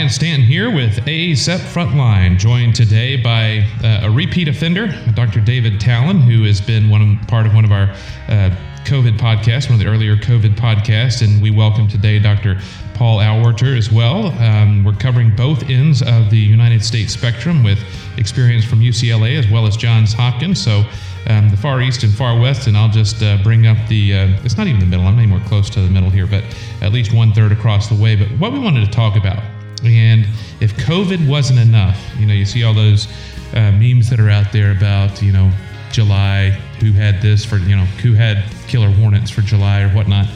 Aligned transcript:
Ryan 0.00 0.10
Stanton 0.10 0.46
here 0.46 0.74
with 0.74 0.96
ACEP 1.06 1.58
Frontline, 1.58 2.38
joined 2.38 2.74
today 2.74 3.16
by 3.16 3.66
uh, 3.84 4.06
a 4.06 4.10
repeat 4.10 4.48
offender, 4.48 4.86
Dr. 5.12 5.40
David 5.40 5.74
Talan, 5.74 6.22
who 6.22 6.44
has 6.44 6.58
been 6.58 6.88
one 6.88 7.02
of, 7.02 7.28
part 7.28 7.44
of 7.44 7.52
one 7.52 7.66
of 7.66 7.70
our 7.70 7.90
uh, 8.28 8.56
COVID 8.86 9.18
podcasts, 9.18 9.68
one 9.68 9.74
of 9.74 9.78
the 9.78 9.86
earlier 9.86 10.16
COVID 10.16 10.54
podcasts, 10.54 11.20
and 11.20 11.42
we 11.42 11.50
welcome 11.50 11.86
today 11.86 12.18
Dr. 12.18 12.58
Paul 12.94 13.18
Auwaerter 13.18 13.76
as 13.76 13.92
well. 13.92 14.28
Um, 14.40 14.84
we're 14.84 14.94
covering 14.94 15.36
both 15.36 15.68
ends 15.68 16.00
of 16.00 16.30
the 16.30 16.38
United 16.38 16.82
States 16.82 17.12
spectrum 17.12 17.62
with 17.62 17.78
experience 18.16 18.64
from 18.64 18.80
UCLA 18.80 19.38
as 19.38 19.50
well 19.50 19.66
as 19.66 19.76
Johns 19.76 20.14
Hopkins. 20.14 20.64
So 20.64 20.82
um, 21.26 21.50
the 21.50 21.58
far 21.58 21.82
east 21.82 22.04
and 22.04 22.14
far 22.14 22.40
west, 22.40 22.68
and 22.68 22.74
I'll 22.74 22.88
just 22.88 23.22
uh, 23.22 23.36
bring 23.42 23.66
up 23.66 23.76
the. 23.88 24.14
Uh, 24.14 24.40
it's 24.44 24.56
not 24.56 24.66
even 24.66 24.80
the 24.80 24.86
middle. 24.86 25.04
I'm 25.04 25.28
more 25.28 25.40
close 25.40 25.68
to 25.68 25.82
the 25.82 25.90
middle 25.90 26.08
here, 26.08 26.26
but 26.26 26.42
at 26.80 26.90
least 26.90 27.12
one 27.12 27.34
third 27.34 27.52
across 27.52 27.90
the 27.90 27.94
way. 27.94 28.16
But 28.16 28.28
what 28.38 28.54
we 28.54 28.58
wanted 28.60 28.86
to 28.86 28.90
talk 28.90 29.16
about, 29.16 29.42
and 29.84 30.26
if 30.60 30.76
COVID 30.76 31.26
wasn't 31.28 31.58
enough, 31.58 31.98
you 32.18 32.26
know, 32.26 32.34
you 32.34 32.44
see 32.44 32.64
all 32.64 32.74
those 32.74 33.06
uh, 33.54 33.72
memes 33.72 34.10
that 34.10 34.20
are 34.20 34.30
out 34.30 34.52
there 34.52 34.72
about, 34.72 35.22
you 35.22 35.32
know, 35.32 35.50
July, 35.90 36.50
who 36.80 36.92
had 36.92 37.20
this 37.20 37.44
for, 37.44 37.56
you 37.56 37.76
know, 37.76 37.84
who 38.02 38.14
had 38.14 38.44
killer 38.68 38.90
hornets 38.90 39.30
for 39.30 39.40
July 39.40 39.82
or 39.82 39.88
whatnot. 39.90 40.26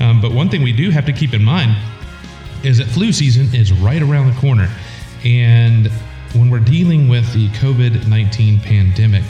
Um, 0.00 0.20
but 0.20 0.32
one 0.32 0.48
thing 0.48 0.62
we 0.62 0.72
do 0.72 0.90
have 0.90 1.04
to 1.06 1.12
keep 1.12 1.34
in 1.34 1.44
mind 1.44 1.76
is 2.64 2.78
that 2.78 2.86
flu 2.86 3.12
season 3.12 3.54
is 3.54 3.72
right 3.72 4.02
around 4.02 4.32
the 4.32 4.40
corner, 4.40 4.68
and 5.24 5.88
when 6.34 6.48
we're 6.48 6.60
dealing 6.60 7.08
with 7.08 7.30
the 7.34 7.48
COVID 7.48 8.08
19 8.08 8.60
pandemic 8.60 9.24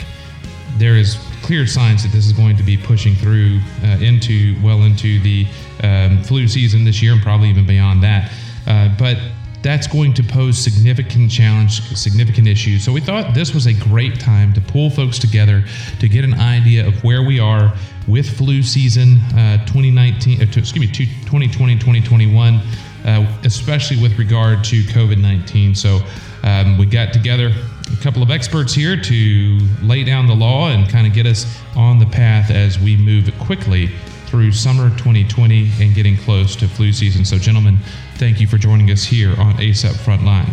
there 0.77 0.95
is 0.95 1.17
clear 1.43 1.67
signs 1.67 2.03
that 2.03 2.11
this 2.11 2.25
is 2.25 2.33
going 2.33 2.57
to 2.57 2.63
be 2.63 2.77
pushing 2.77 3.15
through 3.15 3.59
uh, 3.83 3.97
into 3.99 4.55
well 4.63 4.83
into 4.83 5.19
the 5.19 5.45
um, 5.83 6.23
flu 6.23 6.47
season 6.47 6.83
this 6.83 7.01
year 7.01 7.13
and 7.13 7.21
probably 7.21 7.49
even 7.49 7.65
beyond 7.65 8.01
that. 8.01 8.31
Uh, 8.65 8.89
but 8.97 9.17
that's 9.63 9.87
going 9.87 10.13
to 10.13 10.23
pose 10.23 10.57
significant 10.57 11.31
challenge, 11.31 11.81
significant 11.97 12.47
issues. 12.47 12.83
So 12.83 12.91
we 12.91 12.99
thought 12.99 13.33
this 13.33 13.53
was 13.53 13.65
a 13.65 13.73
great 13.73 14.19
time 14.19 14.53
to 14.53 14.61
pull 14.61 14.89
folks 14.89 15.17
together 15.17 15.63
to 15.99 16.09
get 16.09 16.25
an 16.25 16.33
idea 16.33 16.85
of 16.85 17.01
where 17.03 17.23
we 17.23 17.39
are 17.39 17.73
with 18.05 18.37
flu 18.37 18.61
season 18.61 19.19
uh, 19.37 19.65
2019, 19.65 20.41
uh, 20.41 20.43
excuse 20.43 20.73
me, 20.75 20.87
2020, 20.87 21.75
2021, 21.75 22.55
uh, 23.05 23.39
especially 23.45 24.01
with 24.01 24.19
regard 24.19 24.65
to 24.65 24.83
COVID 24.83 25.21
19. 25.21 25.73
So 25.75 26.01
um, 26.43 26.77
we 26.77 26.85
got 26.85 27.13
together 27.13 27.53
a 27.91 28.03
couple 28.03 28.21
of 28.21 28.31
experts 28.31 28.73
here 28.73 28.99
to 28.99 29.59
lay 29.81 30.03
down 30.03 30.27
the 30.27 30.35
law 30.35 30.69
and 30.69 30.89
kind 30.89 31.07
of 31.07 31.13
get 31.13 31.25
us 31.25 31.45
on 31.77 31.99
the 31.99 32.05
path 32.05 32.51
as 32.51 32.77
we 32.77 32.97
move 32.97 33.31
quickly 33.39 33.89
through 34.33 34.51
summer 34.51 34.89
2020 34.97 35.69
and 35.79 35.93
getting 35.93 36.17
close 36.17 36.55
to 36.55 36.67
flu 36.67 36.91
season. 36.91 37.23
So, 37.23 37.37
gentlemen, 37.37 37.77
thank 38.15 38.41
you 38.41 38.47
for 38.47 38.57
joining 38.57 38.89
us 38.89 39.03
here 39.03 39.39
on 39.39 39.53
ACEP 39.57 39.93
Frontline. 40.03 40.49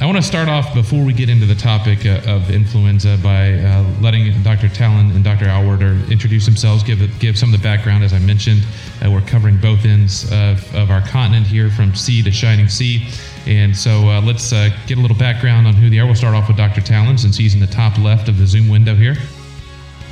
I 0.00 0.06
want 0.06 0.16
to 0.16 0.22
start 0.22 0.48
off 0.48 0.72
before 0.72 1.04
we 1.04 1.12
get 1.12 1.28
into 1.28 1.44
the 1.44 1.54
topic 1.54 2.06
uh, 2.06 2.22
of 2.26 2.50
influenza 2.50 3.18
by 3.22 3.52
uh, 3.52 3.84
letting 4.00 4.42
Dr. 4.42 4.68
Talan 4.68 5.14
and 5.14 5.22
Dr. 5.22 5.44
Auwaerter 5.44 6.10
introduce 6.10 6.46
themselves, 6.46 6.82
give 6.82 6.98
give 7.18 7.36
some 7.36 7.52
of 7.52 7.60
the 7.60 7.62
background. 7.62 8.04
As 8.04 8.14
I 8.14 8.20
mentioned, 8.20 8.62
uh, 9.04 9.10
we're 9.10 9.20
covering 9.20 9.58
both 9.58 9.84
ends 9.84 10.24
of, 10.32 10.74
of 10.74 10.90
our 10.90 11.02
continent 11.02 11.46
here, 11.46 11.68
from 11.68 11.94
sea 11.94 12.22
to 12.22 12.30
shining 12.30 12.70
sea. 12.70 13.06
And 13.46 13.76
so 13.76 14.08
uh, 14.08 14.22
let's 14.22 14.50
uh, 14.50 14.70
get 14.86 14.96
a 14.96 15.00
little 15.02 15.18
background 15.18 15.66
on 15.66 15.74
who 15.74 15.90
they 15.90 15.98
are. 15.98 16.06
We'll 16.06 16.14
start 16.14 16.34
off 16.34 16.48
with 16.48 16.56
Dr. 16.56 16.80
Talan, 16.80 17.20
since 17.20 17.36
he's 17.36 17.52
in 17.52 17.60
the 17.60 17.66
top 17.66 17.98
left 17.98 18.30
of 18.30 18.38
the 18.38 18.46
Zoom 18.46 18.70
window 18.70 18.94
here. 18.94 19.16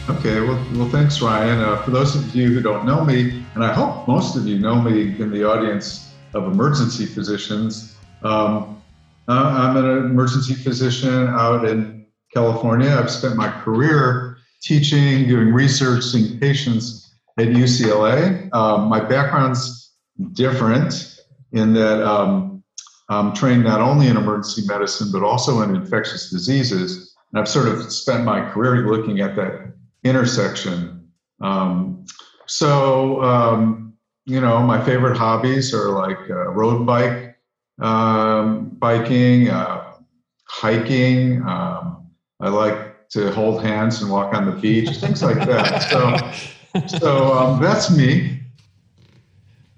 Okay, 0.09 0.41
well, 0.41 0.61
well 0.75 0.89
thanks, 0.89 1.23
Ryan. 1.23 1.61
Uh, 1.61 1.81
for 1.83 1.93
those 1.93 2.17
of 2.17 2.35
you 2.35 2.49
who 2.53 2.61
don't 2.61 2.85
know 2.85 3.05
me, 3.05 3.45
and 3.55 3.65
I 3.65 3.73
hope 3.73 4.09
most 4.09 4.35
of 4.37 4.49
you 4.49 4.59
know 4.59 4.81
me 4.83 5.21
in 5.21 5.31
the 5.31 5.49
audience 5.49 6.13
of 6.35 6.45
emergency 6.45 7.07
physicians, 7.07 7.97
um, 8.25 8.83
I'm 9.29 9.77
an 9.77 10.07
emergency 10.07 10.55
physician 10.55 11.29
out 11.29 11.65
in 11.65 12.07
California. 12.35 12.91
I've 12.91 13.13
spent 13.13 13.37
my 13.37 13.49
career 13.49 14.39
teaching, 14.61 15.29
doing 15.29 15.53
research, 15.53 16.03
seeing 16.03 16.41
patients 16.41 17.15
at 17.39 17.47
UCLA. 17.47 18.53
Um, 18.53 18.89
my 18.89 18.99
background's 18.99 19.93
different 20.33 21.17
in 21.53 21.75
that 21.75 22.03
um, 22.05 22.65
I'm 23.09 23.33
trained 23.35 23.63
not 23.63 23.81
only 23.81 24.09
in 24.09 24.17
emergency 24.17 24.63
medicine, 24.67 25.11
but 25.13 25.23
also 25.23 25.63
in 25.63 25.77
infectious 25.77 26.29
diseases. 26.29 27.15
And 27.33 27.41
I've 27.41 27.49
sort 27.49 27.69
of 27.69 27.93
spent 27.93 28.25
my 28.25 28.51
career 28.51 28.89
looking 28.89 29.21
at 29.21 29.37
that 29.37 29.73
intersection. 30.05 31.09
Um, 31.41 32.05
so, 32.47 33.23
um, 33.23 33.95
you 34.27 34.41
know, 34.41 34.61
my 34.61 34.83
favorite 34.85 35.17
hobbies 35.17 35.75
are 35.75 35.91
like 35.91 36.19
uh, 36.31 36.49
road 36.51 36.87
bike, 36.87 37.37
um, 37.81 38.71
biking, 38.79 39.49
uh, 39.49 39.95
hiking. 40.45 41.43
Um, 41.43 42.11
I 42.41 42.49
like 42.49 43.09
to 43.11 43.31
hold 43.33 43.63
hands 43.63 44.01
and 44.01 44.11
walk 44.11 44.35
on 44.35 44.47
the 44.47 44.53
beach, 44.53 44.97
things 44.97 45.23
like 45.23 45.47
that. 45.47 45.83
So, 45.83 46.99
so 46.99 47.33
um, 47.33 47.63
that's 47.63 47.91
me. 47.91 48.41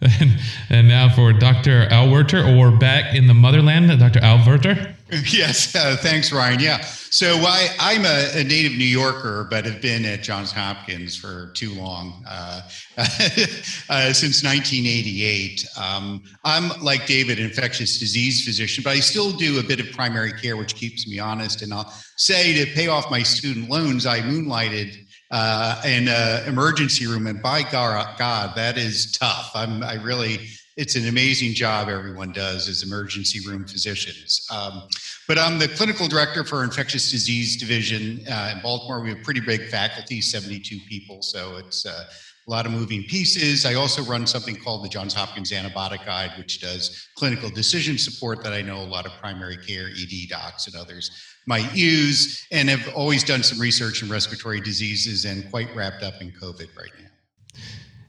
And, 0.01 0.39
and 0.69 0.89
now 0.89 1.09
for 1.09 1.33
Dr. 1.33 1.87
Auwaerter, 1.87 2.59
or 2.59 2.71
back 2.77 3.15
in 3.15 3.27
the 3.27 3.35
motherland, 3.35 3.89
Dr. 3.99 4.21
Auwaerter. 4.21 4.94
Yes, 5.33 5.75
uh, 5.77 5.97
thanks, 6.01 6.33
Ryan. 6.33 6.59
Yeah. 6.59 6.81
So 6.81 7.37
I, 7.43 7.69
I'm 7.79 8.05
a, 8.05 8.41
a, 8.41 8.45
native 8.45 8.73
New 8.73 8.85
Yorker, 8.85 9.47
but 9.49 9.65
have 9.65 9.81
been 9.81 10.05
at 10.05 10.25
Johns 10.25 10.51
Hopkins 10.51 11.17
for 11.17 11.53
too 11.55 11.73
long, 11.75 12.25
uh, 12.29 12.63
uh, 12.99 14.13
since 14.13 14.43
1988. 14.43 15.67
Um, 15.81 16.25
I'm, 16.45 16.71
like 16.83 17.07
David, 17.07 17.39
an 17.39 17.45
infectious 17.45 17.99
disease 17.99 18.45
physician, 18.45 18.83
but 18.83 18.91
I 18.91 19.01
still 19.01 19.31
do 19.31 19.61
a 19.61 19.63
bit 19.63 19.79
of 19.79 19.93
primary 19.93 20.33
care, 20.33 20.57
which 20.57 20.75
keeps 20.75 21.07
me 21.07 21.21
honest. 21.21 21.63
And 21.63 21.73
I'll 21.73 21.93
say 22.17 22.65
to 22.65 22.71
pay 22.73 22.89
off 22.89 23.09
my 23.11 23.23
student 23.23 23.71
loans, 23.71 24.07
I 24.07 24.21
moonlighted 24.21 24.97
uh, 25.31 25.81
in 25.85 26.09
an 26.09 26.49
emergency 26.49 27.07
room. 27.07 27.29
And 27.29 27.41
by 27.41 27.63
God, 27.63 28.57
that 28.57 28.77
is 28.77 29.13
tough. 29.13 29.53
I'm, 29.55 29.85
I 29.85 29.95
really, 29.95 30.49
it's 30.77 30.97
an 30.97 31.07
amazing 31.07 31.55
job 31.55 31.89
everyone 31.89 32.33
does 32.33 32.69
as 32.69 32.83
emergency 32.83 33.41
room 33.47 33.65
physicians. 33.65 34.47
Um, 34.51 34.89
but 35.29 35.39
I'm 35.39 35.59
the 35.59 35.69
clinical 35.69 36.09
director 36.09 36.43
for 36.43 36.65
infectious 36.65 37.11
disease 37.11 37.57
division 37.57 38.25
uh, 38.29 38.53
in 38.55 38.63
Baltimore. 38.63 39.01
We 39.01 39.11
have 39.11 39.23
pretty 39.23 39.41
big 39.41 39.69
faculty, 39.69 40.21
72 40.21 40.79
people, 40.89 41.23
so 41.23 41.57
it's 41.59 41.87
uh, 41.87 42.05
a 42.47 42.51
lot 42.51 42.67
of 42.67 42.73
moving 42.73 43.05
pieces. 43.05 43.65
I 43.65 43.75
also 43.75 44.03
run 44.03 44.27
something 44.27 44.57
called 44.57 44.85
the 44.85 44.89
Johns 44.89 45.15
Hopkins 45.15 45.53
Antibiotic 45.53 46.05
Guide, 46.05 46.33
which 46.37 46.61
does 46.61 47.09
clinical 47.17 47.49
decision 47.49 47.97
support 47.97 48.43
that 48.43 48.53
I 48.53 48.61
know 48.61 48.81
a 48.81 48.85
lot 48.85 49.07
of 49.07 49.13
primary 49.13 49.57
care, 49.57 49.89
ED 49.89 50.29
docs, 50.29 50.67
and 50.67 50.77
others 50.77 51.11
might 51.47 51.75
use, 51.75 52.47
and 52.51 52.69
have 52.69 52.95
always 52.95 53.23
done 53.23 53.43
some 53.43 53.61
research 53.61 54.03
in 54.03 54.11
respiratory 54.11 54.61
diseases 54.61 55.25
and 55.25 55.49
quite 55.51 55.75
wrapped 55.75 56.03
up 56.03 56.21
in 56.21 56.33
COVID 56.33 56.77
right 56.77 56.91
now. 57.01 57.63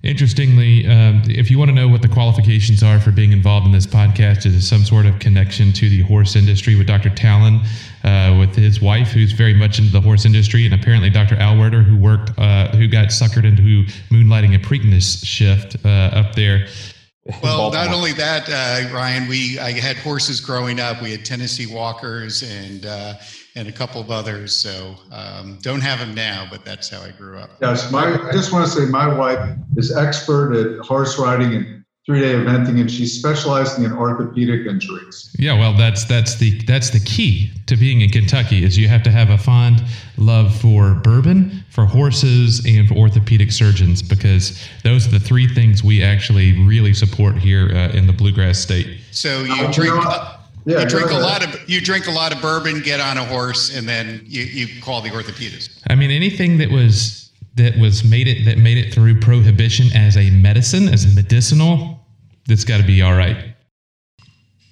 Interestingly, 0.06 0.86
um, 0.86 1.24
if 1.26 1.50
you 1.50 1.58
want 1.58 1.70
to 1.70 1.76
know 1.76 1.88
what 1.88 2.04
the 2.04 2.08
qualifications 2.08 2.84
are 2.84 3.00
for 3.00 3.10
being 3.10 3.32
involved 3.32 3.66
in 3.66 3.72
this 3.72 3.88
podcast, 3.88 4.46
is 4.46 4.68
some 4.68 4.84
sort 4.84 5.08
of 5.08 5.18
connection 5.18 5.74
to 5.74 5.90
the 5.90 6.02
horse 6.02 6.36
industry 6.36 6.76
with 6.76 6.86
Dr. 6.86 7.10
Talan, 7.10 7.66
uh, 8.04 8.38
with 8.38 8.56
his 8.56 8.80
wife, 8.80 9.08
who's 9.08 9.32
very 9.32 9.56
much 9.56 9.80
into 9.80 9.92
the 9.92 10.00
horse 10.00 10.24
industry, 10.24 10.64
and 10.64 10.76
apparently 10.76 11.10
Dr. 11.10 11.36
Auwaerter, 11.38 11.84
who 11.84 11.98
worked, 11.98 12.38
uh, 12.38 12.68
who 12.76 12.88
got 12.88 13.08
suckered 13.08 13.46
into 13.46 13.92
moonlighting 14.12 14.54
a 14.54 14.60
Preakness 14.60 15.26
shift 15.26 15.76
uh, 15.84 15.90
up 16.14 16.36
there. 16.36 16.68
Well, 17.42 17.72
not 17.72 17.92
only 17.92 18.14
that, 18.14 18.48
uh, 18.48 18.94
Ryan, 18.94 19.28
we 19.28 19.58
I 19.58 19.72
had 19.72 19.98
horses 19.98 20.40
growing 20.40 20.80
up. 20.80 21.02
We 21.02 21.10
had 21.10 21.26
Tennessee 21.26 21.66
Walkers 21.66 22.44
and 22.44 22.86
uh, 22.86 23.16
and 23.56 23.68
a 23.68 23.72
couple 23.72 24.02
of 24.02 24.12
others. 24.12 24.56
So 24.56 24.96
um, 25.12 25.58
don't 25.62 25.82
have 25.82 26.00
them 26.00 26.14
now, 26.14 26.48
but 26.50 26.66
that's 26.66 26.90
how 26.90 27.02
I 27.02 27.12
grew 27.12 27.38
up. 27.38 27.52
Yes, 27.62 27.92
my 27.92 28.14
I 28.14 28.32
just 28.32 28.52
want 28.52 28.66
to 28.66 28.72
say 28.72 28.86
my 28.86 29.08
wife 29.08 29.58
is 29.78 29.96
expert 29.96 30.54
at 30.54 30.86
horse 30.86 31.18
riding 31.18 31.54
and 31.54 31.86
three 32.06 32.20
day 32.20 32.34
eventing, 32.34 32.80
and 32.80 32.92
she's 32.92 33.18
specializing 33.18 33.84
in 33.84 33.92
orthopedic 33.92 34.68
injuries. 34.68 35.36
Yeah, 35.40 35.58
well, 35.58 35.74
that's 35.74 36.06
that's 36.06 36.36
the 36.36 36.62
that's 36.66 36.92
the 36.92 37.00
key 37.00 37.52
to 37.68 37.76
being 37.76 38.02
in 38.02 38.10
Kentucky 38.10 38.64
is 38.64 38.78
you 38.78 38.88
have 38.88 39.04
to 39.04 39.12
have 39.12 39.30
a 39.30 39.38
fond 39.38 39.82
love 40.18 40.56
for 40.56 40.94
bourbon, 40.96 41.64
for 41.70 41.86
horses, 41.86 42.64
and 42.66 42.88
for 42.88 42.96
orthopedic 42.96 43.52
surgeons 43.52 44.02
because 44.02 44.62
those 44.84 45.08
are 45.08 45.12
the 45.12 45.20
three 45.20 45.48
things 45.48 45.84
we 45.84 46.04
actually 46.04 46.54
really 46.66 46.94
support 46.94 47.38
here 47.38 47.70
uh, 47.70 47.90
in 47.98 48.06
the 48.06 48.14
bluegrass 48.14 48.60
state. 48.60 49.00
So 49.12 49.44
you 49.44 49.66
uh, 49.66 49.72
drink. 49.72 49.94
Yeah, 50.66 50.82
you 50.82 50.88
drink 50.88 51.12
a 51.12 51.18
lot 51.18 51.44
of 51.44 51.70
you 51.70 51.80
drink 51.80 52.08
a 52.08 52.12
lot 52.12 52.34
of 52.34 52.42
bourbon, 52.42 52.82
get 52.82 53.00
on 53.00 53.18
a 53.18 53.24
horse, 53.24 53.76
and 53.76 53.88
then 53.88 54.22
you, 54.26 54.44
you 54.44 54.82
call 54.82 55.02
the 55.02 55.10
orthopedist. 55.10 55.82
I 55.88 55.96
mean, 55.96 56.12
anything 56.12 56.58
that 56.58 56.70
was 56.70 57.32
that 57.56 57.78
was 57.78 58.04
made 58.04 58.28
it 58.28 58.46
that 58.46 58.58
made 58.58 58.78
it 58.78 58.94
through 58.94 59.20
prohibition 59.20 59.88
as 59.96 60.18
a 60.18 60.30
medicine, 60.32 60.90
as 60.90 61.06
a 61.06 61.16
medicinal, 61.16 62.06
that's 62.48 62.64
got 62.64 62.78
to 62.78 62.84
be 62.84 63.02
all 63.02 63.16
right. 63.16 63.55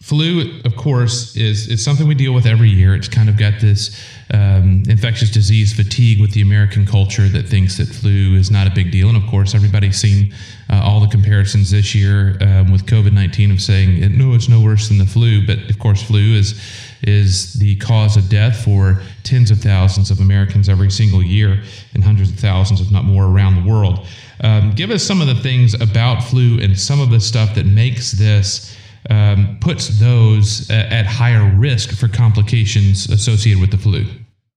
Flu, 0.03 0.59
of 0.65 0.75
course, 0.75 1.33
is 1.37 1.69
is 1.69 1.81
something 1.81 2.05
we 2.09 2.13
deal 2.13 2.33
with 2.33 2.45
every 2.45 2.69
year. 2.69 2.93
It's 2.93 3.07
kind 3.07 3.29
of 3.29 3.37
got 3.37 3.61
this 3.61 3.97
um, 4.33 4.83
infectious 4.89 5.31
disease 5.31 5.71
fatigue 5.71 6.19
with 6.19 6.33
the 6.33 6.41
American 6.41 6.85
culture 6.85 7.29
that 7.29 7.47
thinks 7.47 7.77
that 7.77 7.87
flu 7.87 8.35
is 8.35 8.51
not 8.51 8.67
a 8.67 8.71
big 8.71 8.91
deal. 8.91 9.07
And 9.07 9.15
of 9.15 9.25
course, 9.29 9.55
everybody's 9.55 9.97
seen 9.97 10.33
uh, 10.69 10.81
all 10.83 10.99
the 10.99 11.07
comparisons 11.07 11.71
this 11.71 11.95
year 11.95 12.35
um, 12.41 12.69
with 12.69 12.85
COVID 12.85 13.13
19 13.13 13.51
of 13.51 13.61
saying, 13.61 14.17
no, 14.17 14.33
it's 14.33 14.49
no 14.49 14.59
worse 14.59 14.89
than 14.89 14.97
the 14.97 15.05
flu. 15.05 15.47
But 15.47 15.69
of 15.69 15.79
course, 15.79 16.03
flu 16.03 16.35
is, 16.35 16.61
is 17.03 17.53
the 17.53 17.77
cause 17.77 18.17
of 18.17 18.27
death 18.27 18.61
for 18.65 19.01
tens 19.23 19.51
of 19.51 19.59
thousands 19.59 20.11
of 20.11 20.19
Americans 20.19 20.67
every 20.67 20.91
single 20.91 21.23
year 21.23 21.63
and 21.93 22.03
hundreds 22.03 22.29
of 22.29 22.37
thousands, 22.37 22.81
if 22.81 22.91
not 22.91 23.05
more, 23.05 23.23
around 23.23 23.55
the 23.55 23.71
world. 23.71 24.05
Um, 24.41 24.71
give 24.71 24.91
us 24.91 25.01
some 25.01 25.21
of 25.21 25.27
the 25.27 25.35
things 25.35 25.75
about 25.75 26.21
flu 26.23 26.59
and 26.59 26.77
some 26.77 26.99
of 26.99 27.09
the 27.09 27.21
stuff 27.21 27.55
that 27.55 27.65
makes 27.65 28.11
this. 28.11 28.75
Um, 29.09 29.57
puts 29.59 29.99
those 29.99 30.69
at 30.69 31.05
higher 31.05 31.53
risk 31.57 31.91
for 31.91 32.07
complications 32.07 33.09
associated 33.09 33.59
with 33.59 33.71
the 33.71 33.77
flu. 33.77 34.05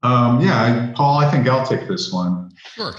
Um, 0.02 0.40
yeah, 0.40 0.62
I, 0.62 0.92
Paul, 0.94 1.18
I 1.18 1.30
think 1.30 1.48
I'll 1.48 1.66
take 1.66 1.88
this 1.88 2.12
one. 2.12 2.52
Sure. 2.74 2.94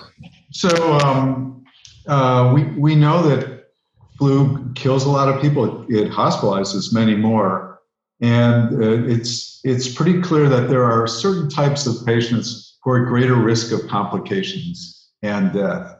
So 0.51 0.69
um, 0.99 1.63
uh, 2.07 2.51
we 2.53 2.63
we 2.79 2.95
know 2.95 3.21
that 3.29 3.69
flu 4.17 4.71
kills 4.73 5.05
a 5.05 5.09
lot 5.09 5.29
of 5.29 5.41
people. 5.41 5.83
It, 5.83 5.95
it 5.95 6.11
hospitalizes 6.11 6.93
many 6.93 7.15
more, 7.15 7.79
and 8.19 8.83
uh, 8.83 9.11
it's 9.11 9.61
it's 9.63 9.93
pretty 9.93 10.21
clear 10.21 10.49
that 10.49 10.69
there 10.69 10.83
are 10.83 11.07
certain 11.07 11.49
types 11.49 11.85
of 11.87 12.05
patients 12.05 12.77
who 12.83 12.91
are 12.91 13.03
at 13.03 13.07
greater 13.07 13.35
risk 13.35 13.71
of 13.71 13.87
complications 13.89 15.09
and 15.21 15.53
death. 15.53 15.95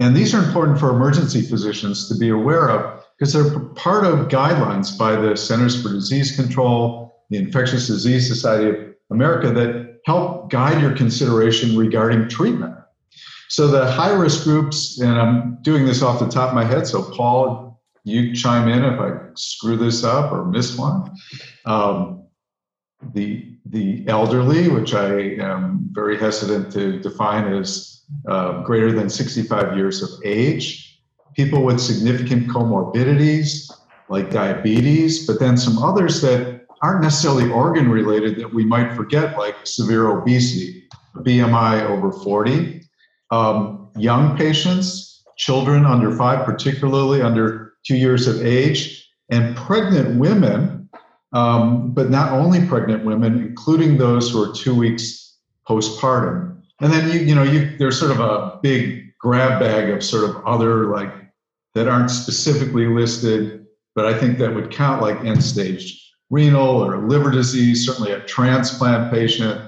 And 0.00 0.16
these 0.16 0.34
are 0.34 0.42
important 0.42 0.78
for 0.78 0.90
emergency 0.90 1.42
physicians 1.42 2.08
to 2.08 2.16
be 2.16 2.28
aware 2.28 2.70
of 2.70 2.97
because 3.18 3.32
they're 3.32 3.58
part 3.70 4.04
of 4.04 4.28
guidelines 4.28 4.96
by 4.96 5.16
the 5.16 5.36
Centers 5.36 5.82
for 5.82 5.88
Disease 5.88 6.36
Control, 6.36 7.24
the 7.30 7.38
Infectious 7.38 7.86
Disease 7.86 8.28
Society 8.28 8.68
of 8.68 8.94
America 9.10 9.50
that 9.50 9.98
help 10.04 10.50
guide 10.50 10.80
your 10.80 10.94
consideration 10.94 11.76
regarding 11.76 12.28
treatment. 12.28 12.74
So 13.48 13.66
the 13.66 13.90
high 13.90 14.12
risk 14.12 14.44
groups, 14.44 15.00
and 15.00 15.18
I'm 15.18 15.58
doing 15.62 15.84
this 15.84 16.02
off 16.02 16.20
the 16.20 16.28
top 16.28 16.50
of 16.50 16.54
my 16.54 16.64
head, 16.64 16.86
so 16.86 17.02
Paul, 17.02 17.80
you 18.04 18.34
chime 18.34 18.68
in 18.68 18.84
if 18.84 19.00
I 19.00 19.18
screw 19.34 19.76
this 19.76 20.04
up 20.04 20.32
or 20.32 20.44
miss 20.44 20.78
one. 20.78 21.10
Um, 21.64 22.26
the 23.14 23.44
the 23.66 24.04
elderly, 24.08 24.68
which 24.68 24.94
I 24.94 25.34
am 25.40 25.90
very 25.92 26.18
hesitant 26.18 26.72
to 26.72 26.98
define 27.00 27.52
as 27.52 28.02
uh, 28.26 28.62
greater 28.62 28.92
than 28.92 29.10
65 29.10 29.76
years 29.76 30.02
of 30.02 30.08
age, 30.24 30.87
people 31.38 31.62
with 31.62 31.80
significant 31.80 32.48
comorbidities 32.48 33.70
like 34.08 34.28
diabetes, 34.28 35.24
but 35.24 35.38
then 35.38 35.56
some 35.56 35.78
others 35.78 36.20
that 36.20 36.66
aren't 36.82 37.00
necessarily 37.00 37.48
organ 37.48 37.88
related 37.88 38.40
that 38.40 38.52
we 38.52 38.64
might 38.64 38.92
forget, 38.96 39.38
like 39.38 39.54
severe 39.62 40.08
obesity, 40.08 40.88
BMI 41.18 41.82
over 41.88 42.10
40, 42.10 42.82
um, 43.30 43.88
young 43.96 44.36
patients, 44.36 45.22
children 45.36 45.86
under 45.86 46.10
five, 46.16 46.44
particularly 46.44 47.22
under 47.22 47.74
two 47.86 47.96
years 47.96 48.26
of 48.26 48.44
age, 48.44 49.08
and 49.30 49.56
pregnant 49.56 50.18
women, 50.18 50.88
um, 51.34 51.92
but 51.94 52.10
not 52.10 52.32
only 52.32 52.66
pregnant 52.66 53.04
women, 53.04 53.46
including 53.46 53.96
those 53.96 54.32
who 54.32 54.42
are 54.42 54.52
two 54.52 54.74
weeks 54.74 55.36
postpartum. 55.68 56.60
And 56.80 56.92
then 56.92 57.12
you, 57.12 57.20
you 57.20 57.34
know, 57.36 57.44
you 57.44 57.76
there's 57.78 57.98
sort 57.98 58.10
of 58.10 58.18
a 58.18 58.58
big 58.60 59.04
grab 59.20 59.60
bag 59.60 59.90
of 59.90 60.02
sort 60.02 60.28
of 60.28 60.44
other 60.44 60.86
like 60.86 61.12
that 61.78 61.86
aren't 61.86 62.10
specifically 62.10 62.86
listed, 62.86 63.64
but 63.94 64.04
I 64.04 64.18
think 64.18 64.38
that 64.38 64.52
would 64.52 64.72
count 64.72 65.00
like 65.00 65.24
end 65.24 65.44
stage 65.44 66.04
renal 66.28 66.84
or 66.84 67.08
liver 67.08 67.30
disease, 67.30 67.86
certainly 67.86 68.10
a 68.10 68.20
transplant 68.24 69.12
patient, 69.12 69.60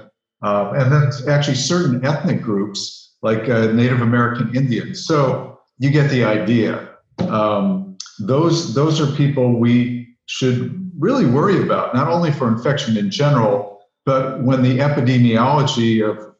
uh, 0.43 0.73
and 0.75 0.91
then 0.91 1.09
actually 1.29 1.55
certain 1.55 2.05
ethnic 2.05 2.41
groups 2.41 3.15
like 3.21 3.47
uh, 3.47 3.71
Native 3.71 4.01
American 4.01 4.53
Indians. 4.53 5.05
So 5.05 5.57
you 5.79 5.89
get 5.89 6.09
the 6.09 6.25
idea. 6.25 6.89
Um, 7.19 7.97
those 8.19 8.75
those 8.75 8.99
are 8.99 9.15
people 9.15 9.57
we 9.57 10.09
should 10.25 10.91
really 10.99 11.25
worry 11.25 11.63
about, 11.63 11.95
not 11.95 12.09
only 12.09 12.31
for 12.33 12.49
infection 12.49 12.97
in 12.97 13.09
general, 13.09 13.79
but 14.05 14.43
when 14.43 14.63
the 14.63 14.79
epidemiology 14.79 16.07
of 16.07 16.35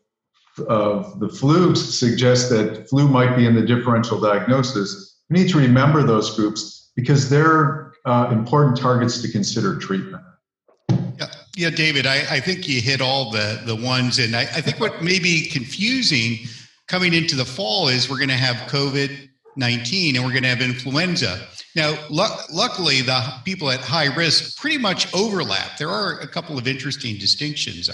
of 0.68 1.20
the 1.22 1.30
flu 1.30 1.76
suggests 1.76 2.50
that 2.50 2.90
flu 2.90 3.08
might 3.08 3.38
be 3.38 3.46
in 3.46 3.56
the 3.56 3.62
differential 3.62 4.20
diagnosis, 4.20 5.11
we 5.32 5.40
need 5.40 5.50
to 5.50 5.58
remember 5.58 6.04
those 6.04 6.36
groups 6.36 6.92
because 6.96 7.30
they're 7.30 7.94
uh, 8.06 8.30
important 8.32 8.78
targets 8.78 9.22
to 9.22 9.32
consider 9.32 9.80
treatment. 9.80 10.22
Yeah, 10.90 11.28
yeah 11.56 11.70
David, 11.70 12.06
I, 12.06 12.18
I, 12.30 12.40
think 12.42 12.68
you 12.68 12.82
hit 12.82 13.00
all 13.00 13.32
the, 13.32 13.62
the 13.66 13.76
ones. 13.76 14.20
And 14.20 14.36
I, 14.36 14.42
I 14.42 14.62
think 14.62 14.80
what 14.82 15.02
may 15.02 15.20
be 15.20 15.48
confusing 15.48 16.40
coming 16.88 17.14
into 17.14 17.36
the 17.36 17.46
fall 17.46 17.88
is 17.88 18.10
we're 18.10 18.18
going 18.18 18.30
to 18.30 18.36
have 18.36 18.58
COVID 18.70 19.30
19 19.56 20.16
and 20.16 20.26
we're 20.26 20.32
going 20.32 20.44
to 20.44 20.50
have 20.50 20.62
influenza. 20.62 21.48
Now, 21.76 21.98
luckily, 22.10 23.02
the 23.02 23.34
people 23.46 23.70
at 23.70 23.80
high 23.80 24.14
risk 24.14 24.58
pretty 24.58 24.78
much 24.78 25.14
overlap. 25.14 25.78
There 25.78 25.90
are 25.90 26.20
a 26.20 26.28
couple 26.28 26.58
of 26.58 26.68
interesting 26.68 27.18
distinctions. 27.18 27.90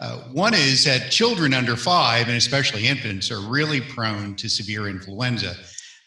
Uh, 0.00 0.16
one 0.32 0.54
is 0.54 0.84
that 0.84 1.10
children 1.10 1.54
under 1.54 1.76
five, 1.76 2.26
and 2.26 2.36
especially 2.36 2.88
infants, 2.88 3.30
are 3.30 3.40
really 3.40 3.80
prone 3.80 4.34
to 4.36 4.48
severe 4.48 4.88
influenza. 4.88 5.54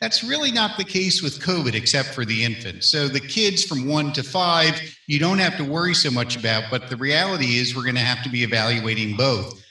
That's 0.02 0.24
really 0.24 0.52
not 0.52 0.78
the 0.78 0.84
case 0.84 1.22
with 1.22 1.40
COVID, 1.40 1.74
except 1.74 2.10
for 2.10 2.26
the 2.26 2.44
infants. 2.44 2.88
So 2.88 3.08
the 3.08 3.20
kids 3.20 3.64
from 3.64 3.88
one 3.88 4.12
to 4.14 4.24
five, 4.24 4.80
you 5.08 5.20
don't 5.20 5.40
have 5.40 5.58
to 5.58 5.64
worry 5.64 5.94
so 5.94 6.12
much 6.12 6.36
about. 6.36 6.66
But 6.70 6.90
the 6.90 6.98
reality 6.98 7.58
is, 7.58 7.76
we're 7.76 7.84
going 7.84 7.96
to 7.96 8.02
have 8.02 8.24
to 8.24 8.30
be 8.30 8.44
evaluating 8.44 9.16
both. 9.16 9.62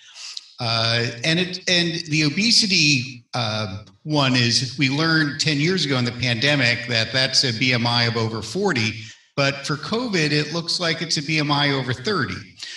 Uh, 0.60 1.06
and 1.24 1.38
it 1.40 1.68
and 1.68 1.92
the 2.10 2.22
obesity 2.22 3.24
uh, 3.34 3.84
one 4.04 4.36
is 4.36 4.76
we 4.78 4.88
learned 4.88 5.40
10 5.40 5.58
years 5.58 5.84
ago 5.84 5.98
in 5.98 6.04
the 6.04 6.12
pandemic 6.12 6.86
that 6.88 7.12
that's 7.12 7.42
a 7.42 7.52
BMI 7.52 8.08
of 8.08 8.16
over 8.16 8.40
40, 8.40 8.92
but 9.34 9.66
for 9.66 9.74
COVID 9.74 10.30
it 10.30 10.52
looks 10.52 10.78
like 10.78 11.02
it's 11.02 11.16
a 11.16 11.22
BMI 11.22 11.72
over 11.72 11.92
30. 11.92 12.34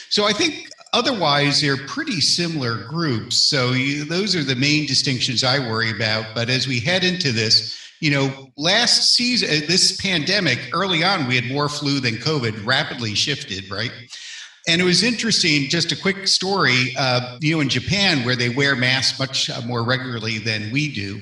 So 0.09 0.25
I 0.25 0.33
think 0.33 0.69
otherwise 0.93 1.61
they're 1.61 1.85
pretty 1.87 2.21
similar 2.21 2.83
groups. 2.85 3.37
So 3.37 3.71
you, 3.71 4.03
those 4.05 4.35
are 4.35 4.43
the 4.43 4.55
main 4.55 4.85
distinctions 4.85 5.43
i 5.43 5.59
worry 5.59 5.91
about. 5.91 6.33
But 6.35 6.49
as 6.49 6.67
we 6.67 6.79
head 6.79 7.03
into 7.03 7.31
this 7.31 7.77
you 7.99 8.11
know 8.11 8.51
last 8.57 9.13
season 9.15 9.49
uh, 9.49 9.65
this 9.67 9.97
pandemic 9.97 10.59
early 10.73 11.03
on 11.03 11.27
we 11.27 11.35
had 11.35 11.45
more 11.45 11.69
flu 11.69 11.99
than 11.99 12.15
covid 12.15 12.65
rapidly 12.65 13.15
shifted 13.15 13.69
right? 13.71 13.91
And 14.69 14.81
it 14.81 14.83
was 14.83 15.01
interesting 15.01 15.69
just 15.69 15.93
a 15.93 15.95
quick 15.95 16.27
story 16.27 16.93
uh, 16.97 17.37
you 17.41 17.55
know 17.55 17.61
in 17.61 17.69
japan 17.69 18.23
where 18.25 18.35
they 18.35 18.49
wear 18.49 18.75
masks 18.75 19.19
much 19.19 19.49
uh, 19.49 19.61
more 19.61 19.83
regularly 19.83 20.37
than 20.37 20.71
we 20.71 20.93
do 20.93 21.21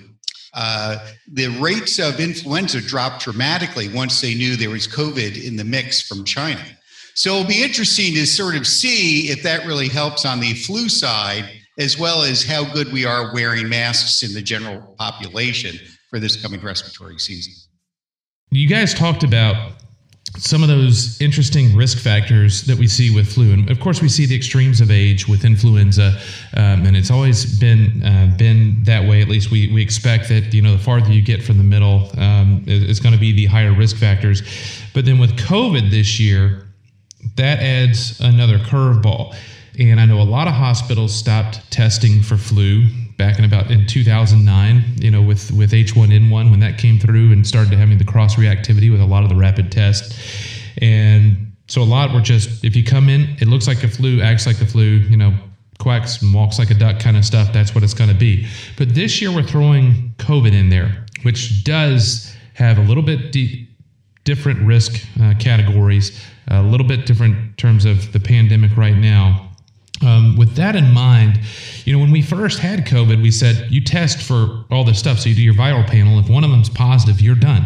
uh, 0.53 0.97
the 1.31 1.47
rates 1.59 1.99
of 1.99 2.19
influenza 2.19 2.81
dropped 2.81 3.23
dramatically 3.23 3.89
once 3.89 4.21
they 4.21 4.33
knew 4.33 4.55
there 4.55 4.69
was 4.69 4.87
covid 4.87 5.41
in 5.41 5.55
the 5.55 5.63
mix 5.65 6.01
from 6.01 6.23
china 6.25 6.63
so 7.15 7.35
it'll 7.35 7.47
be 7.47 7.63
interesting 7.63 8.13
to 8.15 8.27
sort 8.27 8.55
of 8.55 8.67
see 8.67 9.29
if 9.29 9.41
that 9.43 9.65
really 9.65 9.87
helps 9.87 10.25
on 10.25 10.41
the 10.41 10.53
flu 10.53 10.89
side, 10.89 11.49
as 11.79 11.97
well 11.97 12.23
as 12.23 12.43
how 12.43 12.65
good 12.73 12.91
we 12.91 13.05
are 13.05 13.33
wearing 13.33 13.69
masks 13.69 14.21
in 14.21 14.33
the 14.33 14.41
general 14.41 14.95
population 14.99 15.77
for 16.09 16.19
this 16.19 16.41
coming 16.41 16.59
respiratory 16.59 17.17
season. 17.17 17.53
You 18.51 18.67
guys 18.67 18.93
talked 18.93 19.23
about 19.23 19.71
some 20.37 20.61
of 20.61 20.67
those 20.67 21.21
interesting 21.21 21.73
risk 21.73 21.97
factors 21.99 22.63
that 22.63 22.77
we 22.77 22.85
see 22.85 23.15
with 23.15 23.31
flu, 23.31 23.53
and 23.53 23.69
of 23.71 23.79
course, 23.79 24.01
we 24.01 24.09
see 24.09 24.25
the 24.25 24.35
extremes 24.35 24.81
of 24.81 24.91
age 24.91 25.25
with 25.25 25.45
influenza, 25.45 26.19
um, 26.57 26.85
and 26.85 26.97
it's 26.97 27.11
always 27.11 27.57
been 27.59 28.03
uh, 28.03 28.35
been 28.37 28.83
that 28.83 29.07
way. 29.07 29.21
At 29.21 29.29
least 29.29 29.51
we 29.51 29.71
we 29.73 29.81
expect 29.81 30.27
that 30.27 30.53
you 30.53 30.61
know 30.61 30.73
the 30.73 30.83
farther 30.83 31.13
you 31.13 31.21
get 31.21 31.41
from 31.41 31.57
the 31.57 31.63
middle, 31.63 32.11
um, 32.17 32.61
it's 32.67 32.99
going 32.99 33.13
to 33.13 33.19
be 33.19 33.31
the 33.31 33.45
higher 33.45 33.73
risk 33.73 33.95
factors. 33.95 34.41
But 34.93 35.05
then 35.05 35.17
with 35.17 35.37
COVID 35.37 35.89
this 35.91 36.19
year, 36.19 36.64
that 37.35 37.59
adds 37.59 38.19
another 38.19 38.57
curveball. 38.59 39.35
And 39.77 39.99
I 39.99 40.05
know 40.05 40.21
a 40.21 40.23
lot 40.23 40.47
of 40.47 40.53
hospitals 40.53 41.13
stopped 41.13 41.69
testing 41.71 42.21
for 42.21 42.37
flu 42.37 42.87
back 43.17 43.39
in 43.39 43.45
about 43.45 43.71
in 43.71 43.85
2009, 43.87 44.83
you 44.97 45.11
know, 45.11 45.21
with, 45.21 45.51
with 45.51 45.71
H1N1 45.71 46.49
when 46.49 46.59
that 46.59 46.77
came 46.77 46.99
through 46.99 47.31
and 47.31 47.45
started 47.45 47.73
having 47.73 47.97
the 47.97 48.05
cross 48.05 48.35
reactivity 48.35 48.91
with 48.91 49.01
a 49.01 49.05
lot 49.05 49.23
of 49.23 49.29
the 49.29 49.35
rapid 49.35 49.71
tests. 49.71 50.17
And 50.81 51.53
so 51.67 51.81
a 51.81 51.83
lot 51.83 52.13
were 52.13 52.21
just, 52.21 52.63
if 52.63 52.75
you 52.75 52.83
come 52.83 53.09
in, 53.09 53.35
it 53.39 53.47
looks 53.47 53.67
like 53.67 53.83
a 53.83 53.87
flu, 53.87 54.21
acts 54.21 54.45
like 54.45 54.57
the 54.57 54.65
flu, 54.65 54.83
you 54.83 55.17
know, 55.17 55.33
quacks 55.79 56.21
and 56.21 56.33
walks 56.33 56.59
like 56.59 56.71
a 56.71 56.73
duck 56.73 56.99
kind 56.99 57.17
of 57.17 57.25
stuff. 57.25 57.51
That's 57.51 57.75
what 57.75 57.83
it's 57.83 57.93
going 57.93 58.09
to 58.09 58.15
be. 58.15 58.47
But 58.77 58.95
this 58.95 59.21
year 59.21 59.33
we're 59.33 59.43
throwing 59.43 60.13
COVID 60.17 60.53
in 60.53 60.69
there, 60.69 61.05
which 61.23 61.63
does 61.63 62.35
have 62.53 62.77
a 62.77 62.81
little 62.81 63.03
bit 63.03 63.31
de- 63.31 63.67
different 64.23 64.61
risk 64.61 65.05
uh, 65.21 65.33
categories 65.39 66.21
a 66.47 66.61
little 66.61 66.87
bit 66.87 67.05
different 67.05 67.57
terms 67.57 67.85
of 67.85 68.11
the 68.13 68.19
pandemic 68.19 68.75
right 68.77 68.95
now. 68.95 69.51
Um, 70.01 70.35
with 70.35 70.55
that 70.55 70.75
in 70.75 70.91
mind, 70.91 71.39
you 71.85 71.93
know, 71.93 71.99
when 71.99 72.11
we 72.11 72.21
first 72.21 72.59
had 72.59 72.85
COVID, 72.85 73.21
we 73.21 73.31
said 73.31 73.71
you 73.71 73.81
test 73.81 74.21
for 74.21 74.65
all 74.69 74.83
this 74.83 74.99
stuff. 74.99 75.19
So 75.19 75.29
you 75.29 75.35
do 75.35 75.41
your 75.41 75.53
viral 75.53 75.87
panel. 75.87 76.19
If 76.19 76.29
one 76.29 76.43
of 76.43 76.51
them's 76.51 76.69
positive, 76.69 77.21
you're 77.21 77.35
done. 77.35 77.65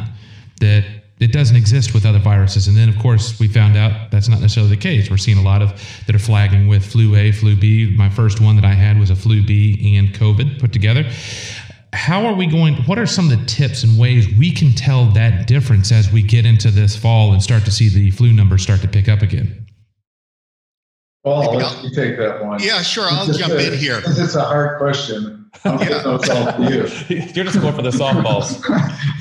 That 0.61 0.85
it 1.19 1.33
doesn't 1.33 1.55
exist 1.55 1.93
with 1.93 2.05
other 2.05 2.19
viruses. 2.19 2.67
And 2.67 2.77
then, 2.77 2.87
of 2.87 2.97
course, 2.97 3.39
we 3.39 3.47
found 3.49 3.75
out 3.75 4.09
that's 4.09 4.29
not 4.29 4.39
necessarily 4.39 4.69
the 4.75 4.81
case. 4.81 5.09
We're 5.11 5.17
seeing 5.17 5.37
a 5.37 5.41
lot 5.41 5.61
of 5.61 5.73
that 6.05 6.15
are 6.15 6.19
flagging 6.19 6.67
with 6.67 6.85
flu 6.85 7.15
A, 7.15 7.31
flu 7.33 7.57
B. 7.57 7.93
My 7.95 8.09
first 8.09 8.39
one 8.39 8.55
that 8.55 8.63
I 8.63 8.73
had 8.73 8.97
was 8.97 9.09
a 9.09 9.15
flu 9.15 9.43
B 9.43 9.97
and 9.97 10.09
COVID 10.09 10.59
put 10.59 10.71
together. 10.71 11.03
How 11.93 12.25
are 12.25 12.33
we 12.33 12.45
going? 12.45 12.75
What 12.83 12.99
are 12.99 13.07
some 13.07 13.31
of 13.31 13.39
the 13.39 13.45
tips 13.45 13.83
and 13.83 13.99
ways 13.99 14.27
we 14.37 14.51
can 14.51 14.73
tell 14.73 15.05
that 15.11 15.47
difference 15.47 15.91
as 15.91 16.11
we 16.11 16.21
get 16.21 16.45
into 16.45 16.69
this 16.69 16.95
fall 16.95 17.33
and 17.33 17.41
start 17.41 17.65
to 17.65 17.71
see 17.71 17.89
the 17.89 18.11
flu 18.11 18.31
numbers 18.31 18.61
start 18.61 18.81
to 18.81 18.87
pick 18.87 19.09
up 19.09 19.21
again? 19.21 19.65
Paul, 21.23 21.55
let 21.55 21.83
you 21.83 21.89
take 21.89 22.17
that 22.17 22.45
one. 22.45 22.61
Yeah, 22.61 22.81
sure. 22.81 23.07
I'll 23.09 23.31
jump 23.33 23.53
a, 23.53 23.73
in 23.73 23.77
here. 23.77 24.01
It's 24.05 24.35
a 24.35 24.43
hard 24.43 24.77
question. 24.77 25.49
I'm 25.65 25.79
yeah. 25.79 26.01
those 26.03 26.29
all 26.29 26.53
to 26.53 26.63
you. 26.63 27.17
You're 27.33 27.45
just 27.45 27.59
going 27.59 27.75
for 27.75 27.81
the 27.81 27.89
softballs. 27.89 28.63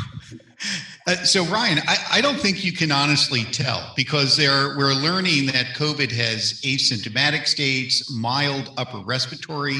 Uh, 1.06 1.14
so 1.24 1.42
Ryan, 1.46 1.78
I, 1.88 1.96
I, 2.12 2.20
don't 2.20 2.38
think 2.38 2.66
you 2.66 2.72
can 2.72 2.92
honestly 2.92 3.44
tell 3.44 3.94
because 3.96 4.36
there 4.36 4.76
we're 4.76 4.92
learning 4.92 5.46
that 5.46 5.74
COVID 5.74 6.12
has 6.12 6.60
asymptomatic 6.60 7.46
states, 7.46 8.12
mild 8.14 8.74
upper 8.76 8.98
respiratory 8.98 9.78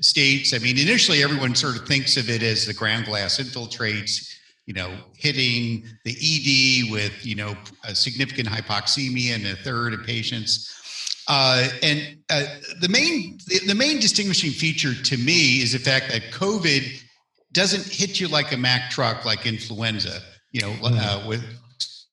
states. 0.00 0.54
I 0.54 0.58
mean, 0.58 0.78
initially 0.78 1.22
everyone 1.22 1.54
sort 1.54 1.76
of 1.76 1.86
thinks 1.86 2.16
of 2.16 2.28
it 2.28 2.42
as 2.42 2.66
the 2.66 2.74
ground 2.74 3.06
glass 3.06 3.38
infiltrates, 3.38 4.34
you 4.66 4.74
know, 4.74 4.92
hitting 5.16 5.84
the 6.04 6.12
ED 6.12 6.90
with 6.90 7.24
you 7.24 7.34
know 7.34 7.54
a 7.84 7.94
significant 7.94 8.48
hypoxemia 8.48 9.38
in 9.38 9.46
a 9.46 9.56
third 9.56 9.94
of 9.94 10.04
patients. 10.04 10.76
Uh, 11.28 11.68
and 11.82 12.18
uh, 12.30 12.44
the 12.80 12.88
main 12.88 13.38
the, 13.66 13.74
main 13.74 14.00
distinguishing 14.00 14.50
feature 14.50 14.94
to 14.94 15.16
me 15.16 15.62
is 15.62 15.72
the 15.72 15.78
fact 15.78 16.10
that 16.10 16.22
COVID 16.32 17.00
doesn't 17.52 17.86
hit 17.86 18.18
you 18.18 18.28
like 18.28 18.52
a 18.52 18.56
Mack 18.56 18.90
truck, 18.90 19.24
like 19.24 19.46
influenza. 19.46 20.20
You 20.52 20.62
know, 20.62 20.70
uh, 20.82 20.90
mm-hmm. 20.90 21.28
with 21.28 21.44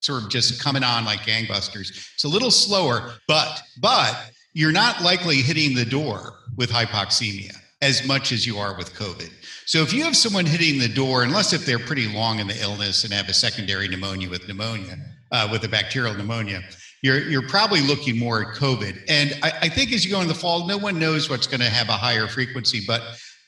sort 0.01 0.23
of 0.23 0.29
just 0.29 0.61
coming 0.61 0.83
on 0.83 1.05
like 1.05 1.21
gangbusters. 1.21 1.89
It's 2.13 2.23
a 2.23 2.27
little 2.27 2.51
slower, 2.51 3.13
but 3.27 3.61
but 3.81 4.31
you're 4.53 4.71
not 4.71 5.01
likely 5.01 5.37
hitting 5.37 5.75
the 5.75 5.85
door 5.85 6.33
with 6.55 6.69
hypoxemia 6.69 7.55
as 7.81 8.05
much 8.07 8.31
as 8.31 8.45
you 8.45 8.57
are 8.57 8.75
with 8.75 8.93
COVID. 8.93 9.29
So 9.65 9.81
if 9.81 9.93
you 9.93 10.03
have 10.03 10.15
someone 10.15 10.45
hitting 10.45 10.79
the 10.79 10.87
door, 10.87 11.23
unless 11.23 11.53
if 11.53 11.65
they're 11.65 11.79
pretty 11.79 12.07
long 12.11 12.39
in 12.39 12.47
the 12.47 12.59
illness 12.61 13.03
and 13.03 13.13
have 13.13 13.29
a 13.29 13.33
secondary 13.33 13.87
pneumonia 13.87 14.29
with 14.29 14.47
pneumonia, 14.47 14.97
uh, 15.31 15.47
with 15.51 15.63
a 15.63 15.67
bacterial 15.67 16.13
pneumonia, 16.15 16.63
you're 17.03 17.29
you're 17.29 17.47
probably 17.47 17.81
looking 17.81 18.17
more 18.17 18.41
at 18.41 18.55
COVID. 18.55 18.99
And 19.07 19.37
I, 19.43 19.51
I 19.63 19.69
think 19.69 19.93
as 19.93 20.03
you 20.03 20.11
go 20.11 20.21
in 20.21 20.27
the 20.27 20.33
fall, 20.33 20.67
no 20.67 20.77
one 20.77 20.97
knows 20.97 21.29
what's 21.29 21.47
going 21.47 21.59
to 21.59 21.69
have 21.69 21.89
a 21.89 21.93
higher 21.93 22.27
frequency, 22.27 22.81
but 22.87 23.01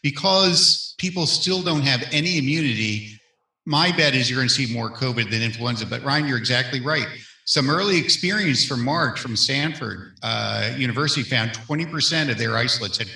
because 0.04 0.94
people 1.00 1.26
still 1.26 1.62
don't 1.62 1.82
have 1.82 2.04
any 2.12 2.38
immunity, 2.38 3.20
my 3.66 3.92
bet 3.92 4.14
is 4.16 4.30
you're 4.30 4.38
going 4.38 4.48
to 4.48 4.54
see 4.54 4.72
more 4.72 4.90
COVID 4.90 5.30
than 5.32 5.42
influenza. 5.42 5.86
But 5.86 6.04
Ryan, 6.04 6.28
you're 6.28 6.38
exactly 6.38 6.80
right. 6.80 7.08
Some 7.50 7.72
early 7.72 7.98
experience 7.98 8.64
from 8.64 8.86
March 8.86 9.20
from 9.20 9.36
Stanford 9.36 10.14
uh, 10.22 10.72
University 10.78 11.24
found 11.24 11.52
20% 11.52 12.30
of 12.30 12.38
their 12.38 12.56
isolates 12.56 13.00
had 13.00 13.08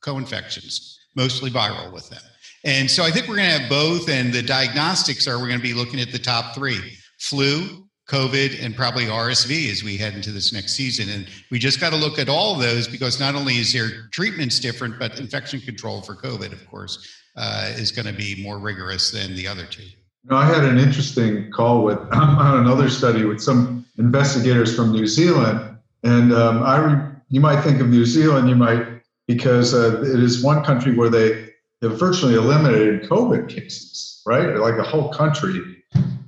co-infections, 0.00 0.98
mostly 1.14 1.50
viral 1.50 1.92
with 1.92 2.08
them. 2.08 2.22
And 2.64 2.90
so 2.90 3.04
I 3.04 3.10
think 3.10 3.28
we're 3.28 3.36
going 3.36 3.50
to 3.50 3.58
have 3.58 3.68
both. 3.68 4.08
And 4.08 4.32
the 4.32 4.40
diagnostics 4.40 5.28
are 5.28 5.38
we're 5.38 5.48
going 5.48 5.58
to 5.58 5.62
be 5.62 5.74
looking 5.74 6.00
at 6.00 6.10
the 6.10 6.18
top 6.18 6.54
three 6.54 6.96
flu, 7.18 7.86
COVID 8.08 8.64
and 8.64 8.74
probably 8.74 9.04
RSV 9.04 9.70
as 9.70 9.84
we 9.84 9.98
head 9.98 10.14
into 10.14 10.30
this 10.30 10.54
next 10.54 10.72
season. 10.72 11.10
And 11.10 11.26
we 11.50 11.58
just 11.58 11.78
got 11.78 11.90
to 11.90 11.96
look 11.96 12.18
at 12.18 12.30
all 12.30 12.54
those 12.54 12.88
because 12.88 13.20
not 13.20 13.34
only 13.34 13.58
is 13.58 13.74
their 13.74 14.08
treatments 14.10 14.58
different, 14.58 14.98
but 14.98 15.20
infection 15.20 15.60
control 15.60 16.00
for 16.00 16.14
COVID, 16.14 16.50
of 16.54 16.66
course, 16.66 17.06
uh, 17.36 17.70
is 17.76 17.92
going 17.92 18.06
to 18.06 18.14
be 18.14 18.42
more 18.42 18.58
rigorous 18.58 19.10
than 19.10 19.36
the 19.36 19.46
other 19.46 19.66
two. 19.66 19.82
You 19.82 20.30
know, 20.30 20.36
I 20.36 20.46
had 20.46 20.62
an 20.64 20.78
interesting 20.78 21.50
call 21.50 21.82
with 21.82 21.98
on 22.12 22.58
another 22.64 22.88
study 22.88 23.24
with 23.24 23.42
some 23.42 23.81
investigators 23.98 24.74
from 24.74 24.92
New 24.92 25.06
Zealand, 25.06 25.78
and 26.02 26.32
um, 26.32 26.62
I 26.62 26.78
re, 26.78 27.12
you 27.28 27.40
might 27.40 27.62
think 27.62 27.80
of 27.80 27.88
New 27.88 28.04
Zealand, 28.04 28.48
you 28.48 28.56
might 28.56 28.86
because 29.28 29.72
uh, 29.72 30.02
it 30.02 30.22
is 30.22 30.42
one 30.42 30.64
country 30.64 30.94
where 30.94 31.08
they 31.08 31.48
have 31.80 31.98
virtually 31.98 32.34
eliminated 32.34 33.08
COVID 33.08 33.48
cases, 33.48 34.22
right? 34.26 34.56
Like 34.56 34.78
a 34.78 34.82
whole 34.82 35.12
country, 35.12 35.60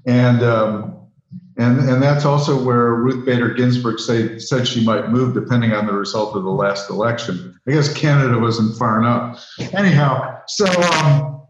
and 0.07 0.43
um, 0.43 0.95
and, 1.57 1.79
and 1.89 2.03
that's 2.03 2.25
also 2.25 2.63
where 2.63 2.95
Ruth 2.95 3.25
Bader 3.25 3.55
Ginsburg 3.55 4.01
say, 4.01 4.39
said 4.39 4.67
she 4.67 4.85
might 4.85 5.11
move 5.11 5.35
depending 5.35 5.73
on 5.73 5.87
the 5.87 5.93
result 5.93 6.35
of 6.35 6.43
the 6.43 6.51
last 6.51 6.91
election. 6.91 7.59
I 7.69 7.73
guess 7.73 7.93
Canada 7.93 8.39
wasn't 8.39 8.77
far 8.77 8.99
enough. 8.99 9.47
Anyhow, 9.73 10.41
so, 10.49 10.67
um, 10.67 11.43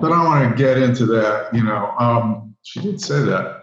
but 0.00 0.10
I 0.10 0.24
want 0.24 0.50
to 0.50 0.56
get 0.56 0.78
into 0.78 1.06
that, 1.06 1.54
you 1.54 1.62
know. 1.62 1.94
Um, 1.98 2.56
she 2.62 2.80
did 2.80 3.00
say 3.00 3.22
that. 3.22 3.61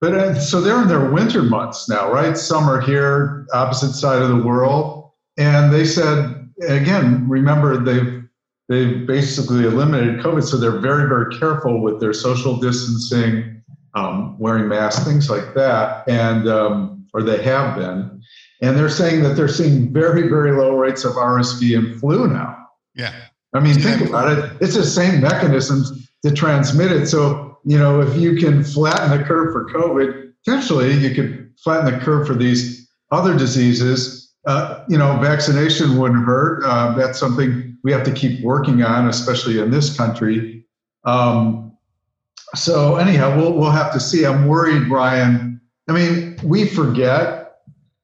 But 0.00 0.14
uh, 0.14 0.34
so 0.38 0.60
they're 0.60 0.80
in 0.80 0.88
their 0.88 1.10
winter 1.10 1.42
months 1.42 1.88
now, 1.88 2.12
right? 2.12 2.36
Summer 2.36 2.80
here, 2.80 3.46
opposite 3.52 3.94
side 3.94 4.22
of 4.22 4.28
the 4.28 4.42
world. 4.46 5.10
And 5.36 5.72
they 5.72 5.84
said, 5.84 6.48
again, 6.68 7.28
remember, 7.28 7.76
they've 7.76 8.22
they've 8.68 9.06
basically 9.06 9.64
eliminated 9.64 10.20
COVID, 10.20 10.44
so 10.44 10.56
they're 10.56 10.78
very, 10.78 11.08
very 11.08 11.36
careful 11.38 11.80
with 11.80 12.00
their 12.00 12.12
social 12.12 12.56
distancing 12.58 13.62
um, 13.94 14.38
wearing 14.38 14.68
masks, 14.68 15.04
things 15.04 15.30
like 15.30 15.54
that, 15.54 16.08
and 16.08 16.48
um, 16.48 17.06
or 17.14 17.22
they 17.22 17.42
have 17.42 17.76
been, 17.76 18.22
and 18.62 18.76
they're 18.76 18.88
saying 18.88 19.22
that 19.22 19.34
they're 19.34 19.48
seeing 19.48 19.92
very, 19.92 20.28
very 20.28 20.52
low 20.52 20.76
rates 20.76 21.04
of 21.04 21.12
RSV 21.14 21.76
and 21.76 21.98
flu 21.98 22.28
now. 22.28 22.56
Yeah, 22.94 23.14
I 23.54 23.60
mean, 23.60 23.74
think 23.74 24.08
about 24.08 24.36
it. 24.36 24.52
It's 24.60 24.74
the 24.74 24.84
same 24.84 25.20
mechanisms 25.20 26.08
to 26.22 26.32
transmit 26.32 26.92
it. 26.92 27.06
So 27.06 27.47
you 27.64 27.78
know, 27.78 28.00
if 28.00 28.16
you 28.16 28.36
can 28.36 28.64
flatten 28.64 29.16
the 29.16 29.24
curve 29.24 29.52
for 29.52 29.66
COVID, 29.70 30.32
potentially 30.44 30.92
you 30.94 31.14
could 31.14 31.52
flatten 31.62 31.92
the 31.92 32.04
curve 32.04 32.26
for 32.26 32.34
these 32.34 32.88
other 33.10 33.36
diseases. 33.36 34.32
Uh, 34.46 34.84
you 34.88 34.96
know, 34.96 35.18
vaccination 35.18 35.98
wouldn't 35.98 36.24
hurt. 36.24 36.62
Uh, 36.64 36.94
that's 36.94 37.18
something 37.18 37.76
we 37.84 37.92
have 37.92 38.04
to 38.04 38.12
keep 38.12 38.42
working 38.42 38.82
on, 38.82 39.08
especially 39.08 39.58
in 39.58 39.70
this 39.70 39.94
country. 39.96 40.64
Um, 41.04 41.76
so 42.54 42.96
anyhow, 42.96 43.36
we'll 43.36 43.52
we'll 43.52 43.70
have 43.70 43.92
to 43.92 44.00
see. 44.00 44.24
I'm 44.24 44.46
worried, 44.46 44.88
Ryan. 44.88 45.60
I 45.88 45.92
mean, 45.92 46.38
we 46.42 46.66
forget 46.66 47.56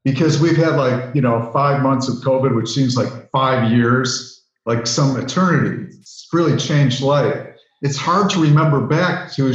because 0.04 0.40
we've 0.40 0.56
had 0.56 0.76
like 0.76 1.14
you 1.14 1.22
know 1.22 1.50
five 1.52 1.82
months 1.82 2.08
of 2.08 2.16
COVID, 2.16 2.54
which 2.54 2.68
seems 2.68 2.96
like 2.96 3.30
five 3.30 3.70
years, 3.72 4.44
like 4.66 4.86
some 4.86 5.18
eternity. 5.18 5.96
It's 5.98 6.28
really 6.32 6.56
changed 6.58 7.00
life. 7.00 7.53
It's 7.84 7.96
hard 7.96 8.30
to 8.30 8.40
remember 8.40 8.86
back 8.86 9.30
to 9.34 9.54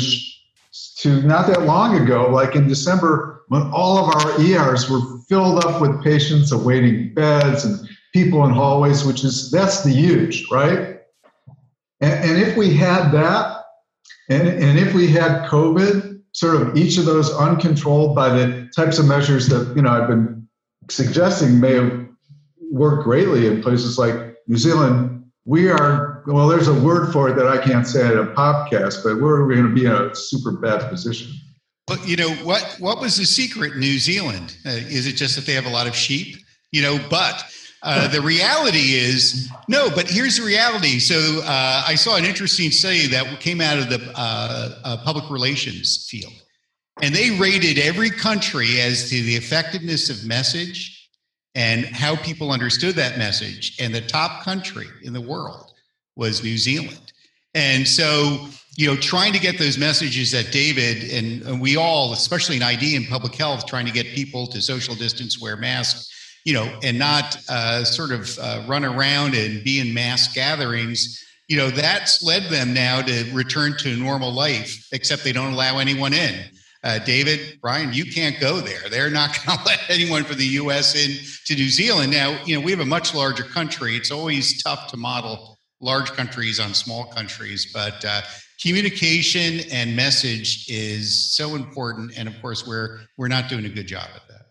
to 0.99 1.21
not 1.23 1.47
that 1.47 1.63
long 1.63 1.99
ago, 1.99 2.29
like 2.29 2.55
in 2.55 2.67
December, 2.67 3.41
when 3.47 3.63
all 3.73 3.97
of 3.97 4.15
our 4.15 4.39
ERs 4.39 4.89
were 4.89 5.01
filled 5.27 5.65
up 5.65 5.81
with 5.81 6.03
patients 6.03 6.51
awaiting 6.51 7.13
beds 7.15 7.65
and 7.65 7.89
people 8.13 8.45
in 8.45 8.51
hallways, 8.51 9.03
which 9.03 9.23
is 9.23 9.49
that's 9.49 9.81
the 9.81 9.89
huge, 9.89 10.45
right? 10.51 10.99
And, 12.01 12.13
and 12.29 12.37
if 12.37 12.55
we 12.55 12.73
had 12.73 13.11
that, 13.11 13.63
and, 14.29 14.47
and 14.47 14.77
if 14.77 14.93
we 14.93 15.07
had 15.07 15.49
COVID, 15.49 16.21
sort 16.33 16.61
of 16.61 16.77
each 16.77 16.99
of 16.99 17.05
those 17.05 17.33
uncontrolled 17.33 18.15
by 18.15 18.29
the 18.29 18.69
types 18.75 18.99
of 18.99 19.05
measures 19.07 19.47
that 19.47 19.73
you 19.75 19.81
know 19.81 19.89
I've 19.89 20.07
been 20.07 20.47
suggesting 20.87 21.59
may 21.59 21.73
have 21.73 22.07
worked 22.71 23.03
greatly 23.03 23.47
in 23.47 23.63
places 23.63 23.97
like 23.97 24.35
New 24.47 24.57
Zealand, 24.57 25.25
we 25.45 25.69
are 25.69 26.08
well. 26.33 26.47
There's 26.47 26.67
a 26.67 26.73
word 26.73 27.11
for 27.11 27.29
it 27.29 27.35
that 27.35 27.47
I 27.47 27.57
can't 27.57 27.87
say 27.87 28.05
at 28.05 28.17
a 28.17 28.25
podcast, 28.25 29.03
but 29.03 29.21
we're, 29.21 29.45
we're 29.45 29.55
going 29.55 29.67
to 29.67 29.73
be 29.73 29.85
in 29.85 29.91
a 29.91 30.15
super 30.15 30.51
bad 30.51 30.89
position. 30.89 31.31
But 31.87 32.07
you 32.07 32.17
know 32.17 32.29
what? 32.43 32.77
What 32.79 33.01
was 33.01 33.17
the 33.17 33.25
secret 33.25 33.73
in 33.73 33.79
New 33.79 33.97
Zealand? 33.97 34.55
Uh, 34.65 34.69
is 34.69 35.07
it 35.07 35.13
just 35.13 35.35
that 35.35 35.45
they 35.45 35.53
have 35.53 35.65
a 35.65 35.71
lot 35.71 35.87
of 35.87 35.95
sheep? 35.95 36.37
You 36.71 36.83
know, 36.83 36.99
but 37.09 37.43
uh, 37.81 38.07
the 38.09 38.21
reality 38.21 38.93
is 38.93 39.49
no, 39.67 39.89
but 39.89 40.07
here's 40.09 40.37
the 40.37 40.43
reality. 40.43 40.99
So 40.99 41.41
uh, 41.43 41.83
I 41.87 41.95
saw 41.95 42.15
an 42.15 42.25
interesting 42.25 42.71
study 42.71 43.07
that 43.07 43.39
came 43.39 43.61
out 43.61 43.79
of 43.79 43.89
the 43.89 44.11
uh, 44.15 44.75
uh, 44.83 44.97
public 45.03 45.29
relations 45.31 46.07
field, 46.09 46.33
and 47.01 47.15
they 47.15 47.31
rated 47.31 47.79
every 47.79 48.09
country 48.09 48.81
as 48.81 49.09
to 49.09 49.21
the 49.23 49.35
effectiveness 49.35 50.09
of 50.09 50.25
message 50.25 51.09
and 51.55 51.85
how 51.85 52.15
people 52.17 52.51
understood 52.51 52.95
that 52.95 53.17
message. 53.17 53.77
And 53.79 53.95
the 53.95 54.01
top 54.01 54.43
country 54.43 54.87
in 55.01 55.13
the 55.13 55.21
world 55.21 55.68
was 56.15 56.43
New 56.43 56.57
Zealand. 56.57 57.11
And 57.53 57.87
so, 57.87 58.47
you 58.77 58.87
know, 58.87 58.95
trying 58.95 59.33
to 59.33 59.39
get 59.39 59.57
those 59.57 59.77
messages 59.77 60.31
that 60.31 60.51
David 60.51 61.11
and, 61.11 61.41
and 61.43 61.61
we 61.61 61.75
all, 61.75 62.13
especially 62.13 62.57
in 62.57 62.63
ID 62.63 62.95
and 62.95 63.07
public 63.07 63.35
health, 63.35 63.65
trying 63.65 63.85
to 63.85 63.91
get 63.91 64.05
people 64.07 64.47
to 64.47 64.61
social 64.61 64.95
distance, 64.95 65.41
wear 65.41 65.57
masks 65.57 66.09
you 66.45 66.53
know, 66.53 66.79
and 66.83 66.97
not 66.97 67.37
uh, 67.49 67.83
sort 67.83 68.11
of 68.11 68.37
uh, 68.39 68.63
run 68.67 68.83
around 68.83 69.35
and 69.35 69.63
be 69.63 69.79
in 69.79 69.93
mass 69.93 70.33
gatherings, 70.33 71.23
you 71.47 71.57
know, 71.57 71.69
that's 71.69 72.23
led 72.23 72.43
them 72.45 72.73
now 72.73 73.01
to 73.01 73.29
return 73.33 73.77
to 73.77 73.95
normal 73.95 74.31
life, 74.31 74.87
except 74.91 75.23
they 75.23 75.31
don't 75.31 75.53
allow 75.53 75.77
anyone 75.77 76.13
in. 76.13 76.45
Uh, 76.83 76.97
David, 76.99 77.59
Ryan, 77.61 77.93
you 77.93 78.05
can't 78.11 78.39
go 78.39 78.61
there. 78.61 78.89
They're 78.89 79.11
not 79.11 79.37
going 79.45 79.59
to 79.59 79.65
let 79.65 79.79
anyone 79.89 80.23
from 80.23 80.37
the 80.37 80.45
U.S. 80.45 80.95
in 80.95 81.17
to 81.45 81.55
New 81.55 81.69
Zealand. 81.69 82.11
Now, 82.11 82.41
you 82.45 82.55
know, 82.55 82.61
we 82.65 82.71
have 82.71 82.79
a 82.79 82.85
much 82.85 83.13
larger 83.13 83.43
country. 83.43 83.95
It's 83.95 84.11
always 84.11 84.63
tough 84.63 84.87
to 84.87 84.97
model 84.97 85.58
large 85.81 86.11
countries 86.11 86.59
on 86.59 86.73
small 86.73 87.05
countries, 87.05 87.71
but 87.73 88.03
uh, 88.05 88.21
communication 88.61 89.61
and 89.71 89.95
message 89.95 90.65
is 90.69 91.33
so 91.33 91.55
important, 91.55 92.17
and 92.17 92.27
of 92.27 92.39
course, 92.41 92.67
we're 92.67 92.99
we're 93.17 93.27
not 93.27 93.49
doing 93.49 93.65
a 93.65 93.69
good 93.69 93.87
job 93.87 94.07
at 94.15 94.27
that. 94.27 94.45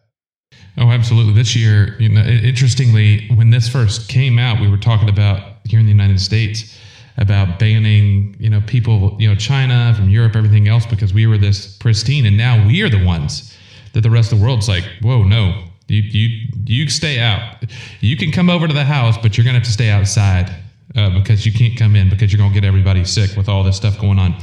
Oh, 0.79 0.91
absolutely. 0.91 1.35
This 1.35 1.57
year, 1.57 1.97
you 1.99 2.09
know, 2.09 2.23
interestingly, 2.23 3.29
when 3.35 3.51
this 3.51 3.69
first 3.69 4.09
came 4.09 4.39
out, 4.39 4.61
we 4.61 4.71
were 4.71 4.79
talking 4.79 5.09
about 5.09 5.57
here 5.65 5.81
in 5.81 5.87
the 5.87 5.93
United 5.93 6.21
States 6.21 6.77
about 7.17 7.59
banning, 7.59 8.37
you 8.39 8.49
know, 8.49 8.61
people, 8.61 9.17
you 9.19 9.29
know, 9.29 9.35
China 9.35 9.93
from 9.97 10.09
Europe, 10.09 10.37
everything 10.37 10.69
else, 10.69 10.87
because 10.87 11.13
we 11.13 11.27
were 11.27 11.37
this 11.37 11.77
pristine, 11.79 12.27
and 12.27 12.37
now 12.37 12.65
we 12.67 12.81
are 12.83 12.89
the 12.89 13.05
ones 13.05 13.57
that 13.93 14.03
the 14.03 14.11
rest 14.11 14.33
of 14.33 14.39
the 14.39 14.45
world's 14.45 14.69
like, 14.69 14.85
whoa, 15.03 15.25
no, 15.25 15.65
you 15.89 16.03
you 16.03 16.49
you 16.65 16.89
stay 16.89 17.19
out. 17.19 17.65
You 18.01 18.17
can 18.17 18.31
come 18.31 18.49
over 18.49 18.69
to 18.69 18.75
the 18.75 18.85
house, 18.85 19.19
but 19.19 19.37
you're 19.37 19.45
gonna 19.45 19.59
have 19.59 19.67
to 19.67 19.73
stay 19.73 19.91
outside 19.91 20.55
uh, 20.97 21.11
because 21.11 21.45
you 21.45 21.53
can't 21.53 21.79
come 21.79 21.97
in 21.97 22.09
because 22.09 22.33
you're 22.33 22.39
gonna 22.39 22.55
get 22.55 22.65
everybody 22.65 23.05
sick 23.05 23.37
with 23.37 23.49
all 23.49 23.63
this 23.63 23.77
stuff 23.77 23.99
going 24.01 24.19
on. 24.19 24.35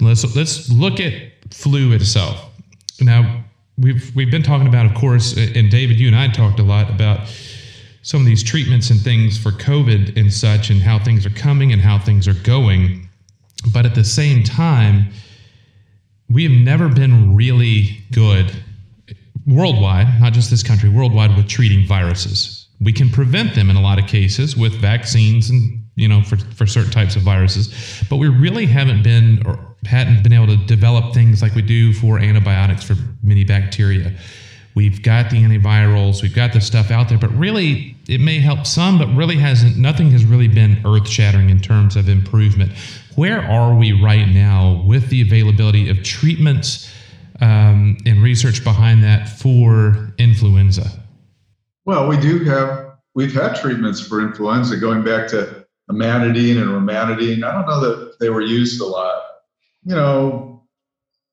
Let's 0.00 0.36
let's 0.36 0.70
look 0.70 1.00
at 1.00 1.12
flu 1.50 1.92
itself. 1.92 2.50
Now 3.00 3.44
we've 3.78 4.14
we've 4.14 4.30
been 4.30 4.42
talking 4.42 4.68
about, 4.68 4.86
of 4.86 4.94
course, 4.94 5.36
and 5.36 5.70
David, 5.70 5.98
you 5.98 6.06
and 6.06 6.16
I 6.16 6.28
talked 6.28 6.60
a 6.60 6.62
lot 6.62 6.90
about 6.90 7.20
some 8.02 8.20
of 8.20 8.26
these 8.26 8.42
treatments 8.42 8.90
and 8.90 9.00
things 9.00 9.38
for 9.38 9.50
COVID 9.50 10.18
and 10.18 10.32
such, 10.32 10.70
and 10.70 10.80
how 10.80 10.98
things 10.98 11.24
are 11.24 11.30
coming 11.30 11.72
and 11.72 11.80
how 11.80 11.98
things 11.98 12.26
are 12.26 12.34
going. 12.34 13.08
But 13.72 13.86
at 13.86 13.94
the 13.94 14.04
same 14.04 14.42
time, 14.42 15.10
we 16.28 16.42
have 16.44 16.52
never 16.52 16.88
been 16.88 17.36
really 17.36 17.98
good 18.10 18.52
worldwide, 19.46 20.20
not 20.20 20.32
just 20.32 20.50
this 20.50 20.62
country, 20.62 20.88
worldwide, 20.88 21.36
with 21.36 21.48
treating 21.48 21.86
viruses. 21.86 22.61
We 22.82 22.92
can 22.92 23.08
prevent 23.08 23.54
them 23.54 23.70
in 23.70 23.76
a 23.76 23.80
lot 23.80 23.98
of 23.98 24.06
cases 24.06 24.56
with 24.56 24.74
vaccines 24.74 25.50
and 25.50 25.84
you 25.94 26.08
know 26.08 26.22
for, 26.22 26.36
for 26.36 26.66
certain 26.66 26.90
types 26.90 27.16
of 27.16 27.22
viruses, 27.22 28.02
but 28.08 28.16
we 28.16 28.28
really 28.28 28.66
haven't 28.66 29.02
been 29.02 29.42
or 29.46 29.58
hadn't 29.84 30.22
been 30.22 30.32
able 30.32 30.46
to 30.46 30.56
develop 30.56 31.12
things 31.12 31.42
like 31.42 31.54
we 31.54 31.62
do 31.62 31.92
for 31.92 32.18
antibiotics 32.18 32.84
for 32.84 32.94
many 33.22 33.44
bacteria. 33.44 34.12
We've 34.74 35.02
got 35.02 35.28
the 35.28 35.36
antivirals, 35.36 36.22
we've 36.22 36.34
got 36.34 36.54
the 36.54 36.60
stuff 36.60 36.90
out 36.90 37.08
there, 37.08 37.18
but 37.18 37.30
really 37.36 37.94
it 38.08 38.20
may 38.20 38.38
help 38.40 38.66
some, 38.66 38.98
but 38.98 39.08
really 39.08 39.36
hasn't. 39.36 39.76
Nothing 39.76 40.10
has 40.12 40.24
really 40.24 40.48
been 40.48 40.80
earth 40.86 41.08
shattering 41.08 41.50
in 41.50 41.60
terms 41.60 41.94
of 41.94 42.08
improvement. 42.08 42.72
Where 43.16 43.42
are 43.42 43.74
we 43.74 43.92
right 43.92 44.26
now 44.26 44.82
with 44.86 45.10
the 45.10 45.20
availability 45.20 45.90
of 45.90 46.02
treatments? 46.02 46.90
um, 47.42 47.98
and 48.06 48.22
research 48.22 48.62
behind 48.62 49.02
that 49.02 49.28
for 49.28 50.14
influenza? 50.16 51.01
Well, 51.84 52.08
we 52.08 52.16
do 52.16 52.44
have, 52.44 52.92
we've 53.14 53.34
had 53.34 53.56
treatments 53.56 54.00
for 54.00 54.20
influenza 54.20 54.76
going 54.76 55.04
back 55.04 55.28
to 55.28 55.66
amantadine 55.90 56.60
and 56.60 56.70
rimantadine. 56.70 57.44
I 57.44 57.52
don't 57.52 57.66
know 57.66 57.80
that 57.80 58.18
they 58.20 58.30
were 58.30 58.40
used 58.40 58.80
a 58.80 58.86
lot. 58.86 59.22
You 59.84 59.96
know, 59.96 60.64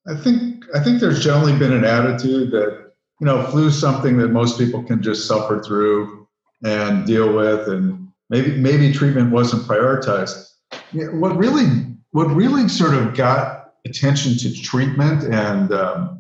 I 0.08 0.16
think 0.16 0.66
I 0.74 0.84
think 0.84 1.00
there's 1.00 1.24
generally 1.24 1.58
been 1.58 1.74
an 1.74 1.86
attitude 1.86 2.52
that 2.52 2.92
you 3.20 3.26
know 3.26 3.44
flu 3.48 3.68
is 3.68 3.80
something 3.80 4.18
that 4.18 4.30
most 4.30 4.58
people 4.58 4.84
can 4.84 5.04
just 5.04 5.28
suffer 5.28 5.62
through 5.62 6.28
and 6.66 7.06
deal 7.06 7.34
with, 7.34 7.68
and 7.68 8.08
maybe 8.30 8.58
maybe 8.58 8.92
treatment 8.92 9.32
wasn't 9.32 9.64
prioritized. 9.64 10.48
what 10.94 11.38
really 11.38 11.68
what 12.12 12.26
really 12.26 12.68
sort 12.68 12.96
of 12.96 13.16
got 13.16 13.74
attention 13.86 14.36
to 14.38 14.54
treatment 14.62 15.24
and 15.24 15.72
um, 15.72 16.19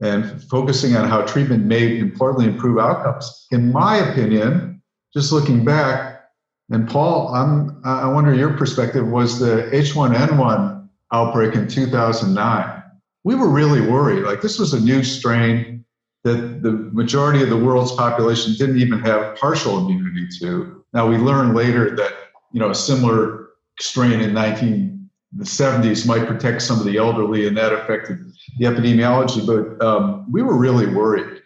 and 0.00 0.42
focusing 0.44 0.96
on 0.96 1.08
how 1.08 1.22
treatment 1.22 1.64
may 1.64 1.98
importantly 1.98 2.46
improve 2.46 2.78
outcomes. 2.78 3.46
In 3.50 3.72
my 3.72 3.96
opinion, 3.96 4.82
just 5.12 5.32
looking 5.32 5.64
back, 5.64 6.22
and 6.70 6.88
Paul, 6.88 7.34
I'm, 7.34 7.80
I 7.84 8.06
wonder 8.06 8.32
your 8.32 8.56
perspective 8.56 9.06
was 9.06 9.38
the 9.38 9.68
H1N1 9.72 10.88
outbreak 11.12 11.54
in 11.54 11.68
2009. 11.68 12.82
We 13.24 13.34
were 13.34 13.48
really 13.48 13.80
worried. 13.80 14.24
Like 14.24 14.40
this 14.40 14.58
was 14.58 14.72
a 14.72 14.80
new 14.80 15.02
strain 15.02 15.84
that 16.24 16.62
the 16.62 16.72
majority 16.92 17.42
of 17.42 17.50
the 17.50 17.56
world's 17.56 17.92
population 17.92 18.54
didn't 18.54 18.78
even 18.78 19.00
have 19.00 19.36
partial 19.36 19.78
immunity 19.78 20.28
to. 20.38 20.84
Now 20.92 21.08
we 21.08 21.16
learned 21.16 21.54
later 21.54 21.96
that 21.96 22.12
you 22.52 22.60
know 22.60 22.70
a 22.70 22.74
similar 22.74 23.48
strain 23.78 24.20
in 24.20 24.32
19 24.34 24.99
the 25.32 25.44
70s 25.44 26.06
might 26.06 26.26
protect 26.26 26.62
some 26.62 26.78
of 26.80 26.84
the 26.84 26.96
elderly, 26.96 27.46
and 27.46 27.56
that 27.56 27.72
affected 27.72 28.18
the 28.58 28.66
epidemiology. 28.66 29.46
But 29.46 29.84
um, 29.84 30.30
we 30.30 30.42
were 30.42 30.56
really 30.56 30.86
worried. 30.86 31.42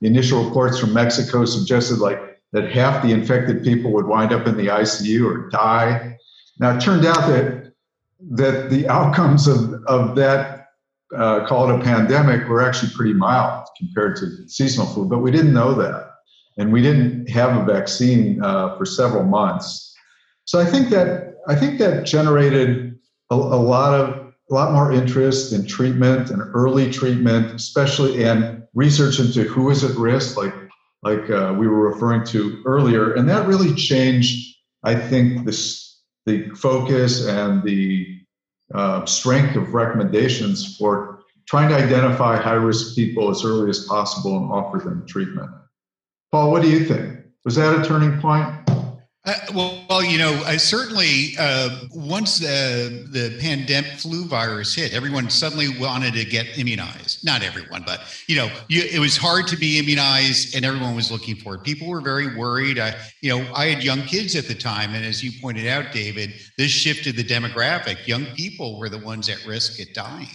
The 0.00 0.06
initial 0.06 0.44
reports 0.44 0.78
from 0.78 0.92
Mexico 0.92 1.44
suggested 1.44 1.98
like 1.98 2.40
that 2.52 2.70
half 2.70 3.02
the 3.02 3.10
infected 3.10 3.64
people 3.64 3.92
would 3.92 4.06
wind 4.06 4.32
up 4.32 4.46
in 4.46 4.56
the 4.56 4.66
ICU 4.66 5.24
or 5.24 5.48
die. 5.48 6.18
Now 6.58 6.76
it 6.76 6.80
turned 6.80 7.06
out 7.06 7.26
that 7.28 7.72
that 8.30 8.68
the 8.68 8.88
outcomes 8.88 9.46
of, 9.46 9.74
of 9.86 10.16
that 10.16 10.66
uh, 11.16 11.46
call 11.46 11.70
it 11.70 11.80
a 11.80 11.82
pandemic 11.82 12.48
were 12.48 12.60
actually 12.60 12.92
pretty 12.94 13.12
mild 13.12 13.66
compared 13.78 14.16
to 14.16 14.48
seasonal 14.48 14.86
flu, 14.86 15.06
but 15.06 15.18
we 15.18 15.30
didn't 15.30 15.54
know 15.54 15.72
that, 15.74 16.10
and 16.58 16.72
we 16.72 16.82
didn't 16.82 17.28
have 17.30 17.56
a 17.56 17.64
vaccine 17.64 18.42
uh, 18.42 18.76
for 18.76 18.84
several 18.84 19.24
months. 19.24 19.94
So 20.44 20.58
I 20.58 20.64
think 20.64 20.90
that 20.90 21.27
I 21.48 21.56
think 21.56 21.78
that 21.78 22.04
generated 22.04 22.98
a, 23.30 23.34
a 23.34 23.36
lot 23.36 23.94
of 23.94 24.34
a 24.50 24.54
lot 24.54 24.72
more 24.72 24.92
interest 24.92 25.52
in 25.52 25.66
treatment 25.66 26.30
and 26.30 26.40
early 26.54 26.90
treatment, 26.90 27.54
especially 27.54 28.24
and 28.24 28.62
research 28.74 29.18
into 29.18 29.42
who 29.42 29.70
is 29.70 29.82
at 29.82 29.96
risk, 29.96 30.36
like 30.36 30.54
like 31.02 31.30
uh, 31.30 31.54
we 31.58 31.66
were 31.66 31.90
referring 31.90 32.24
to 32.26 32.62
earlier, 32.66 33.14
and 33.14 33.28
that 33.28 33.46
really 33.46 33.74
changed. 33.74 34.56
I 34.84 34.94
think 34.94 35.44
this 35.46 36.00
the 36.26 36.50
focus 36.50 37.26
and 37.26 37.62
the 37.62 38.06
uh, 38.74 39.06
strength 39.06 39.56
of 39.56 39.72
recommendations 39.72 40.76
for 40.76 41.20
trying 41.46 41.70
to 41.70 41.74
identify 41.74 42.36
high 42.36 42.52
risk 42.52 42.94
people 42.94 43.30
as 43.30 43.42
early 43.44 43.70
as 43.70 43.86
possible 43.86 44.36
and 44.36 44.52
offer 44.52 44.78
them 44.78 45.06
treatment. 45.06 45.50
Paul, 46.30 46.50
what 46.50 46.62
do 46.62 46.68
you 46.68 46.84
think? 46.84 47.20
Was 47.46 47.54
that 47.54 47.80
a 47.80 47.82
turning 47.82 48.20
point? 48.20 48.67
Uh, 49.28 49.34
well, 49.54 49.84
well, 49.90 50.02
you 50.02 50.16
know, 50.16 50.42
I 50.46 50.56
certainly 50.56 51.34
uh, 51.38 51.80
once 51.92 52.42
uh, 52.42 53.04
the 53.10 53.36
pandemic 53.38 53.90
flu 53.98 54.24
virus 54.24 54.74
hit, 54.74 54.94
everyone 54.94 55.28
suddenly 55.28 55.68
wanted 55.78 56.14
to 56.14 56.24
get 56.24 56.58
immunized. 56.58 57.22
Not 57.26 57.42
everyone, 57.42 57.82
but 57.84 58.00
you 58.26 58.36
know, 58.36 58.50
you, 58.68 58.84
it 58.90 58.98
was 58.98 59.18
hard 59.18 59.46
to 59.48 59.56
be 59.58 59.78
immunized, 59.78 60.56
and 60.56 60.64
everyone 60.64 60.96
was 60.96 61.10
looking 61.10 61.36
for 61.36 61.56
it. 61.56 61.62
People 61.62 61.88
were 61.88 62.00
very 62.00 62.38
worried. 62.38 62.78
I, 62.78 62.94
you 63.20 63.28
know, 63.28 63.46
I 63.54 63.66
had 63.66 63.84
young 63.84 64.00
kids 64.00 64.34
at 64.34 64.48
the 64.48 64.54
time, 64.54 64.94
and 64.94 65.04
as 65.04 65.22
you 65.22 65.30
pointed 65.42 65.66
out, 65.66 65.92
David, 65.92 66.32
this 66.56 66.70
shifted 66.70 67.14
the 67.14 67.24
demographic. 67.24 68.06
Young 68.06 68.24
people 68.34 68.78
were 68.78 68.88
the 68.88 68.96
ones 68.96 69.28
at 69.28 69.44
risk 69.46 69.78
at 69.78 69.92
dying. 69.92 70.26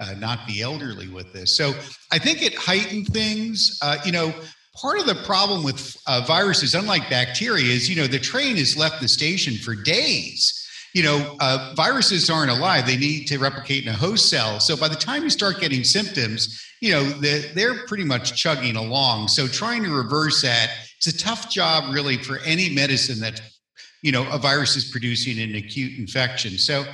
Uh, 0.00 0.14
not 0.18 0.44
the 0.48 0.62
elderly 0.62 1.06
with 1.06 1.32
this. 1.32 1.56
So 1.56 1.74
I 2.10 2.18
think 2.18 2.42
it 2.42 2.56
heightened 2.56 3.06
things. 3.06 3.78
Uh, 3.80 3.98
you 4.04 4.10
know, 4.10 4.34
part 4.74 4.98
of 4.98 5.06
the 5.06 5.14
problem 5.14 5.62
with 5.62 5.96
uh, 6.06 6.24
viruses, 6.26 6.74
unlike 6.74 7.08
bacteria, 7.10 7.72
is 7.72 7.88
you 7.88 7.96
know 7.96 8.06
the 8.06 8.18
train 8.18 8.56
has 8.56 8.76
left 8.76 9.00
the 9.00 9.08
station 9.08 9.54
for 9.54 9.74
days. 9.74 10.58
You 10.94 11.02
know, 11.02 11.36
uh, 11.40 11.72
viruses 11.76 12.28
aren't 12.28 12.50
alive; 12.50 12.86
they 12.86 12.96
need 12.96 13.26
to 13.28 13.38
replicate 13.38 13.84
in 13.84 13.88
a 13.88 13.96
host 13.96 14.28
cell. 14.28 14.60
So 14.60 14.76
by 14.76 14.88
the 14.88 14.96
time 14.96 15.22
you 15.22 15.30
start 15.30 15.60
getting 15.60 15.84
symptoms, 15.84 16.62
you 16.80 16.92
know 16.92 17.04
they're, 17.04 17.52
they're 17.54 17.86
pretty 17.86 18.04
much 18.04 18.34
chugging 18.34 18.76
along. 18.76 19.28
So 19.28 19.46
trying 19.46 19.82
to 19.84 19.90
reverse 19.90 20.42
that, 20.42 20.70
it's 20.96 21.06
a 21.06 21.16
tough 21.16 21.50
job, 21.50 21.92
really, 21.92 22.16
for 22.16 22.38
any 22.40 22.68
medicine 22.68 23.20
that 23.20 23.40
you 24.02 24.12
know 24.12 24.28
a 24.30 24.38
virus 24.38 24.76
is 24.76 24.84
producing 24.84 25.40
an 25.40 25.54
acute 25.54 25.98
infection. 25.98 26.58
So 26.58 26.84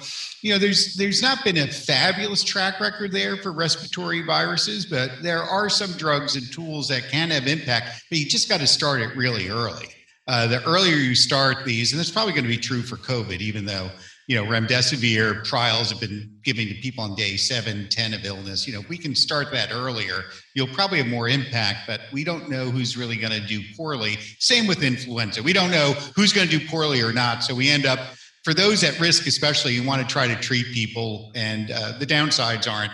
you 0.43 0.53
know, 0.53 0.59
there's 0.59 0.95
there's 0.95 1.21
not 1.21 1.43
been 1.43 1.59
a 1.59 1.67
fabulous 1.67 2.45
track 2.45 2.81
record 2.81 3.11
there 3.11 3.37
for 3.37 3.51
respiratory 3.53 4.23
viruses, 4.23 4.87
but 4.87 5.11
there 5.23 5.43
are 5.43 5.69
some 5.69 5.93
drugs 5.93 6.37
and 6.37 6.51
tools 6.53 6.89
that 6.89 7.09
can 7.09 7.31
have 7.31 7.47
impact. 7.47 8.05
But 8.09 8.19
you 8.19 8.27
just 8.27 8.49
got 8.49 8.61
to 8.61 8.67
start 8.67 9.01
it 9.01 9.17
really 9.17 9.49
early. 9.49 9.89
Uh, 10.29 10.47
the 10.47 10.63
earlier 10.65 10.97
you 10.97 11.15
start 11.15 11.65
these, 11.65 11.93
and 11.93 11.99
that's 11.99 12.11
probably 12.11 12.33
going 12.33 12.45
to 12.45 12.49
be 12.49 12.59
true 12.59 12.83
for 12.83 12.97
COVID, 12.97 13.41
even 13.41 13.65
though 13.65 13.91
you 14.29 14.37
know 14.37 14.45
remdesivir 14.45 15.43
trials 15.43 15.91
have 15.91 16.01
been 16.01 16.31
given 16.45 16.69
to 16.69 16.75
people 16.75 17.03
on 17.03 17.15
day 17.17 17.37
seven, 17.37 17.89
10 17.91 18.15
of 18.15 18.25
illness. 18.25 18.67
You 18.67 18.75
know, 18.75 18.81
if 18.81 18.89
we 18.89 18.99
can 18.99 19.15
start 19.15 19.51
that 19.53 19.73
earlier, 19.73 20.25
you'll 20.55 20.69
probably 20.69 20.99
have 20.99 21.09
more 21.09 21.29
impact. 21.29 21.81
But 21.87 22.03
we 22.13 22.23
don't 22.23 22.49
know 22.49 22.71
who's 22.71 22.97
really 22.97 23.17
going 23.17 23.33
to 23.33 23.45
do 23.47 23.61
poorly. 23.77 24.19
Same 24.39 24.67
with 24.67 24.83
influenza. 24.83 25.43
We 25.43 25.55
don't 25.55 25.71
know 25.71 25.95
who's 26.15 26.33
going 26.33 26.47
to 26.47 26.59
do 26.59 26.65
poorly 26.69 27.03
or 27.03 27.13
not. 27.13 27.43
So 27.43 27.55
we 27.55 27.71
end 27.71 27.87
up 27.87 27.99
for 28.45 28.55
those 28.55 28.85
at 28.85 29.01
risk, 29.01 29.27
especially, 29.27 29.75
you 29.75 29.83
want 29.83 30.01
to 30.01 30.09
try 30.11 30.29
to 30.29 30.37
treat 30.37 30.67
people, 30.73 31.33
and 31.35 31.71
uh, 31.71 31.99
the 31.99 32.07
downsides 32.07 32.71
aren't 32.71 32.93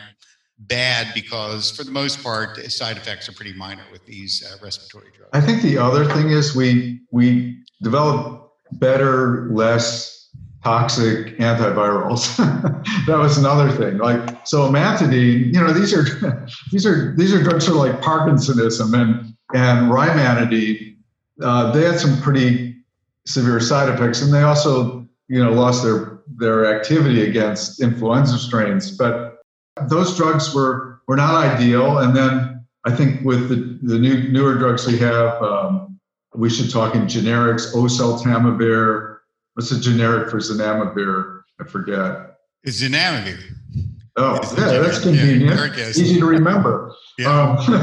bad 0.58 1.12
because, 1.14 1.70
for 1.70 1.84
the 1.84 1.90
most 1.90 2.22
part, 2.22 2.56
side 2.72 2.96
effects 2.96 3.28
are 3.28 3.32
pretty 3.32 3.52
minor 3.52 3.84
with 3.92 4.04
these 4.06 4.44
uh, 4.44 4.56
respiratory 4.64 5.12
drugs. 5.16 5.30
I 5.32 5.40
think 5.40 5.62
the 5.62 5.78
other 5.78 6.06
thing 6.06 6.30
is 6.30 6.56
we 6.56 7.00
we 7.10 7.62
develop 7.82 8.52
better, 8.72 9.48
less 9.50 10.23
toxic 10.64 11.38
antivirals. 11.38 12.36
that 13.06 13.18
was 13.18 13.38
another 13.38 13.70
thing. 13.70 13.98
Like 13.98 14.46
so, 14.46 14.68
amantadine. 14.68 15.54
You 15.54 15.60
know, 15.60 15.72
these 15.72 15.92
are 15.94 16.46
these 16.72 16.86
are 16.86 17.14
these 17.16 17.32
are 17.32 17.42
drugs 17.42 17.66
for 17.66 17.74
like 17.74 18.00
Parkinsonism 18.00 18.94
and 18.94 19.34
and 19.54 19.90
rimantadine. 19.90 20.96
Uh, 21.42 21.70
they 21.72 21.84
had 21.84 22.00
some 22.00 22.20
pretty 22.22 22.74
severe 23.26 23.60
side 23.60 23.88
effects, 23.88 24.22
and 24.22 24.32
they 24.32 24.42
also 24.42 25.06
you 25.28 25.42
know 25.42 25.52
lost 25.52 25.84
their 25.84 26.20
their 26.36 26.74
activity 26.74 27.22
against 27.28 27.80
influenza 27.80 28.38
strains. 28.38 28.96
But 28.96 29.42
those 29.88 30.16
drugs 30.16 30.54
were 30.54 31.00
were 31.06 31.16
not 31.16 31.34
ideal. 31.34 31.98
And 31.98 32.16
then 32.16 32.64
I 32.84 32.94
think 32.94 33.22
with 33.24 33.48
the 33.48 33.78
the 33.82 33.98
new 33.98 34.28
newer 34.30 34.54
drugs 34.54 34.86
we 34.86 34.98
have, 34.98 35.42
um, 35.42 36.00
we 36.34 36.48
should 36.48 36.70
talk 36.70 36.94
in 36.94 37.02
generics. 37.02 37.74
Oseltamivir. 37.74 39.13
What's 39.54 39.70
the 39.70 39.78
generic 39.78 40.30
for 40.30 40.38
zanamivir? 40.38 41.42
I 41.60 41.64
forget. 41.64 42.36
It's 42.64 42.82
zanamivir. 42.82 43.54
Oh, 44.16 44.38
yeah, 44.56 44.78
that's 44.78 45.00
convenient. 45.00 45.76
Yeah, 45.76 45.88
Easy 45.88 46.20
to 46.20 46.26
remember. 46.26 46.94
Yeah. 47.18 47.56
Um, 47.56 47.58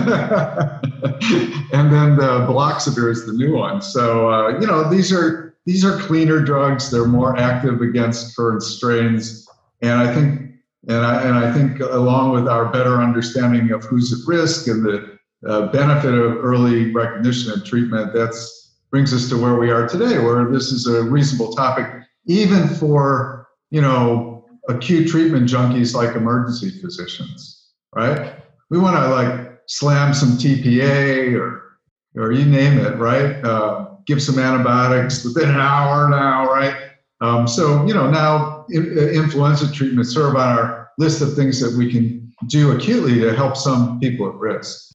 and 1.74 1.92
then 1.92 2.16
the 2.16 2.46
Baloxavir 2.48 3.12
is 3.12 3.26
the 3.26 3.34
new 3.34 3.56
one. 3.56 3.82
So 3.82 4.32
uh, 4.32 4.60
you 4.60 4.68
know 4.68 4.90
these 4.90 5.12
are 5.12 5.56
these 5.66 5.84
are 5.84 5.98
cleaner 6.00 6.40
drugs. 6.40 6.90
They're 6.90 7.06
more 7.06 7.38
active 7.38 7.82
against 7.82 8.36
current 8.36 8.64
strains, 8.64 9.46
and 9.82 9.94
I 10.00 10.14
think 10.14 10.52
and 10.88 11.06
I 11.06 11.22
and 11.22 11.38
I 11.38 11.54
think 11.54 11.80
along 11.80 12.32
with 12.32 12.48
our 12.48 12.66
better 12.72 13.02
understanding 13.02 13.72
of 13.72 13.84
who's 13.84 14.14
at 14.14 14.26
risk 14.28 14.68
and 14.68 14.86
the 14.86 15.18
uh, 15.48 15.68
benefit 15.68 16.14
of 16.14 16.38
early 16.38 16.92
recognition 16.94 17.52
and 17.52 17.66
treatment, 17.66 18.14
that's 18.14 18.61
brings 18.92 19.14
us 19.14 19.30
to 19.30 19.42
where 19.42 19.56
we 19.56 19.72
are 19.72 19.88
today, 19.88 20.20
where 20.20 20.46
this 20.52 20.72
is 20.72 20.86
a 20.86 21.02
reasonable 21.04 21.54
topic, 21.54 21.88
even 22.28 22.68
for 22.68 23.48
you 23.72 23.82
know 23.82 24.46
acute 24.70 25.08
treatment 25.08 25.50
junkies 25.50 25.96
like 25.96 26.16
emergency 26.16 26.70
physicians, 26.82 27.72
right? 27.96 28.36
We 28.70 28.78
want 28.78 28.98
to 28.98 29.08
like 29.10 29.60
slam 29.68 30.14
some 30.14 30.32
TPA 30.32 31.40
or 31.40 31.78
or 32.16 32.32
you 32.32 32.46
name 32.46 32.78
it, 32.78 32.98
right? 32.98 33.44
Uh, 33.44 33.88
give 34.06 34.22
some 34.22 34.38
antibiotics 34.38 35.24
within 35.24 35.50
an 35.50 35.60
hour 35.60 36.10
now, 36.10 36.52
right? 36.52 36.76
Um, 37.22 37.48
so 37.48 37.86
you 37.86 37.94
know 37.94 38.10
now 38.10 38.66
in, 38.70 38.98
influenza 38.98 39.72
treatments 39.72 40.14
serve 40.14 40.36
on 40.36 40.58
our 40.58 40.90
list 40.98 41.22
of 41.22 41.36
things 41.36 41.60
that 41.62 41.76
we 41.78 41.92
can 41.92 42.32
do 42.48 42.72
acutely 42.72 43.20
to 43.20 43.34
help 43.34 43.56
some 43.56 44.00
people 44.00 44.28
at 44.28 44.36
risk. 44.36 44.91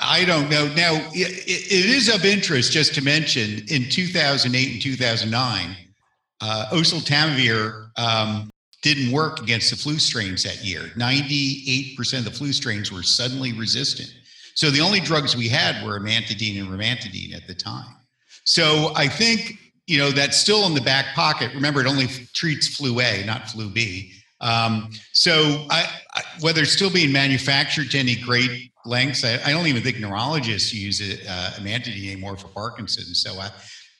I 0.00 0.24
don't 0.24 0.50
know. 0.50 0.66
Now, 0.74 0.94
it, 1.12 1.44
it 1.46 1.86
is 1.86 2.08
of 2.08 2.24
interest 2.24 2.72
just 2.72 2.94
to 2.94 3.02
mention 3.02 3.62
in 3.68 3.88
2008 3.88 4.72
and 4.72 4.82
2009, 4.82 5.76
uh, 6.40 6.66
oseltamivir 6.72 7.90
um, 7.98 8.50
didn't 8.82 9.12
work 9.12 9.40
against 9.40 9.70
the 9.70 9.76
flu 9.76 9.98
strains 9.98 10.42
that 10.44 10.64
year. 10.64 10.90
98% 10.96 12.18
of 12.18 12.24
the 12.24 12.30
flu 12.30 12.52
strains 12.52 12.90
were 12.90 13.02
suddenly 13.02 13.52
resistant. 13.52 14.12
So 14.54 14.70
the 14.70 14.80
only 14.80 15.00
drugs 15.00 15.36
we 15.36 15.48
had 15.48 15.84
were 15.84 15.98
amantadine 16.00 16.58
and 16.60 16.68
rimantadine 16.68 17.34
at 17.34 17.46
the 17.46 17.54
time. 17.54 17.94
So 18.44 18.92
I 18.96 19.06
think, 19.06 19.58
you 19.86 19.98
know, 19.98 20.10
that's 20.10 20.36
still 20.36 20.66
in 20.66 20.74
the 20.74 20.80
back 20.80 21.14
pocket. 21.14 21.52
Remember, 21.54 21.80
it 21.80 21.86
only 21.86 22.06
treats 22.32 22.74
flu 22.74 23.00
A, 23.00 23.24
not 23.24 23.48
flu 23.48 23.68
B. 23.68 24.12
Um, 24.40 24.90
so 25.12 25.66
I, 25.70 25.86
I, 26.14 26.22
whether 26.40 26.62
it's 26.62 26.72
still 26.72 26.90
being 26.90 27.12
manufactured 27.12 27.90
to 27.90 27.98
any 27.98 28.16
great 28.16 28.69
lengths, 28.84 29.24
I, 29.24 29.40
I 29.44 29.50
don't 29.52 29.66
even 29.66 29.82
think 29.82 29.98
neurologists 29.98 30.72
use 30.72 31.00
it, 31.00 31.20
uh, 31.28 31.50
amantadine 31.56 32.12
anymore 32.12 32.36
for 32.36 32.48
Parkinson's. 32.48 33.22
So 33.22 33.32
I, 33.38 33.50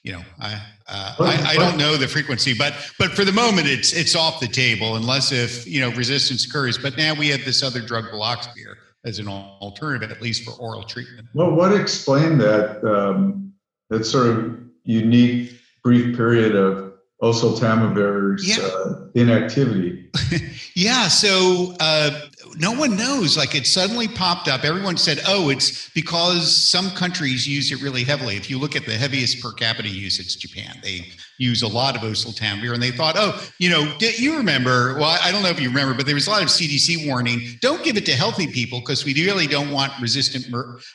you 0.02 0.12
know, 0.12 0.22
I, 0.40 0.54
uh, 0.88 1.14
I, 1.20 1.44
I 1.50 1.54
don't 1.56 1.76
know 1.76 1.96
the 1.96 2.08
frequency, 2.08 2.54
but 2.54 2.74
but 2.98 3.12
for 3.12 3.24
the 3.24 3.32
moment, 3.32 3.66
it's 3.66 3.92
it's 3.92 4.16
off 4.16 4.40
the 4.40 4.48
table 4.48 4.96
unless 4.96 5.30
if 5.30 5.66
you 5.66 5.80
know 5.80 5.90
resistance 5.90 6.46
occurs. 6.46 6.78
But 6.78 6.96
now 6.96 7.14
we 7.14 7.28
have 7.28 7.44
this 7.44 7.62
other 7.62 7.80
drug, 7.80 8.06
Baloxavir, 8.06 8.76
as 9.04 9.18
an 9.18 9.28
alternative, 9.28 10.10
at 10.10 10.22
least 10.22 10.44
for 10.44 10.52
oral 10.52 10.82
treatment. 10.84 11.28
Well, 11.34 11.50
what 11.50 11.78
explained 11.78 12.40
that 12.40 12.82
um, 12.84 13.52
that 13.90 14.04
sort 14.04 14.28
of 14.28 14.60
unique 14.84 15.52
brief 15.84 16.16
period 16.16 16.54
of 16.54 16.94
oseltamivir's 17.22 18.48
yeah. 18.48 18.64
uh, 18.64 19.06
inactivity? 19.14 20.10
yeah, 20.74 21.08
so 21.08 21.74
uh, 21.80 22.28
no 22.56 22.72
one 22.72 22.96
knows. 22.96 23.36
Like 23.36 23.54
it 23.54 23.66
suddenly 23.66 24.08
popped 24.08 24.48
up. 24.48 24.64
Everyone 24.64 24.96
said, 24.96 25.20
oh, 25.26 25.50
it's 25.50 25.90
because 25.90 26.54
some 26.54 26.90
countries 26.90 27.46
use 27.46 27.72
it 27.72 27.82
really 27.82 28.04
heavily. 28.04 28.36
If 28.36 28.50
you 28.50 28.58
look 28.58 28.76
at 28.76 28.86
the 28.86 28.94
heaviest 28.94 29.42
per 29.42 29.52
capita 29.52 29.88
use, 29.88 30.18
it's 30.18 30.34
Japan. 30.36 30.78
They 30.82 31.12
use 31.38 31.62
a 31.62 31.68
lot 31.68 31.96
of 31.96 32.02
oseltamivir 32.02 32.74
and 32.74 32.82
they 32.82 32.90
thought, 32.90 33.16
oh, 33.16 33.42
you 33.58 33.70
know, 33.70 33.90
you 34.00 34.36
remember, 34.36 34.94
well, 34.98 35.18
I 35.22 35.32
don't 35.32 35.42
know 35.42 35.48
if 35.48 35.60
you 35.60 35.68
remember, 35.68 35.94
but 35.94 36.06
there 36.06 36.14
was 36.14 36.26
a 36.26 36.30
lot 36.30 36.42
of 36.42 36.48
CDC 36.48 37.06
warning. 37.06 37.40
Don't 37.60 37.82
give 37.82 37.96
it 37.96 38.04
to 38.06 38.12
healthy 38.12 38.46
people 38.46 38.80
because 38.80 39.04
we 39.04 39.14
really 39.14 39.46
don't 39.46 39.70
want 39.70 39.92
resistant 40.00 40.46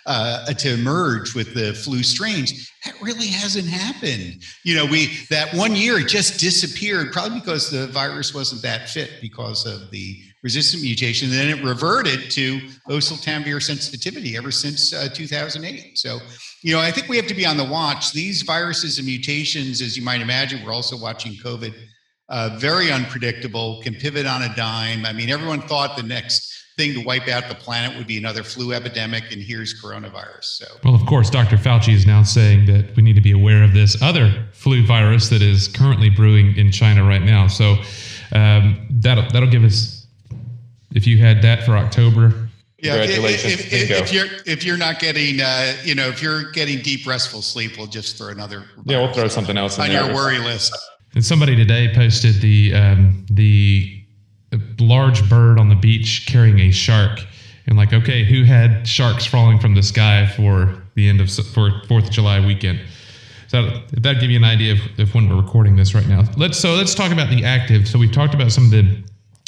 uh, 0.05 0.45
to 0.53 0.73
emerge 0.73 1.33
with 1.33 1.53
the 1.53 1.73
flu 1.73 2.03
strains. 2.03 2.71
That 2.85 2.93
really 3.01 3.27
hasn't 3.27 3.67
happened. 3.67 4.43
You 4.63 4.75
know, 4.75 4.85
we, 4.85 5.17
that 5.31 5.53
one 5.55 5.75
year 5.75 5.99
it 5.99 6.07
just 6.07 6.39
disappeared, 6.39 7.11
probably 7.11 7.39
because 7.39 7.71
the 7.71 7.87
virus 7.87 8.33
wasn't 8.33 8.61
that 8.61 8.89
fit 8.89 9.09
because 9.21 9.65
of 9.65 9.89
the 9.89 10.21
resistant 10.45 10.83
mutation. 10.83 11.31
And 11.31 11.39
then 11.39 11.49
it 11.49 11.63
reverted 11.63 12.29
to 12.29 12.59
oseltamivir 12.87 13.63
sensitivity 13.63 14.37
ever 14.37 14.51
since 14.51 14.93
uh, 14.93 15.09
2008. 15.11 15.97
So, 15.97 16.19
you 16.61 16.71
know, 16.71 16.79
I 16.79 16.91
think 16.91 17.09
we 17.09 17.17
have 17.17 17.25
to 17.25 17.33
be 17.33 17.47
on 17.47 17.57
the 17.57 17.63
watch. 17.63 18.11
These 18.13 18.43
viruses 18.43 18.99
and 18.99 19.07
mutations, 19.07 19.81
as 19.81 19.97
you 19.97 20.03
might 20.03 20.21
imagine, 20.21 20.63
we're 20.63 20.71
also 20.71 20.97
watching 21.01 21.31
COVID, 21.33 21.73
uh, 22.29 22.57
very 22.59 22.91
unpredictable, 22.91 23.81
can 23.81 23.95
pivot 23.95 24.27
on 24.27 24.43
a 24.43 24.55
dime. 24.55 25.03
I 25.03 25.13
mean, 25.13 25.31
everyone 25.31 25.61
thought 25.61 25.97
the 25.97 26.03
next 26.03 26.53
thing 26.77 26.93
to 26.93 27.03
wipe 27.03 27.27
out 27.27 27.49
the 27.49 27.55
planet 27.55 27.97
would 27.97 28.05
be 28.05 28.19
another 28.19 28.43
flu 28.43 28.71
epidemic, 28.71 29.31
and 29.31 29.41
here's 29.41 29.81
coronavirus. 29.81 30.43
So, 30.43 30.65
well, 30.83 30.93
of 30.93 31.03
course, 31.07 31.31
Dr. 31.31 31.57
Fauci 31.57 31.93
is 31.93 32.05
now 32.05 32.21
saying 32.21 32.67
that 32.67 32.95
we 32.95 33.01
need 33.01 33.15
to 33.15 33.21
be 33.21 33.31
aware 33.31 33.63
of 33.63 33.73
this 33.73 33.99
other 33.99 34.47
flu 34.51 34.85
virus 34.85 35.29
that 35.29 35.41
is 35.41 35.67
currently 35.67 36.11
brewing 36.11 36.55
in 36.55 36.71
China 36.71 37.03
right 37.03 37.23
now. 37.23 37.47
So, 37.47 37.77
um, 38.31 38.87
that'll 38.91 39.27
that'll 39.31 39.49
give 39.49 39.63
us 39.63 39.94
if 40.95 41.05
you 41.05 41.17
had 41.17 41.41
that 41.43 41.63
for 41.63 41.77
October. 41.77 42.49
Yeah, 42.79 42.97
Congratulations. 42.97 43.53
If, 43.53 43.73
if, 43.73 43.91
if, 43.91 44.13
you're 44.13 44.27
if 44.45 44.65
you're 44.65 44.77
not 44.77 44.99
getting 44.99 45.41
uh, 45.41 45.75
you 45.83 45.95
know 45.95 46.07
if 46.07 46.21
you're 46.21 46.51
getting 46.51 46.81
deep 46.81 47.05
restful 47.05 47.41
sleep, 47.41 47.77
we'll 47.77 47.87
just 47.87 48.17
throw 48.17 48.29
another. 48.29 48.65
Yeah, 48.85 48.99
we'll 48.99 49.13
throw 49.13 49.27
something 49.27 49.57
else 49.57 49.77
on 49.77 49.91
your 49.91 50.13
worry 50.13 50.39
list. 50.39 50.75
And 51.13 51.23
somebody 51.23 51.55
today 51.55 51.93
posted 51.93 52.41
the 52.41 52.73
um, 52.73 53.25
the 53.29 54.03
large 54.79 55.27
bird 55.29 55.59
on 55.59 55.69
the 55.69 55.75
beach 55.75 56.25
carrying 56.27 56.59
a 56.59 56.71
shark, 56.71 57.19
and 57.67 57.77
like, 57.77 57.93
okay, 57.93 58.23
who 58.23 58.43
had 58.43 58.87
sharks 58.87 59.25
falling 59.25 59.59
from 59.59 59.75
the 59.75 59.83
sky 59.83 60.27
for 60.35 60.83
the 60.95 61.07
end 61.07 61.21
of 61.21 61.31
for 61.31 61.81
Fourth 61.87 62.05
of 62.05 62.11
July 62.11 62.45
weekend? 62.45 62.81
So 63.47 63.81
that 63.93 64.19
give 64.19 64.29
you 64.29 64.37
an 64.37 64.43
idea 64.43 64.73
of, 64.73 64.99
of 64.99 65.15
when 65.15 65.29
we're 65.29 65.41
recording 65.41 65.75
this 65.75 65.95
right 65.95 66.07
now. 66.07 66.23
Let's 66.35 66.59
so 66.59 66.73
let's 66.73 66.93
talk 66.93 67.11
about 67.11 67.29
the 67.29 67.45
active. 67.45 67.87
So 67.87 67.97
we've 67.97 68.11
talked 68.11 68.33
about 68.33 68.51
some 68.51 68.65
of 68.65 68.71
the 68.71 69.03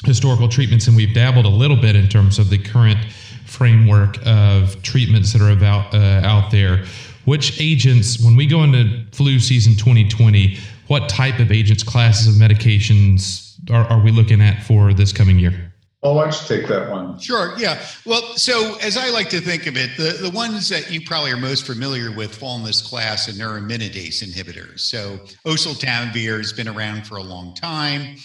historical 0.06 0.48
treatments, 0.48 0.88
and 0.88 0.96
we've 0.96 1.14
dabbled 1.14 1.46
a 1.46 1.50
little 1.50 1.78
bit 1.78 1.96
in 1.96 2.08
terms 2.08 2.40
of 2.40 2.50
the 2.50 2.58
current 2.58 3.00
framework 3.46 4.18
of 4.26 4.82
treatments 4.84 5.34
that 5.34 5.42
are 5.42 5.52
about 5.52 5.94
uh, 5.94 6.22
out 6.24 6.52
there. 6.52 6.86
Which 7.26 7.60
agents, 7.60 8.24
when 8.24 8.36
we 8.36 8.46
go 8.46 8.64
into 8.64 9.06
flu 9.12 9.40
season 9.40 9.74
2020, 9.76 10.58
what 10.88 11.10
type 11.10 11.40
of 11.40 11.52
agents, 11.52 11.84
classes 11.84 12.28
of 12.28 12.42
medications 12.42 13.56
are, 13.70 13.86
are 13.86 14.02
we 14.02 14.12
looking 14.12 14.42
at 14.42 14.64
for 14.64 14.94
this 14.94 15.12
coming 15.12 15.38
year? 15.38 15.74
Oh, 16.04 16.14
why 16.14 16.30
don't 16.30 16.42
you 16.42 16.58
take 16.58 16.68
that 16.68 16.90
one? 16.90 17.20
Sure. 17.20 17.54
Yeah. 17.58 17.84
Well, 18.06 18.22
so 18.38 18.78
as 18.82 18.96
I 18.98 19.10
like 19.10 19.30
to 19.30 19.42
think 19.42 19.66
of 19.66 19.76
it, 19.76 19.98
the, 19.98 20.30
the 20.30 20.30
ones 20.30 20.70
that 20.70 20.92
you 20.92 21.02
probably 21.02 21.32
are 21.32 21.38
most 21.38 21.66
familiar 21.66 22.12
with 22.12 22.36
fall 22.36 22.56
in 22.58 22.64
this 22.64 22.82
class 22.82 23.28
of 23.28 23.36
neuraminidase 23.36 24.24
inhibitors. 24.24 24.82
So 24.82 25.18
oseltamivir 25.46 26.38
has 26.38 26.54
been 26.54 26.68
around 26.68 27.08
for 27.08 27.18
a 27.18 27.24
long 27.24 27.56
time 27.56 28.18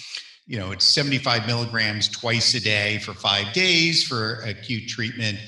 you 0.46 0.59
know, 0.59 0.72
it's 0.72 0.85
75 0.85 1.46
milligrams 1.46 2.09
twice 2.09 2.55
a 2.55 2.61
day 2.61 2.98
for 2.98 3.14
five 3.14 3.52
days 3.52 4.02
for 4.02 4.40
acute 4.44 4.88
treatment. 4.88 5.38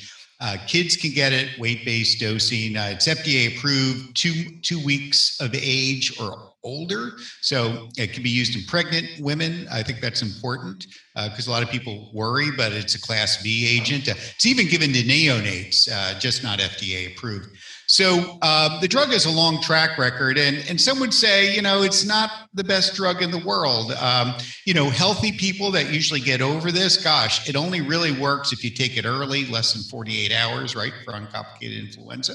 Uh, 0.40 0.56
kids 0.66 0.96
can 0.96 1.10
get 1.10 1.32
it 1.32 1.58
weight-based 1.58 2.20
dosing. 2.20 2.76
Uh, 2.76 2.90
it's 2.92 3.08
FDA 3.08 3.56
approved 3.56 4.16
two 4.16 4.58
two 4.62 4.84
weeks 4.84 5.40
of 5.40 5.54
age 5.54 6.20
or 6.20 6.52
older, 6.64 7.12
so 7.40 7.88
it 7.96 8.12
can 8.12 8.22
be 8.22 8.30
used 8.30 8.56
in 8.56 8.62
pregnant 8.64 9.08
women. 9.20 9.66
I 9.70 9.82
think 9.82 10.00
that's 10.00 10.22
important 10.22 10.86
because 11.14 11.48
uh, 11.48 11.50
a 11.50 11.52
lot 11.52 11.62
of 11.62 11.70
people 11.70 12.10
worry, 12.12 12.50
but 12.50 12.72
it's 12.72 12.94
a 12.94 13.00
Class 13.00 13.42
B 13.42 13.66
agent. 13.66 14.08
Uh, 14.08 14.14
it's 14.34 14.44
even 14.44 14.66
given 14.66 14.92
to 14.92 15.02
neonates, 15.02 15.88
uh, 15.90 16.18
just 16.18 16.42
not 16.42 16.58
FDA 16.58 17.12
approved. 17.16 17.48
So 17.86 18.38
uh, 18.42 18.80
the 18.80 18.88
drug 18.88 19.10
has 19.10 19.26
a 19.26 19.30
long 19.30 19.60
track 19.60 19.98
record, 19.98 20.38
and, 20.38 20.64
and 20.68 20.80
some 20.80 21.00
would 21.00 21.12
say, 21.12 21.54
you 21.54 21.62
know, 21.62 21.82
it's 21.82 22.04
not 22.04 22.30
the 22.54 22.64
best 22.64 22.94
drug 22.94 23.22
in 23.22 23.30
the 23.30 23.38
world. 23.38 23.92
Um, 23.92 24.34
you 24.64 24.74
know, 24.74 24.88
healthy 24.88 25.32
people 25.32 25.70
that 25.72 25.92
usually 25.92 26.20
get 26.20 26.40
over 26.40 26.72
this, 26.72 27.02
gosh, 27.02 27.48
it 27.48 27.56
only 27.56 27.80
really 27.80 28.12
works 28.12 28.52
if 28.52 28.64
you 28.64 28.70
take 28.70 28.96
it 28.96 29.04
early, 29.04 29.44
less 29.46 29.74
than 29.74 29.82
48 29.82 30.32
hours, 30.32 30.74
right, 30.74 30.92
for 31.04 31.14
uncomplicated 31.14 31.84
influenza. 31.84 32.34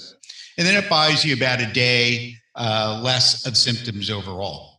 And 0.57 0.67
then 0.67 0.81
it 0.81 0.89
buys 0.89 1.25
you 1.25 1.35
about 1.35 1.61
a 1.61 1.71
day 1.71 2.35
uh, 2.55 2.99
less 3.03 3.47
of 3.47 3.57
symptoms 3.57 4.09
overall. 4.09 4.78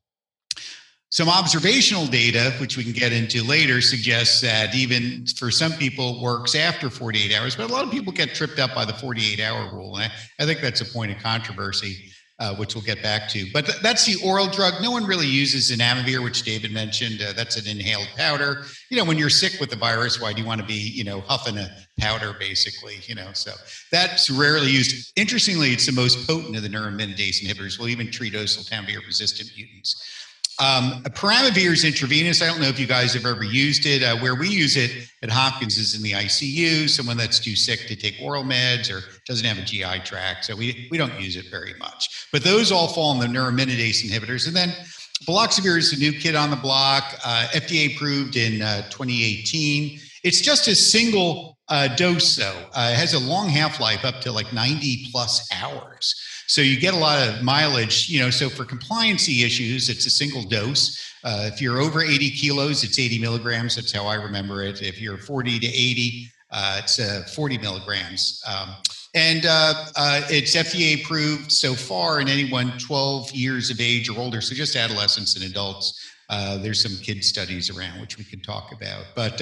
Some 1.11 1.29
observational 1.29 2.07
data, 2.07 2.53
which 2.61 2.77
we 2.77 2.85
can 2.85 2.93
get 2.93 3.13
into 3.13 3.43
later, 3.43 3.81
suggests 3.81 4.41
that 4.43 4.75
even 4.77 5.27
for 5.27 5.51
some 5.51 5.73
people 5.73 6.17
it 6.17 6.23
works 6.23 6.55
after 6.55 6.89
48 6.89 7.35
hours, 7.35 7.57
but 7.57 7.69
a 7.69 7.73
lot 7.73 7.85
of 7.85 7.91
people 7.91 8.13
get 8.13 8.35
tripped 8.35 8.61
up 8.61 8.75
by 8.75 8.85
the 8.85 8.93
48 8.95 9.41
hour 9.41 9.75
rule. 9.75 9.97
And 9.97 10.05
I, 10.05 10.43
I 10.43 10.47
think 10.47 10.61
that's 10.61 10.81
a 10.81 10.85
point 10.85 11.11
of 11.13 11.19
controversy. 11.19 12.13
uh, 12.41 12.55
which 12.55 12.75
we'll 12.75 12.83
get 12.83 13.03
back 13.03 13.29
to. 13.29 13.45
But 13.53 13.67
th- 13.67 13.81
that's 13.83 14.07
the 14.07 14.17
oral 14.27 14.47
drug. 14.47 14.81
No 14.81 14.91
one 14.91 15.05
really 15.05 15.27
uses 15.27 15.71
zanamivir, 15.71 16.25
which 16.25 16.43
David 16.43 16.73
mentioned. 16.73 17.21
Uh, 17.21 17.35
that's 17.35 17.57
an 17.59 17.69
inhaled 17.69 18.09
powder. 18.17 18.65
You 18.91 18.97
know, 18.97 19.05
when 19.05 19.19
you're 19.19 19.29
sick 19.29 19.61
with 19.61 19.69
the 19.69 19.77
virus, 19.77 20.19
why 20.19 20.33
do 20.33 20.41
you 20.41 20.47
want 20.47 20.59
to 20.63 20.67
be, 20.67 20.73
you 20.73 21.05
know, 21.05 21.21
huffing 21.21 21.59
a 21.59 21.69
powder, 21.99 22.35
basically? 22.39 22.97
You 23.03 23.15
know, 23.15 23.29
so 23.35 23.53
that's 23.93 24.31
rarely 24.31 24.71
used. 24.71 25.13
Interestingly, 25.17 25.69
it's 25.73 25.85
the 25.85 25.93
most 25.93 26.27
potent 26.27 26.57
of 26.57 26.63
the 26.63 26.71
neuraminidase 26.71 27.45
inhibitors. 27.45 27.79
We'll 27.79 27.89
even 27.91 28.11
treat 28.11 28.33
oseltamivir 28.33 29.07
resistant 29.07 29.51
mutants. 29.55 30.03
Um, 30.61 31.03
Peramivir 31.05 31.73
is 31.73 31.85
intravenous. 31.85 32.43
I 32.43 32.47
don't 32.47 32.61
know 32.61 32.69
if 32.69 32.79
you 32.79 32.87
guys 32.87 33.15
have 33.15 33.25
ever 33.25 33.43
used 33.43 33.87
it. 33.87 34.03
Uh, 34.03 34.17
where 34.19 34.35
we 34.35 34.49
use 34.49 34.77
it 34.77 35.09
at 35.23 35.31
Hopkins 35.31 35.79
is 35.79 35.95
in 35.95 36.03
the 36.03 36.13
ICU, 36.13 36.89
someone 36.89 37.17
that's 37.17 37.39
too 37.39 37.57
sick 37.57 37.87
to 37.89 37.97
take 37.97 38.17
oral 38.21 38.45
meds 38.45 38.91
or 38.91 39.03
doesn't 39.27 39.47
have 39.47 39.57
a 39.57 39.63
GI 39.63 40.01
tract. 40.05 40.45
So 40.45 40.55
we, 40.55 40.87
we 40.91 40.99
don't 40.99 41.19
use 41.19 41.37
it 41.37 41.47
very 41.51 41.73
much. 41.79 42.29
But 42.31 42.45
those 42.45 42.71
all 42.71 42.89
fall 42.89 43.13
in 43.13 43.21
the 43.21 43.39
neuraminidase 43.39 44.05
inhibitors. 44.05 44.47
And 44.47 44.55
then 44.55 44.75
Baloxavir 45.27 45.79
is 45.79 45.95
a 45.95 45.99
new 45.99 46.13
kid 46.13 46.35
on 46.35 46.51
the 46.51 46.57
block, 46.57 47.05
uh, 47.25 47.47
FDA 47.53 47.95
approved 47.95 48.37
in 48.37 48.61
uh, 48.61 48.83
2018. 48.91 49.99
It's 50.23 50.41
just 50.41 50.69
a 50.69 50.75
single 50.75 51.59
uh, 51.69 51.89
dose, 51.97 52.37
though. 52.37 52.67
Uh, 52.75 52.91
it 52.93 52.97
has 52.97 53.15
a 53.15 53.19
long 53.19 53.49
half 53.49 53.81
life 53.81 54.05
up 54.05 54.21
to 54.23 54.33
like 54.33 54.53
90 54.53 55.09
plus 55.11 55.49
hours. 55.53 56.15
So 56.47 56.61
you 56.61 56.81
get 56.81 56.95
a 56.95 56.97
lot 56.97 57.27
of 57.29 57.43
mileage, 57.43 58.09
you 58.09 58.19
know. 58.21 58.29
So 58.29 58.49
for 58.49 58.65
compliancy 58.65 59.45
issues, 59.45 59.89
it's 59.89 60.05
a 60.05 60.11
single 60.11 60.43
dose. 60.43 61.01
Uh, 61.23 61.49
if 61.53 61.63
you're 61.63 61.79
over 61.79 62.03
80 62.03 62.31
kilos, 62.31 62.83
it's 62.83 62.99
80 62.99 63.21
milligrams. 63.21 63.77
That's 63.77 63.93
how 63.93 64.07
I 64.07 64.17
remember 64.17 64.65
it. 64.65 64.83
If 64.83 65.01
you're 65.01 65.17
40 65.17 65.61
to 65.61 65.67
80, 65.67 66.27
uh, 66.51 66.81
it's 66.83 66.99
uh, 66.99 67.23
40 67.35 67.59
milligrams. 67.59 68.43
Um, 68.49 68.71
and 69.15 69.47
uh, 69.47 69.75
uh, 69.97 70.23
it's 70.29 70.57
FDA 70.57 71.01
approved 71.03 71.53
so 71.53 71.75
far 71.75 72.21
in 72.21 72.29
anyone 72.29 72.73
12 72.79 73.33
years 73.33 73.71
of 73.71 73.81
age 73.81 74.09
or 74.09 74.19
older. 74.19 74.41
So 74.41 74.55
just 74.55 74.77
adolescents 74.77 75.37
and 75.37 75.45
adults. 75.45 75.99
Uh, 76.29 76.59
there's 76.59 76.83
some 76.83 76.97
kid 77.05 77.25
studies 77.25 77.71
around 77.71 78.01
which 78.01 78.19
we 78.19 78.25
can 78.25 78.41
talk 78.41 78.73
about. 78.73 79.05
But 79.15 79.41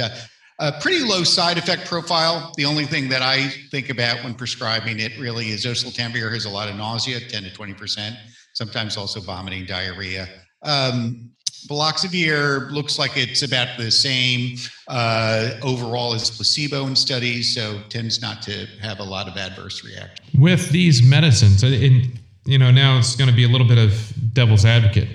a 0.58 0.72
pretty 0.80 1.04
low 1.04 1.22
side 1.22 1.58
effect 1.58 1.86
profile. 1.86 2.52
The 2.56 2.64
only 2.64 2.84
thing 2.84 3.08
that 3.10 3.22
I 3.22 3.48
think 3.70 3.90
about 3.90 4.24
when 4.24 4.34
prescribing 4.34 4.98
it 4.98 5.18
really 5.18 5.50
is 5.50 5.64
oseltamivir 5.64 6.32
has 6.32 6.44
a 6.44 6.50
lot 6.50 6.68
of 6.68 6.76
nausea, 6.76 7.20
10 7.20 7.44
to 7.44 7.50
20%, 7.50 8.16
sometimes 8.54 8.96
also 8.96 9.20
vomiting, 9.20 9.66
diarrhea. 9.66 10.28
Um, 10.62 11.30
Baloxavir 11.68 12.70
looks 12.70 12.98
like 12.98 13.16
it's 13.16 13.42
about 13.42 13.76
the 13.78 13.90
same 13.90 14.56
uh, 14.86 15.50
overall 15.62 16.14
as 16.14 16.30
placebo 16.30 16.86
in 16.86 16.94
studies, 16.94 17.54
so 17.54 17.80
tends 17.88 18.22
not 18.22 18.42
to 18.42 18.66
have 18.80 19.00
a 19.00 19.04
lot 19.04 19.28
of 19.28 19.36
adverse 19.36 19.84
reactions. 19.84 20.28
With 20.38 20.70
these 20.70 21.02
medicines, 21.02 21.62
and 21.62 22.18
you 22.44 22.58
know, 22.58 22.70
now 22.70 22.98
it's 22.98 23.16
going 23.16 23.28
to 23.28 23.34
be 23.34 23.44
a 23.44 23.48
little 23.48 23.66
bit 23.66 23.78
of 23.78 24.12
devil's 24.32 24.64
advocate 24.64 25.08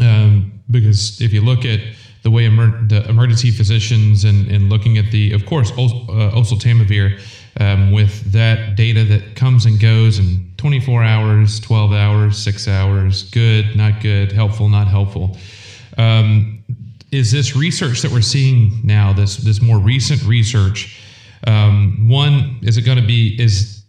um, 0.00 0.60
because 0.70 1.20
if 1.20 1.32
you 1.32 1.42
look 1.42 1.64
at 1.64 1.80
the 2.22 2.30
way 2.30 2.46
emer- 2.46 2.86
the 2.86 3.08
emergency 3.08 3.50
physicians 3.50 4.24
and, 4.24 4.50
and 4.50 4.68
looking 4.68 4.98
at 4.98 5.10
the, 5.10 5.32
of 5.32 5.46
course, 5.46 5.70
os- 5.72 5.92
uh, 5.92 6.32
oseltamivir 6.34 7.20
um, 7.58 7.92
with 7.92 8.32
that 8.32 8.76
data 8.76 9.04
that 9.04 9.34
comes 9.36 9.66
and 9.66 9.80
goes 9.80 10.18
in 10.18 10.52
24 10.56 11.02
hours, 11.02 11.60
12 11.60 11.92
hours, 11.92 12.38
six 12.38 12.68
hours, 12.68 13.30
good, 13.30 13.76
not 13.76 14.00
good, 14.00 14.32
helpful, 14.32 14.68
not 14.68 14.86
helpful. 14.86 15.36
Um, 15.96 16.62
is 17.10 17.32
this 17.32 17.56
research 17.56 18.02
that 18.02 18.12
we're 18.12 18.20
seeing 18.20 18.80
now, 18.84 19.12
this 19.12 19.36
this 19.38 19.60
more 19.60 19.78
recent 19.78 20.22
research, 20.24 21.00
um, 21.46 22.08
one 22.08 22.58
is 22.62 22.76
it 22.76 22.82
going 22.82 22.98
to 22.98 23.06
be 23.06 23.40
is 23.40 23.82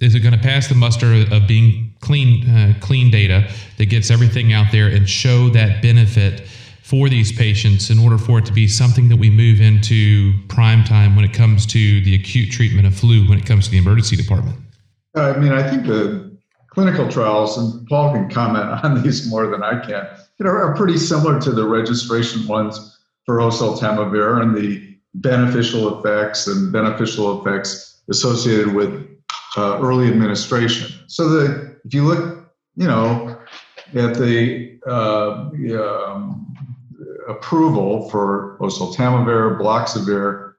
is 0.00 0.14
it 0.14 0.20
going 0.20 0.34
to 0.34 0.40
pass 0.40 0.68
the 0.68 0.74
muster 0.74 1.24
of 1.30 1.46
being 1.46 1.94
clean 2.00 2.48
uh, 2.50 2.74
clean 2.80 3.10
data 3.10 3.48
that 3.76 3.86
gets 3.86 4.10
everything 4.10 4.52
out 4.52 4.72
there 4.72 4.88
and 4.88 5.08
show 5.08 5.48
that 5.50 5.82
benefit 5.82 6.48
for 6.88 7.10
these 7.10 7.30
patients 7.30 7.90
in 7.90 7.98
order 7.98 8.16
for 8.16 8.38
it 8.38 8.46
to 8.46 8.52
be 8.52 8.66
something 8.66 9.10
that 9.10 9.16
we 9.16 9.28
move 9.28 9.60
into 9.60 10.32
prime 10.48 10.82
time 10.84 11.14
when 11.14 11.22
it 11.22 11.34
comes 11.34 11.66
to 11.66 12.00
the 12.00 12.14
acute 12.14 12.50
treatment 12.50 12.86
of 12.86 12.94
flu 12.94 13.28
when 13.28 13.38
it 13.38 13.44
comes 13.44 13.66
to 13.66 13.70
the 13.70 13.76
emergency 13.76 14.16
department? 14.16 14.56
I 15.14 15.36
mean, 15.36 15.52
I 15.52 15.68
think 15.68 15.86
the 15.86 16.34
clinical 16.70 17.06
trials, 17.06 17.58
and 17.58 17.86
Paul 17.88 18.14
can 18.14 18.30
comment 18.30 18.64
on 18.84 19.02
these 19.02 19.28
more 19.28 19.48
than 19.48 19.62
I 19.62 19.84
can, 19.84 20.08
you 20.38 20.46
know, 20.46 20.50
are 20.50 20.74
pretty 20.74 20.96
similar 20.96 21.38
to 21.40 21.52
the 21.52 21.66
registration 21.66 22.46
ones 22.46 22.98
for 23.26 23.36
oseltamivir 23.36 24.40
and 24.40 24.56
the 24.56 24.96
beneficial 25.12 25.98
effects 25.98 26.46
and 26.46 26.72
beneficial 26.72 27.38
effects 27.38 28.00
associated 28.08 28.74
with 28.74 29.06
uh, 29.58 29.78
early 29.82 30.08
administration. 30.08 31.04
So 31.06 31.28
that 31.28 31.80
if 31.84 31.92
you 31.92 32.04
look, 32.04 32.50
you 32.76 32.86
know, 32.86 33.38
at 33.94 34.14
the 34.14 34.78
uh, 34.86 35.50
um, 36.10 36.47
approval 37.28 38.08
for 38.10 38.56
oseltamivir, 38.60 39.60
baloxavir, 39.60 40.54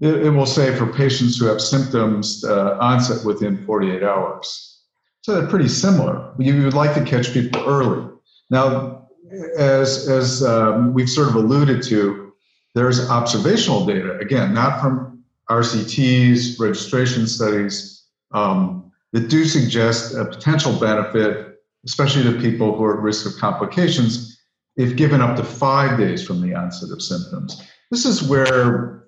it, 0.00 0.26
it, 0.26 0.30
will 0.30 0.46
say 0.46 0.74
for 0.76 0.86
patients 0.86 1.38
who 1.38 1.46
have 1.46 1.60
symptoms 1.60 2.44
uh, 2.44 2.76
onset 2.80 3.24
within 3.24 3.64
48 3.64 4.02
hours. 4.02 4.82
So 5.22 5.34
they're 5.34 5.48
pretty 5.48 5.68
similar. 5.68 6.32
You 6.38 6.62
would 6.64 6.74
like 6.74 6.94
to 6.94 7.04
catch 7.04 7.32
people 7.32 7.62
early. 7.66 8.08
Now, 8.50 9.08
as, 9.56 10.08
as 10.08 10.42
um, 10.44 10.94
we've 10.94 11.10
sort 11.10 11.28
of 11.28 11.34
alluded 11.34 11.82
to, 11.84 12.32
there's 12.74 13.10
observational 13.10 13.86
data, 13.86 14.18
again, 14.18 14.54
not 14.54 14.80
from 14.80 15.24
RCTs, 15.50 16.60
registration 16.60 17.26
studies, 17.26 18.04
um, 18.32 18.92
that 19.12 19.28
do 19.28 19.44
suggest 19.44 20.14
a 20.14 20.24
potential 20.24 20.78
benefit, 20.78 21.56
especially 21.84 22.22
to 22.24 22.40
people 22.40 22.76
who 22.76 22.84
are 22.84 22.98
at 22.98 23.02
risk 23.02 23.26
of 23.26 23.36
complications 23.40 24.37
if 24.78 24.96
given 24.96 25.20
up 25.20 25.36
to 25.36 25.44
five 25.44 25.98
days 25.98 26.26
from 26.26 26.40
the 26.40 26.54
onset 26.54 26.90
of 26.90 27.02
symptoms. 27.02 27.60
This 27.90 28.06
is 28.06 28.22
where 28.22 29.04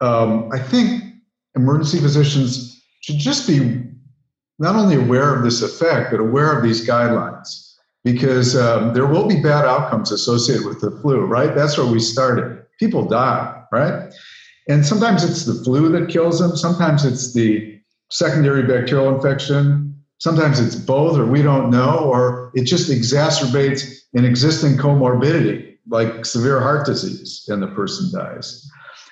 um, 0.00 0.48
I 0.52 0.58
think 0.58 1.02
emergency 1.56 1.98
physicians 1.98 2.80
should 3.00 3.18
just 3.18 3.46
be 3.46 3.82
not 4.60 4.76
only 4.76 4.96
aware 4.96 5.34
of 5.34 5.42
this 5.42 5.60
effect, 5.60 6.10
but 6.10 6.20
aware 6.20 6.56
of 6.56 6.62
these 6.62 6.86
guidelines 6.86 7.74
because 8.04 8.56
um, 8.56 8.94
there 8.94 9.06
will 9.06 9.26
be 9.26 9.42
bad 9.42 9.64
outcomes 9.64 10.12
associated 10.12 10.64
with 10.64 10.80
the 10.80 10.90
flu, 11.02 11.20
right? 11.20 11.54
That's 11.54 11.76
where 11.76 11.86
we 11.86 11.98
started. 12.00 12.64
People 12.78 13.04
die, 13.04 13.62
right? 13.72 14.12
And 14.68 14.86
sometimes 14.86 15.24
it's 15.24 15.44
the 15.44 15.54
flu 15.64 15.88
that 15.90 16.08
kills 16.08 16.38
them, 16.38 16.56
sometimes 16.56 17.04
it's 17.04 17.32
the 17.32 17.80
secondary 18.10 18.62
bacterial 18.62 19.14
infection, 19.14 19.96
sometimes 20.18 20.60
it's 20.60 20.76
both, 20.76 21.18
or 21.18 21.26
we 21.26 21.42
don't 21.42 21.70
know, 21.70 21.98
or 21.98 22.52
it 22.54 22.64
just 22.64 22.90
exacerbates 22.90 23.97
an 24.14 24.24
existing 24.24 24.76
comorbidity 24.76 25.76
like 25.88 26.24
severe 26.24 26.60
heart 26.60 26.86
disease 26.86 27.44
and 27.48 27.62
the 27.62 27.68
person 27.68 28.10
dies. 28.18 28.68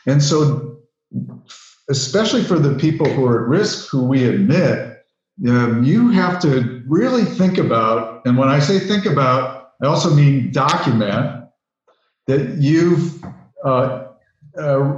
And 0.06 0.22
so, 0.22 0.78
especially 1.90 2.42
for 2.42 2.58
the 2.58 2.74
people 2.74 3.08
who 3.08 3.24
are 3.26 3.42
at 3.42 3.48
risk, 3.48 3.88
who 3.90 4.04
we 4.04 4.24
admit, 4.24 5.02
um, 5.48 5.84
you 5.84 6.10
have 6.10 6.40
to 6.40 6.82
really 6.86 7.24
think 7.24 7.58
about, 7.58 8.24
and 8.26 8.38
when 8.38 8.48
I 8.48 8.58
say 8.58 8.78
think 8.78 9.04
about, 9.04 9.72
I 9.82 9.86
also 9.86 10.14
mean 10.14 10.50
document 10.52 11.44
that 12.26 12.56
you've 12.58 13.22
uh, 13.64 14.08
uh, 14.58 14.94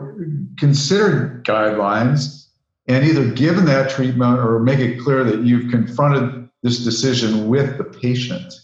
considered 0.59 1.45
guidelines 1.45 2.47
and 2.87 3.05
either 3.05 3.31
given 3.33 3.65
that 3.67 3.91
treatment 3.91 4.39
or 4.39 4.61
make 4.61 4.79
it 4.79 5.01
clear 5.01 5.25
that 5.25 5.41
you've 5.41 5.71
confronted 5.71 6.49
this 6.63 6.85
decision 6.85 7.49
with 7.49 7.77
the 7.77 7.85
patient. 7.85 8.55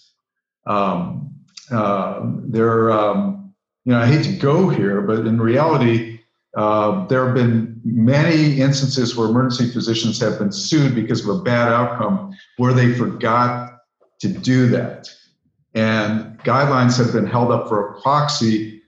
Um, 0.67 1.35
uh, 1.71 2.21
there, 2.47 2.91
um, 2.91 3.55
you 3.85 3.93
know, 3.93 4.01
I 4.01 4.07
hate 4.07 4.25
to 4.25 4.33
go 4.33 4.69
here, 4.69 5.01
but 5.03 5.27
in 5.27 5.41
reality, 5.41 6.21
uh, 6.57 7.07
there 7.07 7.25
have 7.27 7.35
been 7.35 7.81
many 7.85 8.61
instances 8.61 9.17
where 9.17 9.29
emergency 9.29 9.73
physicians 9.73 10.21
have 10.21 10.39
been 10.39 10.53
sued 10.53 10.95
because 10.95 11.27
of 11.27 11.37
a 11.37 11.43
bad 11.43 11.73
outcome 11.73 12.35
where 12.59 12.73
they 12.73 12.95
forgot 12.95 13.79
to 14.21 14.29
do 14.29 14.69
that. 14.69 15.09
And 15.75 16.39
guidelines 16.41 16.97
have 16.99 17.13
been 17.13 17.27
held 17.27 17.51
up 17.51 17.69
for 17.69 17.89
a 17.89 18.01
proxy 18.01 18.83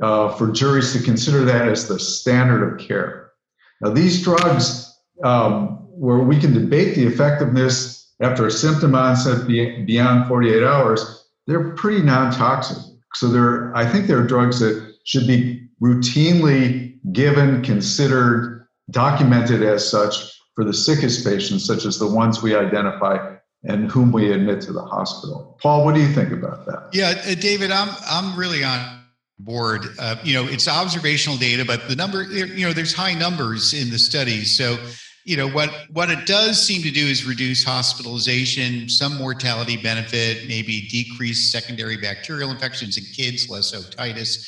uh, 0.00 0.32
for 0.34 0.52
juries 0.52 0.92
to 0.92 1.02
consider 1.02 1.44
that 1.44 1.68
as 1.68 1.88
the 1.88 1.98
standard 1.98 2.62
of 2.62 2.78
care. 2.78 3.32
Now, 3.80 3.90
these 3.90 4.22
drugs, 4.22 4.96
um, 5.24 5.78
where 5.90 6.18
we 6.18 6.38
can 6.38 6.52
debate 6.54 6.94
the 6.94 7.04
effectiveness 7.04 7.97
after 8.20 8.46
a 8.46 8.50
symptom 8.50 8.94
onset 8.94 9.46
beyond 9.46 10.28
48 10.28 10.62
hours, 10.62 11.28
they're 11.46 11.70
pretty 11.74 12.02
non-toxic. 12.02 12.78
So 13.14 13.28
they're, 13.28 13.74
I 13.76 13.90
think 13.90 14.06
they're 14.06 14.26
drugs 14.26 14.60
that 14.60 14.94
should 15.04 15.26
be 15.26 15.68
routinely 15.82 16.98
given, 17.12 17.62
considered, 17.62 18.66
documented 18.90 19.62
as 19.62 19.88
such 19.88 20.14
for 20.54 20.64
the 20.64 20.74
sickest 20.74 21.24
patients, 21.24 21.66
such 21.66 21.84
as 21.84 21.98
the 21.98 22.06
ones 22.06 22.42
we 22.42 22.54
identify 22.54 23.36
and 23.64 23.90
whom 23.90 24.12
we 24.12 24.32
admit 24.32 24.60
to 24.62 24.72
the 24.72 24.82
hospital. 24.82 25.58
Paul, 25.62 25.84
what 25.84 25.94
do 25.94 26.00
you 26.00 26.08
think 26.08 26.32
about 26.32 26.66
that? 26.66 26.88
Yeah, 26.92 27.14
uh, 27.26 27.34
David, 27.34 27.70
I'm 27.70 27.88
I'm 28.08 28.38
really 28.38 28.62
on 28.62 29.00
board. 29.38 29.86
Uh, 29.98 30.16
you 30.22 30.34
know, 30.34 30.44
it's 30.44 30.68
observational 30.68 31.38
data, 31.38 31.64
but 31.64 31.88
the 31.88 31.96
number, 31.96 32.22
you 32.22 32.66
know, 32.66 32.72
there's 32.72 32.94
high 32.94 33.14
numbers 33.14 33.72
in 33.72 33.90
the 33.90 33.98
studies. 33.98 34.56
So 34.56 34.76
you 35.28 35.36
know 35.36 35.48
what 35.48 35.70
what 35.92 36.10
it 36.10 36.26
does 36.26 36.60
seem 36.60 36.82
to 36.82 36.90
do 36.90 37.04
is 37.06 37.26
reduce 37.26 37.62
hospitalization, 37.62 38.88
some 38.88 39.18
mortality 39.18 39.76
benefit, 39.76 40.48
maybe 40.48 40.88
decrease 40.88 41.52
secondary 41.52 41.98
bacterial 41.98 42.50
infections 42.50 42.96
in 42.96 43.04
kids, 43.14 43.50
less 43.50 43.72
otitis. 43.72 44.46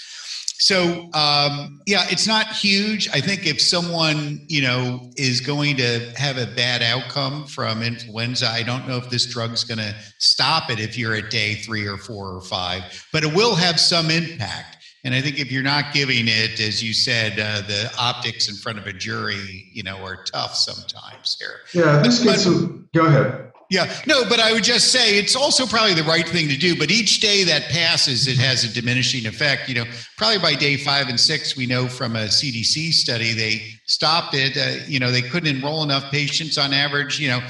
So 0.63 1.11
um, 1.13 1.81
yeah, 1.87 2.07
it's 2.11 2.27
not 2.27 2.47
huge. 2.49 3.09
I 3.11 3.21
think 3.21 3.47
if 3.47 3.61
someone 3.61 4.41
you 4.49 4.63
know 4.63 5.11
is 5.17 5.43
going 5.43 5.77
to 5.77 6.13
have 6.17 6.39
a 6.39 6.47
bad 6.47 6.83
outcome 6.83 7.47
from 7.47 7.83
influenza, 7.83 8.49
I 8.49 8.63
don't 8.63 8.89
know 8.89 8.97
if 8.97 9.11
this 9.11 9.27
drug's 9.27 9.65
going 9.65 9.79
to 9.79 9.95
stop 10.19 10.71
it 10.71 10.81
if 10.81 10.97
you're 10.97 11.15
at 11.15 11.31
day 11.31 11.57
three 11.57 11.87
or 11.87 11.99
four 11.99 12.35
or 12.35 12.41
five, 12.41 13.07
but 13.13 13.23
it 13.23 13.35
will 13.35 13.55
have 13.55 13.79
some 13.79 14.11
impact. 14.11 14.79
And 15.05 15.15
I 15.15 15.21
think 15.21 15.39
if 15.39 15.51
you're 15.51 15.63
not 15.63 15.93
giving 15.95 16.27
it, 16.29 16.61
as 16.61 16.83
you 16.83 16.93
said, 16.93 17.39
uh, 17.39 17.67
the 17.67 17.91
optics 17.99 18.49
in 18.49 18.55
front 18.57 18.79
of 18.79 18.87
a 18.87 18.93
jury, 18.93 19.69
you 19.73 19.83
know, 19.83 19.97
are 20.05 20.25
tough 20.25 20.55
sometimes 20.55 21.39
here. 21.39 21.61
Yeah, 21.73 22.03
this 22.03 22.23
gets. 22.23 22.47
But, 22.47 22.93
go 22.93 23.07
ahead. 23.07 23.51
Yeah, 23.71 23.89
no, 24.05 24.29
but 24.29 24.41
I 24.41 24.53
would 24.53 24.65
just 24.65 24.91
say 24.91 25.17
it's 25.17 25.37
also 25.37 25.65
probably 25.65 25.95
the 25.95 26.03
right 26.03 26.29
thing 26.29 26.49
to 26.49 26.57
do. 26.57 26.77
But 26.77 26.91
each 26.91 27.21
day 27.21 27.45
that 27.45 27.71
passes, 27.71 28.27
it 28.27 28.37
has 28.37 28.65
a 28.65 28.69
diminishing 28.75 29.27
effect. 29.27 29.69
You 29.69 29.77
know, 29.77 29.85
probably 30.19 30.39
by 30.39 30.55
day 30.55 30.77
five 30.77 31.09
and 31.09 31.19
six, 31.19 31.57
we 31.57 31.67
know 31.67 31.87
from 31.87 32.17
a 32.17 32.25
CDC 32.25 32.93
study 32.93 33.33
they 33.33 33.63
stopped 33.87 34.35
it. 34.35 34.57
Uh, 34.57 34.85
you 34.89 34.99
know, 34.99 35.13
they 35.13 35.23
couldn't 35.23 35.55
enroll 35.57 35.85
enough 35.85 36.11
patients 36.11 36.59
on 36.59 36.73
average. 36.73 37.21
You 37.21 37.29
know, 37.29 37.41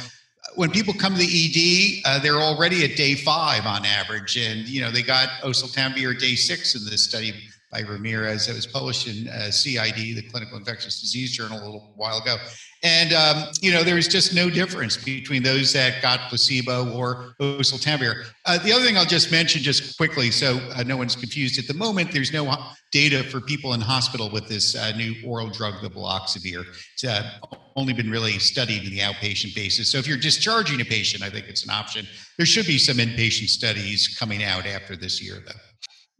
when 0.54 0.70
people 0.70 0.94
come 0.94 1.14
to 1.14 1.18
the 1.18 2.02
ED, 2.04 2.08
uh, 2.08 2.18
they're 2.20 2.40
already 2.40 2.84
at 2.84 2.96
day 2.96 3.14
five 3.14 3.66
on 3.66 3.84
average, 3.84 4.36
and 4.36 4.68
you 4.68 4.80
know 4.80 4.90
they 4.90 5.02
got 5.02 5.28
oseltamivir 5.42 6.18
day 6.18 6.34
six 6.34 6.74
in 6.74 6.84
this 6.84 7.02
study 7.02 7.49
by 7.70 7.80
Ramirez 7.80 8.46
that 8.46 8.56
was 8.56 8.66
published 8.66 9.06
in 9.06 9.28
uh, 9.28 9.50
CID, 9.50 10.16
the 10.16 10.22
Clinical 10.22 10.59
Infectious 10.59 11.00
Disease 11.00 11.33
Journal, 11.33 11.59
a 11.59 11.64
little 11.64 11.92
while 11.96 12.18
ago. 12.18 12.37
And 12.83 13.12
um, 13.12 13.44
you 13.61 13.72
know, 13.72 13.83
there 13.83 13.94
was 13.94 14.09
just 14.09 14.35
no 14.35 14.48
difference 14.48 14.96
between 14.96 15.42
those 15.42 15.72
that 15.74 16.00
got 16.00 16.28
placebo 16.28 16.92
or 16.96 17.35
oseltamivir. 17.40 18.24
Uh, 18.46 18.59
the 18.59 18.72
other 18.72 18.85
thing 18.85 18.96
I'll 18.96 19.04
just 19.04 19.30
mention, 19.30 19.62
just 19.62 19.96
quickly, 19.98 20.30
so 20.30 20.59
uh, 20.74 20.83
no 20.83 20.96
one's 20.96 21.14
confused. 21.14 21.59
At 21.59 21.66
the 21.66 21.74
moment, 21.74 22.11
there's 22.11 22.33
no 22.33 22.52
data 22.90 23.22
for 23.22 23.40
people 23.40 23.74
in 23.74 23.80
hospital 23.80 24.30
with 24.30 24.48
this 24.48 24.74
uh, 24.74 24.96
new 24.96 25.14
oral 25.24 25.50
drug, 25.50 25.83
the 25.83 25.90
baloxavir. 25.90 26.64
It's 26.94 27.04
uh, 27.04 27.30
only 27.76 27.92
been 27.92 28.11
really 28.11 28.38
studied 28.38 28.85
in 28.85 28.90
the 28.90 29.00
outpatient 29.00 29.54
basis. 29.54 29.92
So 29.92 29.98
if 29.98 30.06
you're 30.06 30.18
discharging 30.18 30.80
a 30.80 30.85
patient, 30.85 31.22
I 31.22 31.30
think 31.30 31.48
it's 31.48 31.64
an 31.64 31.70
option. 31.70 32.06
There 32.38 32.46
should 32.46 32.66
be 32.66 32.78
some 32.78 32.96
inpatient 32.96 33.48
studies 33.48 34.16
coming 34.18 34.42
out 34.42 34.66
after 34.66 34.96
this 34.96 35.22
year, 35.22 35.37
though. 35.46 35.52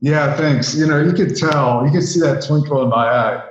Yeah, 0.01 0.37
thanks. 0.37 0.75
You 0.75 0.87
know, 0.87 1.01
you 1.01 1.13
could 1.13 1.37
tell, 1.37 1.85
you 1.85 1.93
could 1.93 2.07
see 2.07 2.21
that 2.21 2.45
twinkle 2.47 2.83
in 2.83 2.89
my 2.89 3.07
eye 3.07 3.51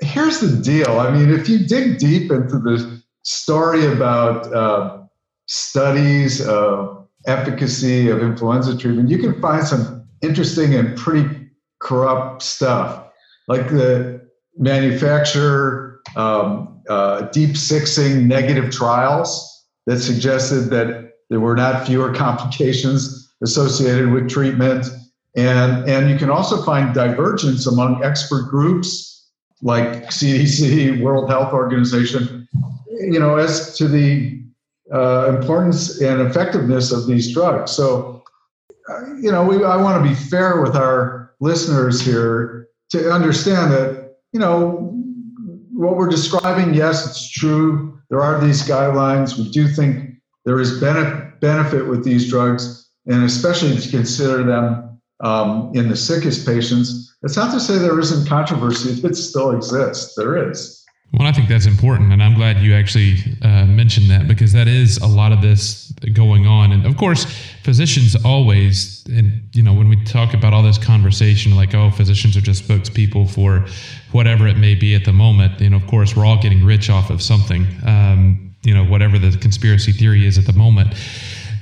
here's 0.00 0.40
the 0.40 0.56
deal. 0.62 0.98
I 0.98 1.10
mean, 1.10 1.30
if 1.30 1.48
you 1.48 1.66
dig 1.66 1.98
deep 1.98 2.30
into 2.30 2.58
the 2.58 3.02
story 3.22 3.86
about 3.86 4.52
uh, 4.52 5.02
studies 5.46 6.46
of 6.46 7.08
efficacy 7.26 8.10
of 8.10 8.22
influenza 8.22 8.76
treatment, 8.76 9.08
you 9.08 9.18
can 9.18 9.40
find 9.40 9.66
some 9.66 10.06
interesting 10.22 10.74
and 10.74 10.96
pretty 10.96 11.48
corrupt 11.80 12.42
stuff, 12.42 13.06
like 13.48 13.68
the 13.68 14.20
manufacturer 14.56 16.00
um, 16.16 16.82
uh, 16.88 17.22
deep 17.32 17.56
sixing 17.56 18.28
negative 18.28 18.70
trials 18.70 19.50
that 19.86 19.98
suggested 19.98 20.70
that 20.70 21.12
there 21.30 21.40
were 21.40 21.56
not 21.56 21.86
fewer 21.86 22.12
complications 22.12 23.32
associated 23.42 24.12
with 24.12 24.28
treatment. 24.28 24.86
And, 25.36 25.88
and 25.88 26.10
you 26.10 26.16
can 26.16 26.30
also 26.30 26.62
find 26.62 26.94
divergence 26.94 27.66
among 27.66 28.04
expert 28.04 28.50
groups 28.50 29.30
like 29.62 30.04
CDC, 30.10 31.00
World 31.02 31.28
Health 31.28 31.52
Organization, 31.52 32.46
you 33.00 33.18
know, 33.18 33.36
as 33.36 33.76
to 33.78 33.88
the 33.88 34.42
uh, 34.92 35.34
importance 35.36 36.00
and 36.00 36.20
effectiveness 36.20 36.92
of 36.92 37.06
these 37.06 37.32
drugs. 37.32 37.72
So, 37.72 38.22
uh, 38.88 39.14
you 39.20 39.32
know, 39.32 39.42
we, 39.44 39.64
I 39.64 39.76
want 39.76 40.04
to 40.04 40.08
be 40.08 40.14
fair 40.14 40.60
with 40.60 40.76
our 40.76 41.34
listeners 41.40 42.00
here 42.00 42.68
to 42.90 43.10
understand 43.10 43.72
that, 43.72 44.16
you 44.32 44.38
know, 44.38 44.92
what 45.72 45.96
we're 45.96 46.08
describing, 46.08 46.74
yes, 46.74 47.08
it's 47.08 47.28
true. 47.28 47.98
There 48.10 48.22
are 48.22 48.40
these 48.40 48.62
guidelines. 48.62 49.36
We 49.36 49.50
do 49.50 49.66
think 49.66 50.14
there 50.44 50.60
is 50.60 50.78
benefit 50.80 51.24
benefit 51.40 51.86
with 51.86 52.04
these 52.04 52.30
drugs, 52.30 52.88
and 53.06 53.22
especially 53.24 53.76
to 53.76 53.90
consider 53.90 54.42
them 54.44 54.93
um, 55.24 55.72
in 55.74 55.88
the 55.88 55.96
sickest 55.96 56.46
patients. 56.46 57.16
It's 57.22 57.36
not 57.36 57.52
to 57.52 57.60
say 57.60 57.78
there 57.78 57.98
isn't 57.98 58.28
controversy. 58.28 59.00
It 59.06 59.16
still 59.16 59.50
exists. 59.56 60.14
There 60.14 60.50
is. 60.50 60.84
Well, 61.12 61.28
I 61.28 61.32
think 61.32 61.48
that's 61.48 61.66
important, 61.66 62.12
and 62.12 62.20
I'm 62.20 62.34
glad 62.34 62.58
you 62.58 62.74
actually 62.74 63.18
uh, 63.42 63.66
mentioned 63.66 64.10
that 64.10 64.26
because 64.26 64.52
that 64.52 64.66
is 64.66 64.96
a 64.96 65.06
lot 65.06 65.30
of 65.30 65.42
this 65.42 65.92
going 66.12 66.46
on. 66.46 66.72
And 66.72 66.84
of 66.84 66.96
course, 66.96 67.24
physicians 67.62 68.16
always, 68.24 69.04
and 69.06 69.42
you 69.52 69.62
know, 69.62 69.72
when 69.72 69.88
we 69.88 70.02
talk 70.04 70.34
about 70.34 70.52
all 70.52 70.62
this 70.64 70.76
conversation, 70.76 71.54
like, 71.54 71.72
oh, 71.72 71.90
physicians 71.92 72.36
are 72.36 72.40
just 72.40 72.66
spokespeople 72.66 73.32
for 73.32 73.64
whatever 74.10 74.48
it 74.48 74.56
may 74.56 74.74
be 74.74 74.96
at 74.96 75.04
the 75.04 75.12
moment. 75.12 75.60
You 75.60 75.70
know, 75.70 75.76
of 75.76 75.86
course, 75.86 76.16
we're 76.16 76.26
all 76.26 76.42
getting 76.42 76.64
rich 76.64 76.90
off 76.90 77.10
of 77.10 77.22
something. 77.22 77.64
Um, 77.86 78.52
you 78.64 78.74
know, 78.74 78.84
whatever 78.84 79.16
the 79.16 79.38
conspiracy 79.38 79.92
theory 79.92 80.26
is 80.26 80.36
at 80.36 80.46
the 80.46 80.52
moment. 80.52 80.94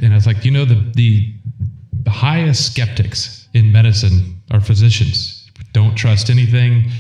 And 0.00 0.14
it's 0.14 0.26
like, 0.26 0.46
you 0.46 0.50
know, 0.50 0.64
the 0.64 0.80
the 0.94 2.10
highest 2.10 2.72
skeptics 2.72 3.41
in 3.54 3.72
medicine 3.72 4.40
are 4.50 4.60
physicians 4.60 5.42
don't 5.72 5.94
trust 5.94 6.30
anything. 6.30 6.90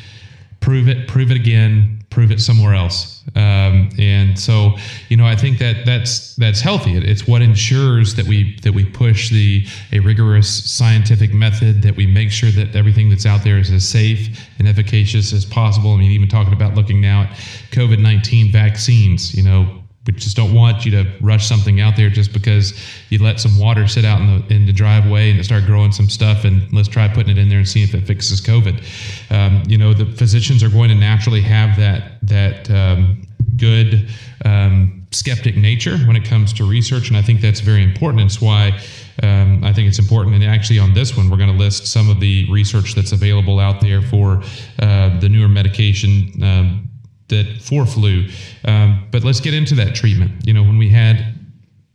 Prove 0.60 0.88
it. 0.88 1.08
Prove 1.08 1.30
it 1.30 1.36
again. 1.36 2.04
Prove 2.10 2.30
it 2.30 2.40
somewhere 2.40 2.74
else. 2.74 3.24
Um, 3.34 3.90
and 3.98 4.38
so, 4.38 4.76
you 5.08 5.16
know, 5.16 5.26
I 5.26 5.34
think 5.34 5.58
that 5.58 5.84
that's 5.86 6.36
that's 6.36 6.60
healthy. 6.60 6.96
it's 6.96 7.26
what 7.26 7.42
ensures 7.42 8.14
that 8.16 8.26
we 8.26 8.56
that 8.62 8.72
we 8.72 8.84
push 8.84 9.30
the 9.30 9.66
a 9.92 10.00
rigorous 10.00 10.70
scientific 10.70 11.32
method. 11.32 11.82
That 11.82 11.96
we 11.96 12.06
make 12.06 12.30
sure 12.30 12.50
that 12.50 12.76
everything 12.76 13.08
that's 13.08 13.26
out 13.26 13.42
there 13.42 13.58
is 13.58 13.70
as 13.70 13.88
safe 13.88 14.46
and 14.58 14.68
efficacious 14.68 15.32
as 15.32 15.44
possible. 15.44 15.92
I 15.92 15.96
mean, 15.98 16.10
even 16.10 16.28
talking 16.28 16.52
about 16.52 16.74
looking 16.74 17.00
now 17.00 17.22
at 17.22 17.30
COVID 17.70 17.98
nineteen 17.98 18.52
vaccines. 18.52 19.34
You 19.34 19.44
know, 19.44 19.81
we 20.06 20.12
just 20.12 20.36
don't 20.36 20.52
want 20.52 20.84
you 20.84 20.90
to 20.90 21.10
rush 21.20 21.46
something 21.48 21.80
out 21.80 21.96
there 21.96 22.10
just 22.10 22.32
because 22.32 22.74
you 23.10 23.22
let 23.22 23.38
some 23.38 23.56
water 23.58 23.86
sit 23.86 24.04
out 24.04 24.20
in 24.20 24.26
the 24.26 24.54
in 24.54 24.66
the 24.66 24.72
driveway 24.72 25.30
and 25.30 25.38
it 25.38 25.44
start 25.44 25.64
growing 25.64 25.92
some 25.92 26.08
stuff 26.08 26.44
and 26.44 26.72
let's 26.72 26.88
try 26.88 27.06
putting 27.06 27.30
it 27.30 27.38
in 27.38 27.48
there 27.48 27.58
and 27.58 27.68
see 27.68 27.84
if 27.84 27.94
it 27.94 28.04
fixes 28.06 28.40
COVID. 28.40 28.82
Um, 29.30 29.62
you 29.68 29.78
know, 29.78 29.94
the 29.94 30.06
physicians 30.06 30.62
are 30.62 30.68
going 30.68 30.88
to 30.88 30.96
naturally 30.96 31.40
have 31.42 31.76
that 31.76 32.18
that 32.22 32.70
um, 32.70 33.22
good 33.56 34.08
um, 34.44 35.06
skeptic 35.12 35.56
nature 35.56 35.96
when 35.98 36.16
it 36.16 36.24
comes 36.24 36.52
to 36.54 36.68
research, 36.68 37.08
and 37.08 37.16
I 37.16 37.22
think 37.22 37.40
that's 37.40 37.60
very 37.60 37.84
important. 37.84 38.22
It's 38.22 38.40
why. 38.40 38.80
Um, 39.22 39.62
I 39.62 39.74
think 39.74 39.88
it's 39.88 39.98
important. 39.98 40.34
And 40.34 40.42
actually, 40.42 40.78
on 40.78 40.94
this 40.94 41.16
one, 41.16 41.30
we're 41.30 41.36
going 41.36 41.52
to 41.52 41.56
list 41.56 41.86
some 41.86 42.08
of 42.08 42.18
the 42.18 42.50
research 42.50 42.94
that's 42.94 43.12
available 43.12 43.60
out 43.60 43.80
there 43.80 44.00
for 44.00 44.42
uh, 44.80 45.20
the 45.20 45.28
newer 45.28 45.48
medication 45.48 46.32
um, 46.42 46.88
that 47.32 47.60
for 47.60 47.84
flu. 47.84 48.28
Um, 48.64 49.08
but 49.10 49.24
let's 49.24 49.40
get 49.40 49.54
into 49.54 49.74
that 49.76 49.94
treatment. 49.94 50.46
You 50.46 50.54
know, 50.54 50.62
when 50.62 50.78
we 50.78 50.88
had 50.88 51.34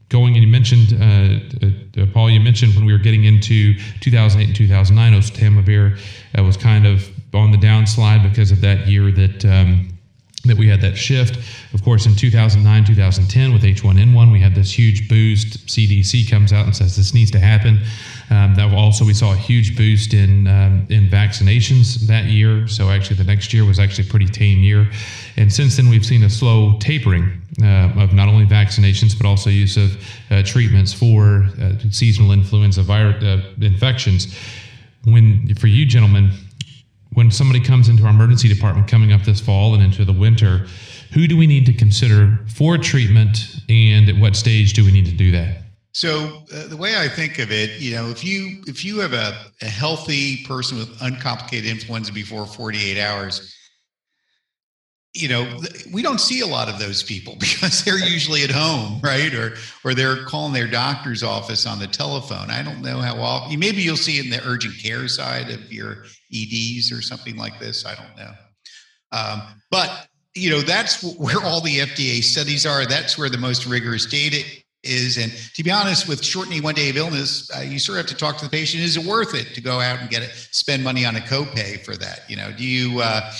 going, 0.10 0.36
and 0.36 0.43
you 0.43 0.52
mentioned, 0.52 0.93
uh, 0.93 2.02
uh, 2.02 2.06
Paul, 2.13 2.30
you 2.30 2.39
mentioned 2.39 2.76
when 2.76 2.86
we 2.86 2.93
were 2.93 3.00
getting 3.00 3.23
into 3.23 3.73
2008 4.02 4.47
and 4.47 4.56
2009, 4.56 5.13
oseltamivir 5.13 6.00
uh, 6.38 6.43
was 6.43 6.58
kind 6.58 6.86
of 6.86 7.10
on 7.34 7.52
the 7.52 7.58
downslide 7.58 8.23
because 8.30 8.52
of 8.52 8.62
that 8.62 8.88
year 8.88 9.12
that. 9.12 9.45
Um, 9.45 9.97
that 10.48 10.58
we 10.58 10.68
had 10.68 10.82
that 10.82 10.98
shift. 10.98 11.38
Of 11.74 11.84
course, 11.84 12.06
in 12.06 12.16
2009, 12.16 12.86
2010, 12.86 13.54
with 13.54 13.64
H1N1, 13.64 14.32
we 14.32 14.40
had 14.40 14.56
this 14.56 14.72
huge 14.72 15.08
boost. 15.08 15.68
CDC 15.68 16.30
comes 16.30 16.54
out 16.54 16.66
and 16.66 16.76
says 16.76 16.96
this 16.96 17.14
needs 17.14 17.32
to 17.32 17.40
happen. 17.40 17.80
Um, 18.30 18.56
that 18.56 18.74
also 18.74 19.06
we 19.06 19.14
saw 19.14 19.34
a 19.34 19.38
huge 19.38 19.78
boost 19.78 20.14
in 20.14 20.48
um, 20.48 20.86
in 20.90 21.08
vaccinations 21.08 22.08
that 22.08 22.26
year. 22.26 22.68
So 22.68 22.90
actually, 22.90 23.18
the 23.18 23.24
next 23.24 23.54
year 23.54 23.64
was 23.64 23.80
actually 23.80 24.08
a 24.08 24.12
pretty 24.12 24.28
tame 24.28 24.60
year. 24.60 24.90
And 25.38 25.52
since 25.52 25.78
then, 25.78 25.90
we've 25.90 26.06
seen 26.06 26.24
a 26.24 26.30
slow 26.30 26.78
tapering 26.80 27.42
uh, 27.62 27.94
of 27.98 28.14
not 28.14 28.28
only 28.28 28.46
vaccinations 28.46 29.18
but 29.18 29.26
also 29.28 29.50
use 29.50 29.78
of 29.78 29.98
uh, 30.30 30.44
treatments 30.44 30.94
for 30.94 31.48
uh, 31.62 31.74
seasonal 31.90 32.32
influenza 32.32 32.84
virus 32.84 33.24
uh, 33.24 33.42
infections. 33.62 34.36
When 35.06 35.56
for 35.56 35.68
you 35.68 35.86
gentlemen, 35.86 36.32
when 37.13 37.32
somebody 37.32 37.60
comes 37.60 37.89
into 37.89 38.04
our 38.04 38.10
emergency 38.10 38.48
department 38.48 38.88
coming 38.88 39.12
up 39.13 39.24
this 39.24 39.39
fall 39.39 39.74
and 39.74 39.84
into 39.84 40.06
the 40.06 40.13
winter, 40.13 40.67
who 41.13 41.28
do 41.28 41.38
we 41.38 41.48
need 41.48 41.65
to 41.65 41.74
consider 41.74 42.40
for 42.56 42.77
treatment, 42.77 43.38
and 43.69 44.10
at 44.10 44.17
what 44.17 44.36
stage 44.36 44.73
do 44.73 44.84
we 44.86 44.92
need 44.92 45.06
to 45.06 45.15
do 45.15 45.32
that? 45.32 45.63
So 45.94 46.44
uh, 46.54 46.67
the 46.67 46.77
way 46.77 46.96
I 46.96 47.08
think 47.08 47.40
of 47.40 47.52
it, 47.52 47.79
you 47.82 47.96
know, 47.96 48.10
if 48.10 48.23
you 48.23 48.62
if 48.67 48.86
you 48.86 49.00
have 49.00 49.13
a, 49.13 49.36
a 49.63 49.65
healthy 49.65 50.44
person 50.46 50.77
with 50.77 50.96
uncomplicated 51.02 51.67
influenza 51.67 52.13
before 52.13 52.46
48 52.46 53.02
hours, 53.02 53.56
you 55.15 55.27
know, 55.27 55.60
we 55.92 56.04
don't 56.04 56.19
see 56.19 56.42
a 56.42 56.46
lot 56.46 56.69
of 56.69 56.77
those 56.77 57.02
people 57.02 57.36
because 57.40 57.84
they're 57.84 57.98
usually 57.98 58.44
at 58.44 58.52
home, 58.52 59.00
right? 59.02 59.34
Or 59.34 59.56
or 59.84 59.96
they're 59.96 60.23
calling 60.25 60.54
their 60.54 60.67
doctor's 60.67 61.23
office 61.23 61.65
on 61.65 61.79
the 61.79 61.88
telephone. 61.88 62.52
I 62.52 62.62
don't 62.62 62.84
know 62.84 63.00
how 63.00 63.19
often. 63.19 63.58
Maybe 63.60 63.82
you'll 63.82 63.98
see 63.98 64.19
it 64.19 64.25
in 64.25 64.29
the 64.29 64.48
urgent 64.48 64.77
care 64.77 65.08
side 65.08 65.50
of 65.50 65.73
your 65.73 66.06
EDs 66.34 66.92
or 66.92 67.02
something 67.02 67.38
like 67.38 67.60
this. 67.60 67.86
I 67.86 67.96
don't 67.96 68.17
know. 68.17 68.34
Um, 69.12 69.42
but 69.71 70.08
you 70.36 70.50
know, 70.52 70.62
that's 70.62 71.04
where 71.17 71.42
all 71.44 71.62
the 71.62 71.80
FDA 71.80 72.23
studies 72.23 72.65
are. 72.65 72.86
That's 72.86 73.17
where 73.17 73.30
the 73.30 73.38
most 73.38 73.65
rigorous 73.65 74.06
data 74.06 74.44
is. 74.84 75.17
And 75.17 75.32
to 75.56 75.63
be 75.63 75.71
honest, 75.71 76.08
with 76.08 76.23
shortening 76.23 76.63
one 76.63 76.75
day 76.75 76.90
of 76.90 76.98
illness, 76.98 77.50
uh, 77.56 77.62
you 77.62 77.80
sort 77.80 78.00
of 78.00 78.06
have 78.06 78.15
to 78.15 78.17
talk 78.17 78.38
to 78.38 78.46
the 78.46 78.52
patient. 78.52 78.84
Is 78.84 78.98
it 78.98 79.06
worth 79.06 79.34
it 79.34 79.54
to 79.56 79.62
go 79.62 79.80
out 79.80 80.00
and 80.00 80.10
get 80.10 80.23
it, 80.23 80.32
spend 80.52 80.84
money 80.84 81.06
on 81.06 81.15
a 81.15 81.19
copay 81.19 81.84
for 81.84 81.96
that? 81.98 82.21
You 82.30 82.38
know, 82.38 82.52
do 82.52 82.63
you, 82.63 83.02
uh, 83.02 83.32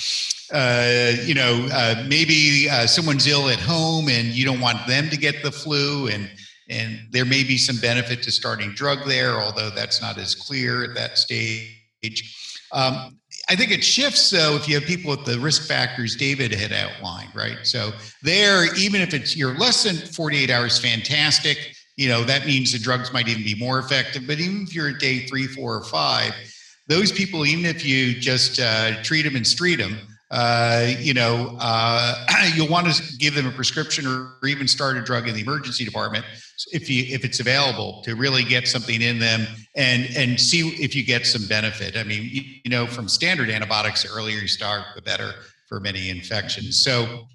uh, 0.52 1.12
you 1.24 1.34
know, 1.34 1.68
uh, 1.72 2.04
maybe 2.08 2.68
uh, 2.70 2.86
someone's 2.86 3.26
ill 3.26 3.48
at 3.48 3.60
home 3.60 4.08
and 4.08 4.28
you 4.28 4.44
don't 4.44 4.60
want 4.60 4.86
them 4.86 5.08
to 5.10 5.16
get 5.16 5.42
the 5.42 5.52
flu, 5.52 6.08
and 6.08 6.30
and 6.70 7.00
there 7.10 7.24
may 7.24 7.44
be 7.44 7.56
some 7.56 7.78
benefit 7.78 8.22
to 8.22 8.30
starting 8.30 8.72
drug 8.72 9.06
there, 9.06 9.40
although 9.40 9.70
that's 9.70 10.02
not 10.02 10.18
as 10.18 10.34
clear 10.34 10.84
at 10.84 10.94
that 10.94 11.16
stage. 11.16 12.34
Um, 12.72 13.18
I 13.50 13.56
think 13.56 13.70
it 13.70 13.82
shifts 13.82 14.30
though 14.30 14.56
if 14.56 14.68
you 14.68 14.74
have 14.74 14.84
people 14.84 15.10
with 15.10 15.24
the 15.24 15.38
risk 15.38 15.66
factors 15.66 16.16
David 16.16 16.52
had 16.52 16.72
outlined, 16.72 17.34
right? 17.34 17.58
So 17.62 17.92
there, 18.22 18.74
even 18.76 19.00
if 19.00 19.14
it's 19.14 19.36
you're 19.36 19.56
less 19.56 19.84
than 19.84 19.96
48 19.96 20.50
hours, 20.50 20.78
fantastic. 20.78 21.74
You 21.96 22.08
know 22.08 22.24
that 22.24 22.46
means 22.46 22.72
the 22.72 22.78
drugs 22.78 23.12
might 23.12 23.26
even 23.28 23.42
be 23.42 23.54
more 23.54 23.78
effective. 23.78 24.26
But 24.26 24.38
even 24.38 24.62
if 24.62 24.74
you're 24.74 24.88
at 24.88 24.98
day 24.98 25.26
three, 25.26 25.46
four, 25.46 25.76
or 25.76 25.84
five, 25.84 26.32
those 26.88 27.10
people, 27.10 27.44
even 27.44 27.64
if 27.64 27.84
you 27.84 28.14
just 28.14 28.60
uh, 28.60 29.02
treat 29.02 29.22
them 29.22 29.34
and 29.34 29.46
street 29.46 29.76
them, 29.76 29.98
uh, 30.30 30.92
you 30.98 31.14
know, 31.14 31.56
uh, 31.58 32.26
you'll 32.54 32.68
want 32.68 32.92
to 32.92 33.16
give 33.16 33.34
them 33.34 33.46
a 33.46 33.50
prescription 33.50 34.06
or, 34.06 34.34
or, 34.42 34.48
even 34.48 34.68
start 34.68 34.96
a 34.96 35.02
drug 35.02 35.26
in 35.26 35.34
the 35.34 35.40
emergency 35.40 35.84
department 35.84 36.24
if 36.72 36.90
you 36.90 37.04
if 37.14 37.24
it's 37.24 37.40
available 37.40 38.02
to 38.04 38.14
really 38.14 38.44
get 38.44 38.68
something 38.68 39.00
in 39.00 39.18
them 39.18 39.46
and 39.78 40.08
and 40.16 40.38
see 40.38 40.68
if 40.82 40.94
you 40.94 41.04
get 41.04 41.24
some 41.24 41.46
benefit. 41.46 41.96
I 41.96 42.02
mean, 42.02 42.28
you, 42.30 42.42
you 42.64 42.70
know, 42.70 42.86
from 42.86 43.08
standard 43.08 43.48
antibiotics, 43.48 44.02
the 44.02 44.10
earlier 44.10 44.38
you 44.38 44.48
start, 44.48 44.84
the 44.94 45.00
better 45.00 45.32
for 45.68 45.80
many 45.80 46.10
infections. 46.10 46.82
So 46.82 47.26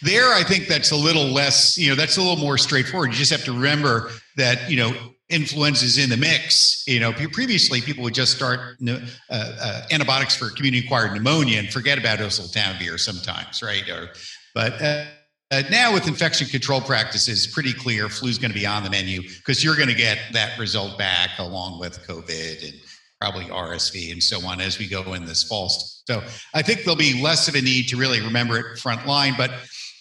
there, 0.00 0.32
I 0.32 0.44
think 0.44 0.68
that's 0.68 0.92
a 0.92 0.96
little 0.96 1.24
less, 1.24 1.76
you 1.76 1.88
know, 1.88 1.96
that's 1.96 2.16
a 2.18 2.20
little 2.20 2.36
more 2.36 2.56
straightforward. 2.56 3.10
You 3.10 3.16
just 3.16 3.32
have 3.32 3.44
to 3.44 3.52
remember 3.52 4.10
that, 4.36 4.70
you 4.70 4.76
know, 4.76 4.94
influenza 5.28 5.84
is 5.84 5.98
in 5.98 6.08
the 6.08 6.16
mix. 6.16 6.84
You 6.86 7.00
know, 7.00 7.12
previously 7.12 7.80
people 7.80 8.04
would 8.04 8.14
just 8.14 8.36
start 8.36 8.60
uh, 8.86 8.98
uh, 9.28 9.82
antibiotics 9.90 10.36
for 10.36 10.50
community-acquired 10.50 11.12
pneumonia 11.14 11.58
and 11.58 11.72
forget 11.72 11.98
about 11.98 12.20
oseltamivir 12.20 13.00
sometimes, 13.00 13.62
right? 13.62 13.88
Or, 13.88 14.10
but 14.54 14.80
uh, 14.80 15.06
uh, 15.50 15.62
now 15.70 15.92
with 15.92 16.08
infection 16.08 16.48
control 16.48 16.80
practices, 16.80 17.46
pretty 17.46 17.72
clear 17.72 18.08
flu's 18.08 18.38
going 18.38 18.50
to 18.50 18.58
be 18.58 18.66
on 18.66 18.82
the 18.82 18.90
menu 18.90 19.22
because 19.22 19.62
you're 19.62 19.76
going 19.76 19.88
to 19.88 19.94
get 19.94 20.18
that 20.32 20.58
result 20.58 20.98
back 20.98 21.30
along 21.38 21.78
with 21.78 22.04
COVID 22.06 22.64
and 22.64 22.74
probably 23.20 23.44
RSV 23.44 24.12
and 24.12 24.22
so 24.22 24.44
on 24.46 24.60
as 24.60 24.78
we 24.78 24.88
go 24.88 25.14
in 25.14 25.24
this 25.24 25.44
fall. 25.44 25.68
So 25.68 26.22
I 26.54 26.62
think 26.62 26.80
there'll 26.80 26.96
be 26.96 27.22
less 27.22 27.48
of 27.48 27.54
a 27.54 27.60
need 27.60 27.88
to 27.88 27.96
really 27.96 28.20
remember 28.20 28.58
it 28.58 28.78
front 28.78 29.06
line, 29.06 29.34
but 29.38 29.50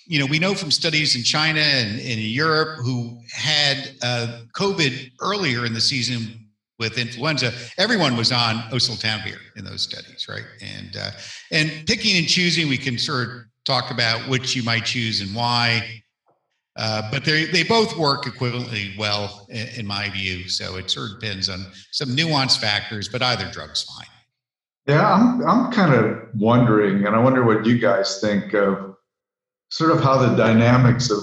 you 0.08 0.20
know, 0.20 0.26
we 0.26 0.40
know 0.40 0.54
from 0.54 0.72
studies 0.72 1.16
in 1.16 1.24
China 1.24 1.62
and 1.62 2.00
in 2.00 2.20
Europe 2.20 2.80
who 2.84 3.20
had 3.32 3.96
uh, 4.04 4.42
COVID 4.54 5.12
earlier 5.20 5.66
in 5.66 5.74
the 5.74 5.82
season 5.82 6.48
with 6.78 6.98
influenza, 6.98 7.52
everyone 7.78 8.18
was 8.18 8.32
on 8.32 8.58
oseltamivir 8.72 9.38
in 9.56 9.66
those 9.66 9.82
studies, 9.82 10.28
right? 10.30 10.44
And 10.62 10.96
uh, 10.96 11.12
and 11.52 11.72
picking 11.88 12.18
and 12.18 12.28
choosing, 12.28 12.68
we 12.70 12.78
can 12.78 13.00
sort 13.00 13.28
of 13.28 13.34
talk 13.66 13.92
about 13.92 14.30
which 14.30 14.56
you 14.56 14.64
might 14.64 14.86
choose 14.86 15.22
and 15.22 15.36
why. 15.36 16.02
Uh, 16.78 17.10
but 17.12 17.24
they 17.24 17.46
they 17.46 17.64
both 17.64 17.98
work 17.98 18.26
equivalently 18.26 18.98
well 18.98 19.48
in, 19.50 19.68
in, 19.80 19.88
my 19.88 20.10
view. 20.10 20.50
So 20.50 20.76
it 20.76 20.92
sort 20.92 21.12
of 21.12 21.20
depends 21.20 21.50
on 21.50 21.66
some 21.92 22.10
nuanced 22.10 22.60
factors, 22.60 23.08
but 23.08 23.22
either 23.22 23.50
drug's 23.52 23.84
fine. 23.84 24.08
Yeah, 24.88 25.14
I'm 25.14 25.48
I'm 25.48 25.72
kind 25.72 25.94
of 25.94 26.28
wondering, 26.36 27.06
and 27.08 27.16
I 27.16 27.20
wonder 27.20 27.44
what 27.44 27.66
you 27.66 27.80
guys 27.80 28.20
think 28.20 28.54
of 28.54 28.96
sort 29.70 29.92
of 29.92 30.02
how 30.02 30.18
the 30.18 30.36
dynamics 30.36 31.10
of, 31.10 31.20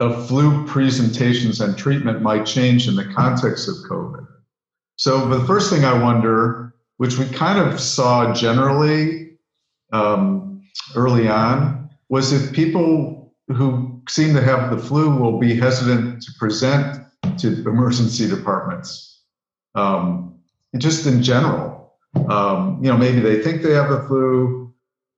of 0.00 0.28
flu 0.28 0.66
presentations 0.66 1.60
and 1.60 1.76
treatment 1.76 2.22
might 2.22 2.46
change 2.46 2.88
in 2.88 2.94
the 2.94 3.04
context 3.14 3.68
of 3.68 3.74
COVID. 3.90 4.26
So, 4.96 5.26
the 5.28 5.44
first 5.46 5.70
thing 5.70 5.84
I 5.84 6.00
wonder, 6.02 6.74
which 6.96 7.18
we 7.18 7.26
kind 7.26 7.58
of 7.58 7.80
saw 7.80 8.32
generally 8.32 9.38
um, 9.92 10.55
early 10.94 11.28
on, 11.28 11.90
was 12.08 12.32
if 12.32 12.52
people 12.52 13.34
who 13.48 14.02
seem 14.08 14.34
to 14.34 14.42
have 14.42 14.70
the 14.70 14.78
flu 14.78 15.16
will 15.16 15.38
be 15.38 15.56
hesitant 15.56 16.22
to 16.22 16.32
present 16.38 17.04
to 17.38 17.48
emergency 17.68 18.28
departments, 18.28 19.22
um, 19.74 20.38
just 20.78 21.06
in 21.06 21.22
general. 21.22 21.94
Um, 22.28 22.80
you 22.82 22.90
know, 22.90 22.96
maybe 22.96 23.20
they 23.20 23.42
think 23.42 23.62
they 23.62 23.72
have 23.72 23.90
the 23.90 24.02
flu, 24.06 24.72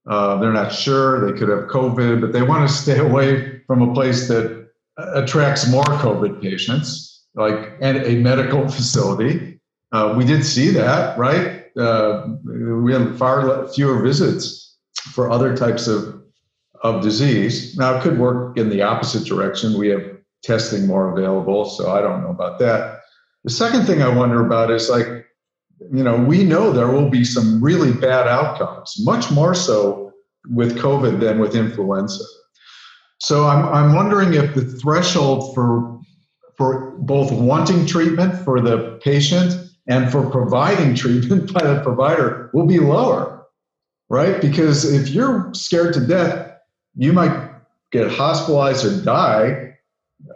uh, 0.09 0.39
they're 0.39 0.53
not 0.53 0.73
sure. 0.73 1.31
They 1.31 1.39
could 1.39 1.49
have 1.49 1.69
COVID, 1.69 2.21
but 2.21 2.33
they 2.33 2.43
want 2.43 2.69
to 2.69 2.75
stay 2.75 2.99
away 3.09 3.61
from 3.67 3.83
a 3.83 3.95
place 3.95 4.29
that 4.29 4.69
attracts 5.15 5.71
more 5.71 5.85
COVID 5.85 6.43
patients, 6.43 7.27
like 7.35 7.77
a 7.81 8.17
medical 8.17 8.69
facility. 8.69 9.61
Uh, 9.93 10.15
we 10.17 10.25
did 10.25 10.45
see 10.45 10.71
that, 10.71 11.17
right? 11.19 11.67
Uh, 11.79 12.27
we 12.45 12.93
had 12.93 13.17
far 13.17 13.69
fewer 13.69 14.03
visits 14.03 14.68
for 15.13 15.31
other 15.31 15.57
types 15.57 15.87
of, 15.87 16.23
of 16.83 17.03
disease. 17.03 17.77
Now, 17.77 17.97
it 17.97 18.03
could 18.03 18.19
work 18.19 18.57
in 18.57 18.71
the 18.71 18.83
opposite 18.83 19.27
direction. 19.27 19.79
We 19.79 19.89
have 19.89 20.03
testing 20.43 20.87
more 20.87 21.17
available, 21.17 21.65
so 21.65 21.91
I 21.91 22.01
don't 22.01 22.23
know 22.23 22.31
about 22.31 22.59
that. 22.61 23.01
The 23.45 23.51
second 23.51 23.87
thing 23.87 24.03
I 24.03 24.09
wonder 24.09 24.45
about 24.45 24.71
is 24.71 24.89
like, 24.89 25.07
you 25.93 26.03
know, 26.03 26.17
we 26.17 26.45
know 26.45 26.73
there 26.73 26.89
will 26.89 27.09
be 27.09 27.25
some 27.25 27.63
really 27.63 27.93
bad 27.93 28.27
outcomes, 28.27 28.97
much 29.01 29.31
more 29.31 29.55
so 29.55 30.13
with 30.51 30.79
COVID 30.79 31.21
than 31.21 31.39
with 31.39 31.55
influenza. 31.55 32.25
So 33.21 33.47
I'm, 33.47 33.65
I'm 33.67 33.95
wondering 33.95 34.35
if 34.35 34.55
the 34.55 34.63
threshold 34.63 35.55
for, 35.55 36.01
for 36.57 36.93
both 36.99 37.33
wanting 37.33 37.87
treatment 37.87 38.35
for 38.45 38.61
the 38.61 38.99
patient 39.03 39.55
and 39.87 40.11
for 40.11 40.29
providing 40.31 40.95
treatment 40.95 41.53
by 41.55 41.63
the 41.67 41.81
provider 41.81 42.51
will 42.53 42.67
be 42.67 42.79
lower, 42.79 43.38
right? 44.09 44.41
Because 44.41 44.91
if 44.91 45.11
you're 45.11 45.53
scared 45.55 45.95
to 45.95 46.07
death, 46.07 46.57
you 46.97 47.13
might 47.13 47.51
get 47.91 48.11
hospitalized 48.11 48.85
or 48.85 49.05
die, 49.05 49.75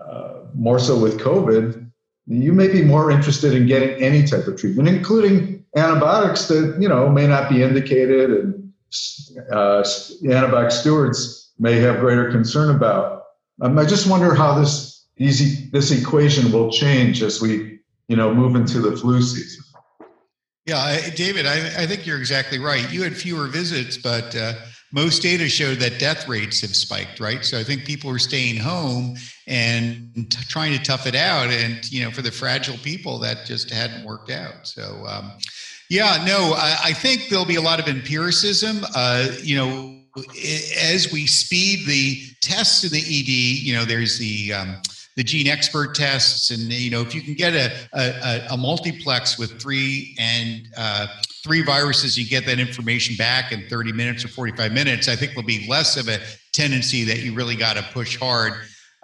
uh, 0.01 0.41
more 0.55 0.79
so 0.79 0.99
with 0.99 1.19
COVID, 1.19 1.91
you 2.27 2.53
may 2.53 2.69
be 2.69 2.83
more 2.83 3.11
interested 3.11 3.55
in 3.55 3.67
getting 3.67 4.03
any 4.03 4.25
type 4.25 4.47
of 4.47 4.57
treatment, 4.57 4.89
including 4.89 5.65
antibiotics 5.77 6.49
that 6.49 6.77
you 6.81 6.89
know 6.89 7.09
may 7.09 7.27
not 7.27 7.49
be 7.49 7.63
indicated 7.63 8.31
and 8.31 8.73
uh, 9.51 9.83
antibiotic 9.83 10.71
stewards 10.71 11.51
may 11.59 11.79
have 11.81 12.01
greater 12.01 12.31
concern 12.31 12.75
about. 12.75 13.25
Um, 13.61 13.79
I 13.79 13.85
just 13.85 14.09
wonder 14.09 14.35
how 14.35 14.59
this 14.59 15.07
easy 15.19 15.69
this 15.73 15.91
equation 15.91 16.53
will 16.53 16.71
change 16.71 17.23
as 17.23 17.41
we 17.41 17.81
you 18.09 18.17
know 18.17 18.33
move 18.35 18.55
into 18.55 18.81
the 18.81 18.97
flu 18.97 19.21
season. 19.23 19.62
Yeah, 20.67 21.11
David, 21.17 21.45
I, 21.45 21.83
I 21.83 21.87
think 21.87 22.07
you're 22.07 22.19
exactly 22.19 22.59
right. 22.61 22.91
You 22.93 23.03
had 23.03 23.17
fewer 23.17 23.49
visits, 23.49 23.97
but 23.97 24.37
uh, 24.37 24.55
most 24.93 25.21
data 25.21 25.49
show 25.49 25.75
that 25.75 25.99
death 25.99 26.29
rates 26.29 26.61
have 26.61 26.77
spiked, 26.77 27.19
right? 27.19 27.45
So 27.45 27.59
I 27.59 27.65
think 27.65 27.85
people 27.85 28.11
are 28.11 28.19
staying 28.19 28.59
home 28.59 29.17
and 29.49 30.15
t- 30.15 30.39
trying 30.49 30.77
to 30.77 30.83
tough 30.83 31.07
it 31.07 31.17
out. 31.17 31.51
And, 31.51 31.91
you 31.91 32.05
know, 32.05 32.13
for 32.13 32.23
the 32.23 32.31
fragile 32.31 32.77
people, 32.79 33.19
that 33.21 33.45
just 33.45 33.71
hadn't 33.71 34.05
worked 34.05 34.31
out. 34.31 34.69
So, 34.69 35.05
um, 35.09 35.33
yeah, 35.91 36.23
no, 36.25 36.55
I, 36.57 36.77
I, 36.85 36.93
think 36.93 37.29
there'll 37.29 37.45
be 37.45 37.57
a 37.57 37.63
lot 37.63 37.81
of 37.81 37.89
empiricism. 37.89 38.85
Uh, 38.95 39.29
you 39.43 39.57
know, 39.57 39.99
as 40.81 41.11
we 41.11 41.27
speed 41.27 41.87
the 41.87 42.23
tests 42.41 42.85
in 42.85 42.91
the 42.91 43.01
ED, 43.01 43.65
you 43.67 43.75
know, 43.75 43.85
there's 43.85 44.19
the 44.19 44.53
um, 44.53 44.77
the 45.17 45.25
GeneXpert 45.25 45.95
tests, 45.95 46.51
and 46.51 46.61
you 46.73 46.91
know, 46.91 47.03
if 47.03 47.15
you 47.15 47.21
can 47.21 47.35
get 47.35 47.55
a 47.55 47.73
a, 47.93 48.55
a 48.55 48.57
multiplex 48.57 49.39
with 49.39 49.61
three 49.61 50.17
and 50.19 50.69
uh, 50.77 51.07
three 51.43 51.63
viruses, 51.63 52.19
you 52.19 52.27
get 52.27 52.47
that 52.47 52.59
information 52.59 53.17
back 53.17 53.53
in 53.53 53.69
30 53.69 53.93
minutes 53.93 54.25
or 54.25 54.29
45 54.29 54.73
minutes. 54.73 55.09
I 55.09 55.17
think 55.17 55.33
there'll 55.33 55.47
be 55.47 55.67
less 55.69 55.97
of 55.97 56.09
a 56.09 56.19
tendency 56.53 57.05
that 57.05 57.21
you 57.21 57.35
really 57.35 57.57
got 57.57 57.77
to 57.77 57.83
push 57.93 58.19
hard. 58.19 58.55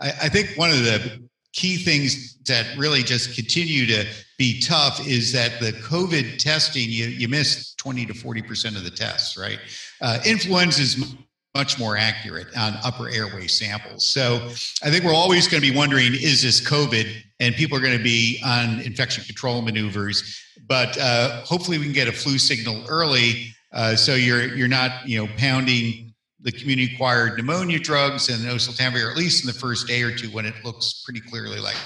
I, 0.01 0.09
I 0.23 0.29
think 0.29 0.57
one 0.57 0.71
of 0.71 0.79
the 0.79 1.29
key 1.53 1.77
things 1.77 2.39
that 2.47 2.67
really 2.77 3.03
just 3.03 3.35
continue 3.35 3.87
to 3.87 4.07
be 4.39 4.61
tough 4.61 5.05
is 5.07 5.33
that 5.33 5.59
the 5.61 5.73
COVID 5.73 6.39
testing, 6.39 6.89
you, 6.89 7.07
you 7.07 7.29
miss 7.29 7.75
20 7.75 8.07
to 8.07 8.13
40% 8.13 8.77
of 8.77 8.85
the 8.85 8.91
tests, 8.91 9.37
right? 9.37 9.59
Uh, 10.01 10.21
influenza 10.25 10.83
is 10.83 11.17
much 11.55 11.79
more 11.79 11.97
accurate 11.97 12.47
on 12.57 12.75
upper 12.85 13.09
airway 13.09 13.47
samples. 13.47 14.07
So 14.07 14.37
I 14.83 14.91
think 14.91 15.05
we're 15.05 15.15
always 15.15 15.49
going 15.49 15.63
to 15.63 15.71
be 15.71 15.77
wondering, 15.77 16.13
is 16.15 16.43
this 16.43 16.61
COVID? 16.61 17.23
And 17.41 17.55
people 17.55 17.77
are 17.77 17.81
going 17.81 17.97
to 17.97 18.03
be 18.03 18.41
on 18.45 18.81
infection 18.81 19.25
control 19.25 19.63
maneuvers. 19.63 20.39
But 20.67 20.99
uh, 20.99 21.43
hopefully 21.45 21.79
we 21.79 21.85
can 21.85 21.95
get 21.95 22.09
a 22.09 22.13
flu 22.13 22.39
signal 22.39 22.85
early. 22.89 23.55
Uh, 23.73 23.97
so 23.97 24.15
you're, 24.15 24.55
you're 24.55 24.69
not, 24.69 25.09
you 25.09 25.19
know, 25.19 25.33
pounding 25.37 26.15
the 26.41 26.53
community 26.53 26.95
acquired 26.95 27.37
pneumonia 27.37 27.79
drugs 27.79 28.29
and 28.29 28.45
oseltamivir, 28.45 29.11
at 29.11 29.17
least 29.17 29.45
in 29.45 29.47
the 29.47 29.59
first 29.59 29.87
day 29.87 30.03
or 30.03 30.15
two 30.15 30.29
when 30.29 30.47
it 30.47 30.55
looks 30.65 31.03
pretty 31.05 31.21
clearly 31.21 31.59
like 31.59 31.77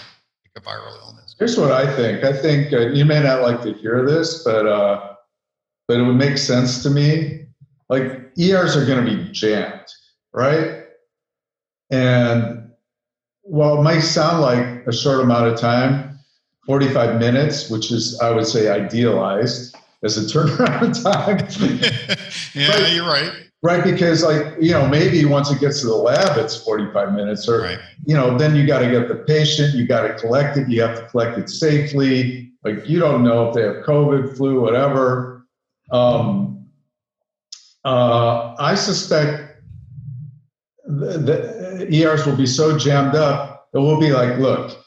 a 0.57 0.61
viral 0.61 0.99
illness. 1.01 1.35
Here's 1.39 1.59
what 1.59 1.73
I 1.73 1.95
think. 1.97 2.25
I 2.25 2.33
think 2.33 2.73
uh, 2.73 2.89
you 2.89 3.05
may 3.05 3.23
not 3.23 3.43
like 3.43 3.63
to 3.63 3.73
hear 3.73 4.05
this, 4.05 4.45
but 4.45 4.67
uh, 4.67 5.15
but 5.89 5.99
it 5.99 6.03
would 6.03 6.17
make 6.17 6.37
sense 6.37 6.83
to 6.83 6.91
me 6.91 7.47
like 7.93 8.31
ERs 8.39 8.75
are 8.75 8.87
going 8.87 9.05
to 9.05 9.17
be 9.17 9.31
jammed. 9.33 9.85
right? 10.33 10.85
And 11.91 12.71
while 13.43 13.79
it 13.79 13.83
might 13.83 14.01
sound 14.01 14.41
like 14.41 14.87
a 14.87 14.93
short 14.93 15.21
amount 15.21 15.49
of 15.49 15.61
time, 15.61 16.19
45 16.65 17.21
minutes, 17.21 17.69
which 17.69 17.93
is, 17.93 18.19
I 18.21 18.31
would 18.31 18.47
say, 18.47 18.71
idealized 18.71 19.77
as 20.03 20.17
a 20.17 20.21
turnaround 20.33 21.03
time. 21.03 22.17
yeah, 22.55 22.81
but, 22.81 22.93
you're 22.93 23.07
right. 23.07 23.33
Right, 23.65 23.85
because 23.85 24.25
like 24.25 24.57
you 24.61 24.73
know, 24.73 24.89
maybe 24.89 25.25
once 25.25 25.49
it 25.53 25.61
gets 25.61 25.83
to 25.83 25.87
the 25.87 25.95
lab, 25.95 26.37
it's 26.37 26.57
45 26.65 27.13
minutes, 27.13 27.49
or 27.49 27.61
right. 27.61 27.79
you 28.05 28.13
know, 28.13 28.37
then 28.37 28.57
you 28.57 28.67
got 28.67 28.81
to 28.81 28.91
get 28.91 29.07
the 29.07 29.15
patient, 29.15 29.77
you 29.77 29.87
got 29.87 30.03
to 30.03 30.15
collect 30.15 30.57
it, 30.57 30.69
you 30.69 30.83
have 30.83 30.99
to 30.99 31.07
collect 31.07 31.39
it 31.39 31.49
safely. 31.49 32.51
Like 32.65 32.89
you 32.89 32.99
don't 32.99 33.23
know 33.23 33.49
if 33.49 33.55
they 33.55 33.63
have 33.63 33.85
COVID, 33.85 34.37
flu, 34.37 34.61
whatever. 34.61 35.47
Um, 35.93 36.42
uh, 37.85 38.55
I 38.59 38.75
suspect 38.75 39.57
the, 40.85 41.19
the 41.19 42.05
ERs 42.05 42.27
will 42.27 42.37
be 42.37 42.47
so 42.47 42.79
jammed 42.79 43.15
up 43.15 43.53
it 43.73 43.79
will 43.79 43.99
be 43.99 44.11
like, 44.11 44.39
look, 44.39 44.79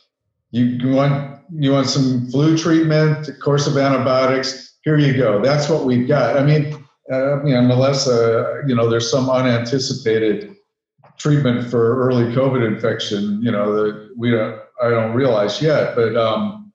you 0.51 0.89
want 0.89 1.39
you 1.53 1.71
want 1.71 1.87
some 1.87 2.27
flu 2.29 2.57
treatment, 2.57 3.29
course 3.41 3.67
of 3.67 3.77
antibiotics. 3.77 4.77
Here 4.83 4.97
you 4.97 5.17
go. 5.17 5.41
That's 5.41 5.69
what 5.69 5.85
we've 5.85 6.07
got. 6.07 6.37
I 6.37 6.43
mean 6.43 6.73
uh, 7.11 7.43
you 7.43 7.53
know, 7.53 7.59
unless 7.59 8.07
uh, 8.07 8.61
you 8.67 8.75
know 8.75 8.89
there's 8.89 9.09
some 9.09 9.29
unanticipated 9.29 10.55
treatment 11.17 11.69
for 11.69 12.07
early 12.07 12.25
COVID 12.35 12.65
infection, 12.65 13.41
you 13.41 13.51
know, 13.51 13.73
that 13.73 14.09
we 14.17 14.31
don't, 14.31 14.59
I 14.81 14.89
don't 14.89 15.13
realize 15.13 15.61
yet. 15.61 15.95
But 15.95 16.15
um, 16.17 16.73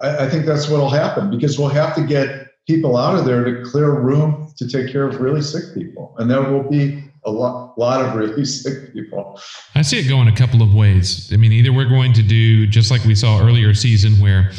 I, 0.00 0.26
I 0.26 0.28
think 0.28 0.46
that's 0.46 0.68
what'll 0.68 0.90
happen 0.90 1.30
because 1.30 1.58
we'll 1.58 1.68
have 1.68 1.94
to 1.94 2.02
get 2.02 2.47
people 2.68 2.96
out 2.98 3.18
of 3.18 3.24
there 3.24 3.42
to 3.44 3.64
clear 3.64 3.90
room 3.90 4.52
to 4.56 4.68
take 4.68 4.92
care 4.92 5.08
of 5.08 5.20
really 5.20 5.40
sick 5.40 5.74
people, 5.74 6.14
and 6.18 6.30
there 6.30 6.42
will 6.42 6.62
be 6.62 7.02
a 7.24 7.30
lot, 7.30 7.76
lot 7.78 8.04
of 8.04 8.14
really 8.14 8.44
sick 8.60 8.92
people. 8.92 9.40
I 9.74 9.82
see 9.82 9.98
it 9.98 10.08
going 10.08 10.28
a 10.28 10.36
couple 10.36 10.62
of 10.62 10.72
ways. 10.72 11.32
I 11.32 11.36
mean, 11.36 11.50
either 11.50 11.72
we're 11.72 11.88
going 11.88 12.12
to 12.12 12.22
do 12.22 12.66
just 12.66 12.90
like 12.90 13.02
we 13.04 13.14
saw 13.14 13.40
earlier 13.40 13.74
season, 13.74 14.20
where 14.22 14.52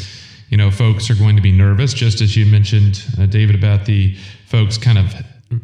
you 0.50 0.58
know 0.58 0.72
folks 0.72 1.10
are 1.10 1.16
going 1.16 1.36
to 1.36 1.42
be 1.42 1.52
nervous, 1.52 1.94
just 1.94 2.20
as 2.20 2.36
you 2.36 2.46
mentioned, 2.46 3.06
uh, 3.20 3.28
David, 3.28 3.56
about 3.56 3.86
the 3.86 4.16
folks 4.48 4.78
kind 4.78 4.98
of 4.98 5.14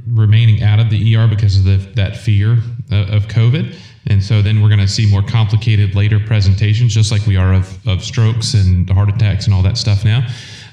remaining 0.07 0.63
out 0.63 0.79
of 0.79 0.89
the 0.89 1.15
ER 1.15 1.27
because 1.27 1.57
of 1.57 1.63
the, 1.63 1.77
that 1.93 2.17
fear 2.17 2.53
of 2.91 3.27
COVID. 3.27 3.75
And 4.07 4.23
so 4.23 4.41
then 4.41 4.61
we're 4.61 4.69
going 4.69 4.79
to 4.79 4.87
see 4.87 5.09
more 5.09 5.21
complicated 5.21 5.95
later 5.95 6.19
presentations, 6.19 6.93
just 6.93 7.11
like 7.11 7.25
we 7.25 7.37
are 7.37 7.53
of, 7.53 7.87
of 7.87 8.03
strokes 8.03 8.53
and 8.53 8.89
heart 8.89 9.09
attacks 9.09 9.45
and 9.45 9.53
all 9.53 9.63
that 9.63 9.77
stuff 9.77 10.03
now. 10.05 10.27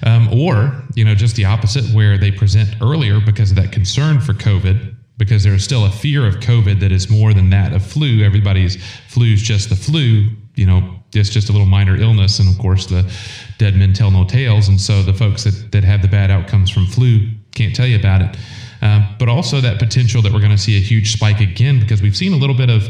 Um, 0.05 0.29
or, 0.33 0.83
you 0.95 1.05
know, 1.05 1.15
just 1.15 1.37
the 1.37 1.45
opposite, 1.45 1.85
where 1.95 2.19
they 2.19 2.33
present 2.33 2.75
earlier 2.81 3.21
because 3.21 3.51
of 3.51 3.57
that 3.57 3.71
concern 3.71 4.21
for 4.21 4.33
COVID, 4.33 4.97
because 5.17 5.45
there's 5.45 5.63
still 5.63 5.85
a 5.87 5.91
fear 5.91 6.27
of 6.27 6.37
COVID 6.37 6.81
that 6.81 6.91
is 6.91 7.09
more 7.09 7.33
than 7.33 7.51
that 7.51 7.73
of 7.73 7.85
flu. 7.85 8.25
Everybody's 8.25 8.85
flu 9.09 9.27
is 9.27 9.43
just 9.43 9.69
the 9.69 9.77
flu, 9.77 10.29
you 10.57 10.67
know, 10.67 10.99
it's 11.15 11.29
just 11.29 11.49
a 11.51 11.53
little 11.53 11.67
minor 11.67 11.97
illness. 11.97 12.41
And 12.41 12.49
of 12.49 12.59
course, 12.59 12.87
the 12.87 13.11
dead 13.59 13.77
men 13.77 13.93
tell 13.93 14.11
no 14.11 14.25
tales. 14.25 14.69
And 14.69 14.81
so 14.81 15.03
the 15.03 15.13
folks 15.13 15.45
that, 15.45 15.71
that 15.73 15.85
have 15.85 16.03
the 16.03 16.09
bad 16.09 16.31
outcomes 16.31 16.71
from 16.71 16.87
flu 16.87 17.29
can't 17.55 17.77
tell 17.77 17.87
you 17.87 17.97
about 17.97 18.23
it. 18.23 18.37
Um, 18.81 19.15
but 19.19 19.29
also 19.29 19.61
that 19.61 19.79
potential 19.79 20.23
that 20.23 20.33
we're 20.33 20.41
going 20.41 20.51
to 20.51 20.59
see 20.59 20.77
a 20.77 20.81
huge 20.81 21.13
spike 21.13 21.41
again 21.41 21.79
because 21.79 22.03
we've 22.03 22.17
seen 22.17 22.33
a 22.33 22.37
little 22.37 22.57
bit 22.57 22.71
of 22.71 22.89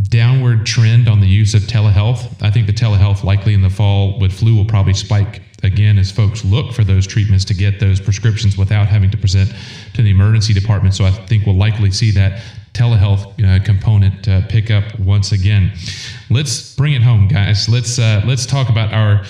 downward 0.00 0.66
trend 0.66 1.08
on 1.08 1.20
the 1.20 1.26
use 1.26 1.54
of 1.54 1.62
telehealth. 1.62 2.42
I 2.42 2.50
think 2.50 2.66
the 2.66 2.72
telehealth 2.72 3.24
likely 3.24 3.54
in 3.54 3.62
the 3.62 3.70
fall 3.70 4.18
with 4.18 4.32
flu 4.32 4.56
will 4.56 4.64
probably 4.64 4.94
spike 4.94 5.42
again 5.62 5.98
as 5.98 6.10
folks 6.10 6.44
look 6.44 6.72
for 6.72 6.82
those 6.82 7.06
treatments 7.06 7.44
to 7.44 7.54
get 7.54 7.78
those 7.78 8.00
prescriptions 8.00 8.58
without 8.58 8.88
having 8.88 9.10
to 9.10 9.16
present 9.16 9.54
to 9.94 10.02
the 10.02 10.10
emergency 10.10 10.52
department. 10.52 10.94
So 10.94 11.04
I 11.04 11.10
think 11.10 11.46
we'll 11.46 11.56
likely 11.56 11.90
see 11.90 12.10
that 12.12 12.42
telehealth 12.72 13.26
uh, 13.44 13.62
component 13.64 14.26
uh, 14.26 14.46
pick 14.48 14.70
up 14.70 14.98
once 14.98 15.32
again. 15.32 15.72
Let's 16.30 16.74
bring 16.74 16.94
it 16.94 17.02
home, 17.02 17.28
guys. 17.28 17.68
Let's 17.68 17.98
uh, 17.98 18.22
let's 18.26 18.46
talk 18.46 18.68
about 18.70 18.92
our 18.92 19.24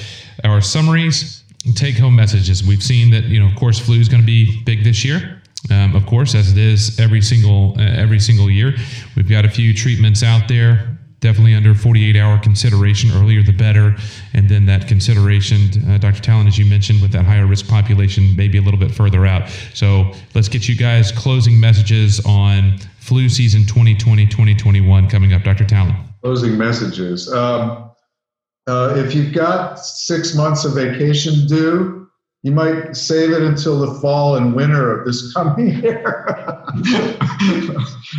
our 0.44 0.60
summaries 0.60 1.42
take 1.74 1.96
home 1.96 2.16
messages. 2.16 2.64
We've 2.64 2.82
seen 2.82 3.10
that, 3.10 3.24
you 3.24 3.38
know, 3.38 3.46
of 3.46 3.54
course, 3.54 3.78
flu 3.78 4.00
is 4.00 4.08
going 4.08 4.22
to 4.22 4.26
be 4.26 4.62
big 4.64 4.84
this 4.84 5.04
year. 5.04 5.41
Um, 5.70 5.94
of 5.94 6.06
course, 6.06 6.34
as 6.34 6.50
it 6.50 6.58
is 6.58 6.98
every 6.98 7.22
single 7.22 7.74
uh, 7.78 7.82
every 7.82 8.18
single 8.18 8.50
year, 8.50 8.74
we've 9.16 9.28
got 9.28 9.44
a 9.44 9.50
few 9.50 9.72
treatments 9.72 10.22
out 10.22 10.48
there. 10.48 10.98
Definitely 11.20 11.54
under 11.54 11.72
48 11.72 12.16
hour 12.16 12.36
consideration. 12.38 13.12
Earlier 13.12 13.44
the 13.44 13.52
better, 13.52 13.94
and 14.34 14.48
then 14.48 14.66
that 14.66 14.88
consideration, 14.88 15.70
uh, 15.88 15.98
Dr. 15.98 16.20
Talan, 16.20 16.48
as 16.48 16.58
you 16.58 16.66
mentioned, 16.66 17.00
with 17.00 17.12
that 17.12 17.24
higher 17.24 17.46
risk 17.46 17.68
population, 17.68 18.34
maybe 18.36 18.58
a 18.58 18.62
little 18.62 18.80
bit 18.80 18.90
further 18.90 19.24
out. 19.24 19.48
So 19.72 20.10
let's 20.34 20.48
get 20.48 20.68
you 20.68 20.74
guys 20.74 21.12
closing 21.12 21.60
messages 21.60 22.20
on 22.26 22.78
flu 22.98 23.28
season 23.28 23.62
2020 23.66 24.26
2021 24.26 25.08
coming 25.08 25.32
up. 25.32 25.44
Dr. 25.44 25.64
Talan. 25.64 25.96
Closing 26.22 26.58
messages. 26.58 27.32
Um, 27.32 27.90
uh, 28.66 28.94
if 28.96 29.14
you've 29.14 29.32
got 29.32 29.78
six 29.78 30.34
months 30.34 30.64
of 30.64 30.74
vacation 30.74 31.46
due, 31.46 32.01
you 32.42 32.50
might 32.50 32.96
save 32.96 33.30
it 33.30 33.42
until 33.42 33.78
the 33.78 34.00
fall 34.00 34.36
and 34.36 34.54
winter 34.54 35.00
of 35.00 35.06
this 35.06 35.32
coming 35.32 35.68
year. 35.82 36.34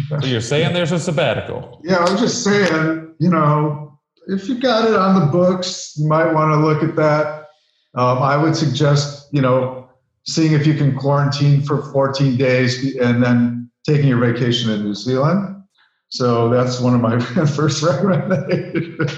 so 0.09 0.26
you're 0.26 0.41
saying 0.41 0.74
there's 0.74 0.93
a 0.93 0.99
sabbatical? 0.99 1.82
Yeah, 1.84 1.97
I'm 1.97 2.17
just 2.17 2.43
saying, 2.43 3.15
you 3.19 3.30
know, 3.30 3.99
if 4.28 4.47
you 4.47 4.59
got 4.59 4.88
it 4.88 4.95
on 4.95 5.19
the 5.19 5.26
books, 5.26 5.93
you 5.97 6.07
might 6.07 6.32
want 6.32 6.51
to 6.53 6.65
look 6.65 6.84
at 6.84 6.95
that. 6.95 7.47
Um, 7.95 8.19
I 8.19 8.38
would 8.38 8.55
suggest, 8.55 9.28
you 9.34 9.41
know, 9.41 9.89
seeing 10.26 10.53
if 10.53 10.65
you 10.65 10.74
can 10.74 10.97
quarantine 10.97 11.61
for 11.61 11.91
14 11.91 12.38
days 12.38 12.95
and 12.95 13.21
then 13.21 13.69
taking 13.86 14.07
your 14.07 14.19
vacation 14.19 14.71
in 14.71 14.84
New 14.84 14.95
Zealand. 14.95 15.61
So 16.07 16.47
that's 16.49 16.80
one 16.80 16.95
of 16.95 17.01
my 17.01 17.19
first 17.47 17.84
recommendations. 17.84 19.11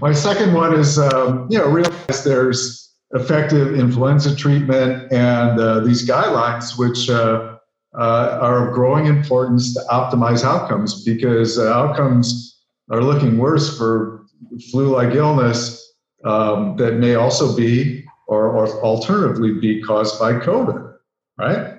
my 0.00 0.12
second 0.12 0.54
one 0.54 0.74
is, 0.74 0.98
um, 0.98 1.46
you 1.50 1.58
know, 1.58 1.68
realize 1.68 2.24
there's 2.24 2.87
effective 3.12 3.78
influenza 3.78 4.34
treatment 4.36 5.10
and 5.12 5.58
uh, 5.58 5.80
these 5.80 6.08
guidelines, 6.08 6.78
which 6.78 7.08
uh, 7.08 7.56
uh, 7.98 8.38
are 8.40 8.68
of 8.68 8.74
growing 8.74 9.06
importance 9.06 9.74
to 9.74 9.80
optimize 9.90 10.44
outcomes 10.44 11.04
because 11.04 11.58
outcomes 11.58 12.60
are 12.90 13.02
looking 13.02 13.38
worse 13.38 13.76
for 13.76 14.26
flu-like 14.70 15.14
illness 15.14 15.94
um, 16.24 16.76
that 16.76 16.94
may 16.94 17.14
also 17.14 17.56
be 17.56 18.04
or, 18.26 18.50
or 18.50 18.68
alternatively 18.82 19.54
be 19.54 19.82
caused 19.82 20.18
by 20.20 20.34
COVID, 20.34 20.94
right? 21.38 21.78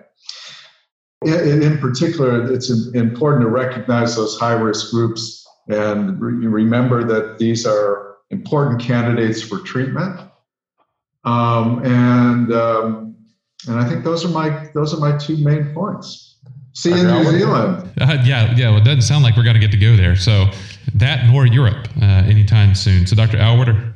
In, 1.25 1.61
in 1.61 1.77
particular, 1.77 2.51
it's 2.51 2.69
important 2.93 3.43
to 3.43 3.49
recognize 3.49 4.15
those 4.15 4.39
high 4.39 4.53
risk 4.53 4.89
groups 4.91 5.45
and 5.67 6.19
re- 6.19 6.47
remember 6.47 7.03
that 7.03 7.37
these 7.37 7.65
are 7.65 8.17
important 8.31 8.81
candidates 8.81 9.41
for 9.41 9.59
treatment. 9.59 10.19
Um, 11.23 11.83
and 11.83 12.53
um, 12.53 13.15
and 13.67 13.79
I 13.79 13.87
think 13.87 14.03
those 14.03 14.23
are 14.25 14.29
my 14.29 14.69
those 14.73 14.93
are 14.93 14.99
my 14.99 15.17
two 15.17 15.37
main 15.37 15.73
points. 15.73 16.37
See 16.73 16.89
you 16.89 16.97
in 16.97 17.07
New 17.07 17.25
Zealand. 17.25 17.89
Uh, 17.99 18.23
yeah, 18.23 18.55
yeah. 18.55 18.69
Well, 18.69 18.77
it 18.77 18.85
doesn't 18.85 19.01
sound 19.01 19.23
like 19.23 19.35
we're 19.35 19.43
going 19.43 19.55
to 19.55 19.59
get 19.59 19.71
to 19.71 19.77
go 19.77 19.97
there. 19.97 20.15
So 20.15 20.49
that 20.95 21.25
nor 21.29 21.45
Europe 21.45 21.87
uh, 22.01 22.05
anytime 22.05 22.75
soon. 22.75 23.05
So, 23.05 23.15
Dr. 23.15 23.37
Auwaerter. 23.37 23.93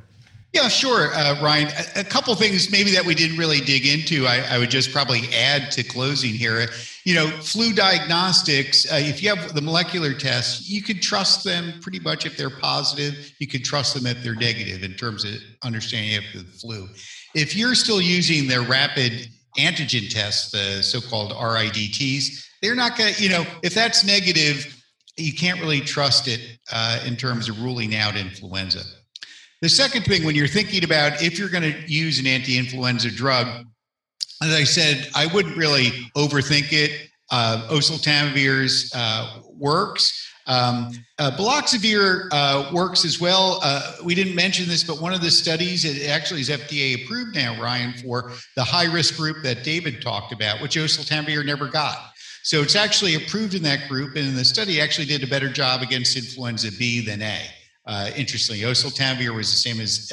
Yeah, 0.53 0.67
sure, 0.67 1.11
uh, 1.15 1.41
Ryan. 1.41 1.69
A, 1.95 2.01
a, 2.01 2.03
couple 2.03 2.36
things 2.36 2.71
maybe 2.71 2.91
that 2.91 3.03
we 3.03 3.15
didn't 3.15 3.38
really 3.38 3.59
dig 3.59 3.88
into. 3.88 4.28
I, 4.28 4.45
I, 4.51 4.59
would 4.59 4.69
just 4.69 4.91
probably 4.91 5.21
add 5.34 5.71
to 5.71 5.84
closing 5.84 6.34
here. 6.34 6.67
You 7.05 7.15
know, 7.15 7.28
flu 7.28 7.74
diagnostics. 7.74 8.91
Uh, 8.91 8.97
if 8.97 9.24
you 9.24 9.34
have 9.34 9.55
the 9.55 9.61
molecular 9.61 10.13
tests, 10.13 10.69
you 10.69 10.84
could 10.84 11.01
trust 11.01 11.43
them 11.43 11.80
pretty 11.82 11.99
much 11.99 12.28
if 12.28 12.38
they're 12.38 12.51
positive. 12.51 13.34
You 13.39 13.47
could 13.47 13.63
trust 13.65 13.95
them 13.95 14.05
if 14.05 14.21
they're 14.24 14.36
negative 14.36 14.84
in 14.84 14.93
terms 14.93 15.26
of 15.26 15.34
understanding 15.63 16.11
if 16.11 16.34
the 16.34 16.43
flu. 16.43 16.88
If 17.36 17.55
you're 17.55 17.75
still 17.75 18.01
using 18.01 18.47
their 18.47 18.61
rapid 18.61 19.27
antigen 19.57 20.09
tests, 20.09 20.51
the 20.51 20.81
so-called 20.81 21.31
RIDTs, 21.31 22.45
they're 22.61 22.75
not 22.75 22.97
going 22.97 23.13
to. 23.13 23.23
You 23.23 23.29
know, 23.29 23.45
if 23.61 23.73
that's 23.73 24.03
negative, 24.03 24.81
you 25.17 25.34
can't 25.34 25.59
really 25.59 25.81
trust 25.81 26.27
it 26.27 26.39
uh, 26.71 26.99
in 27.05 27.15
terms 27.15 27.49
of 27.49 27.61
ruling 27.61 27.95
out 27.95 28.15
influenza. 28.15 28.84
The 29.61 29.69
second 29.69 30.03
thing, 30.03 30.25
when 30.25 30.36
you're 30.36 30.47
thinking 30.47 30.84
about 30.84 31.21
if 31.21 31.39
you're 31.39 31.49
going 31.49 31.63
to 31.63 31.91
use 31.91 32.19
an 32.19 32.27
anti 32.27 32.57
influenza 32.57 33.09
drug, 33.09 33.65
as 34.41 34.53
I 34.53 34.63
said, 34.63 35.09
I 35.15 35.27
wouldn't 35.27 35.55
really 35.55 35.91
overthink 36.17 36.73
it. 36.73 37.09
Uh, 37.31 37.67
uh, 38.93 39.39
works. 39.49 40.32
Um, 40.45 40.91
uh, 41.19 41.31
baloxavir 41.37 42.27
uh, 42.31 42.69
works 42.73 43.05
as 43.05 43.19
well. 43.19 43.59
Uh, 43.63 43.95
we 44.03 44.13
didn't 44.13 44.35
mention 44.35 44.67
this, 44.67 44.83
but 44.83 45.01
one 45.01 45.13
of 45.13 45.21
the 45.21 45.31
studies, 45.31 45.85
it 45.85 46.09
actually 46.09 46.41
is 46.41 46.49
FDA 46.49 47.03
approved 47.03 47.35
now, 47.35 47.59
Ryan, 47.61 47.93
for 47.93 48.31
the 48.55 48.63
high 48.63 48.91
risk 48.91 49.15
group 49.15 49.37
that 49.43 49.63
David 49.63 50.01
talked 50.01 50.33
about, 50.33 50.61
which 50.61 50.75
oseltamivir 50.75 51.45
never 51.45 51.67
got. 51.67 51.97
So 52.43 52.61
it's 52.61 52.75
actually 52.75 53.15
approved 53.15 53.53
in 53.53 53.63
that 53.63 53.87
group, 53.87 54.17
and 54.17 54.35
the 54.35 54.43
study 54.43 54.81
actually 54.81 55.07
did 55.07 55.23
a 55.23 55.27
better 55.27 55.47
job 55.47 55.81
against 55.81 56.17
influenza 56.17 56.71
B 56.77 57.05
than 57.05 57.21
A. 57.21 57.39
Uh, 57.85 58.11
interestingly, 58.15 58.61
oseltamivir 58.61 59.33
was 59.33 59.49
the 59.49 59.57
same 59.57 59.79
as 59.79 60.11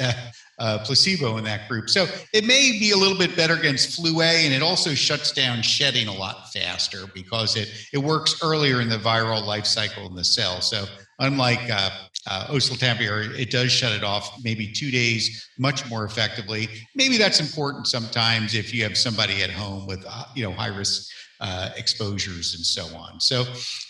uh, 0.61 0.77
placebo 0.85 1.37
in 1.37 1.43
that 1.43 1.67
group. 1.67 1.89
So 1.89 2.05
it 2.33 2.45
may 2.45 2.77
be 2.79 2.91
a 2.91 2.97
little 2.97 3.17
bit 3.17 3.35
better 3.35 3.55
against 3.55 3.95
flu 3.95 4.21
A, 4.21 4.45
and 4.45 4.53
it 4.53 4.61
also 4.61 4.93
shuts 4.93 5.31
down 5.31 5.63
shedding 5.63 6.07
a 6.07 6.13
lot 6.13 6.53
faster 6.53 7.07
because 7.15 7.55
it 7.55 7.67
it 7.91 7.97
works 7.97 8.39
earlier 8.43 8.79
in 8.79 8.87
the 8.87 8.97
viral 8.97 9.43
life 9.43 9.65
cycle 9.65 10.05
in 10.05 10.13
the 10.15 10.23
cell. 10.23 10.61
So 10.61 10.85
unlike 11.17 11.67
uh, 11.71 11.89
uh, 12.29 12.45
oseltamivir, 12.47 13.37
it 13.39 13.49
does 13.49 13.71
shut 13.71 13.91
it 13.91 14.03
off 14.03 14.31
maybe 14.43 14.71
two 14.71 14.91
days 14.91 15.49
much 15.57 15.89
more 15.89 16.05
effectively. 16.05 16.69
Maybe 16.95 17.17
that's 17.17 17.39
important 17.39 17.87
sometimes 17.87 18.53
if 18.53 18.71
you 18.71 18.83
have 18.83 18.95
somebody 18.95 19.41
at 19.41 19.49
home 19.49 19.87
with 19.87 20.05
uh, 20.07 20.25
you 20.35 20.43
know 20.43 20.51
high 20.51 20.67
risk 20.67 21.09
uh, 21.41 21.69
exposures 21.75 22.55
and 22.55 22.63
so 22.63 22.85
on. 22.95 23.19
So, 23.19 23.45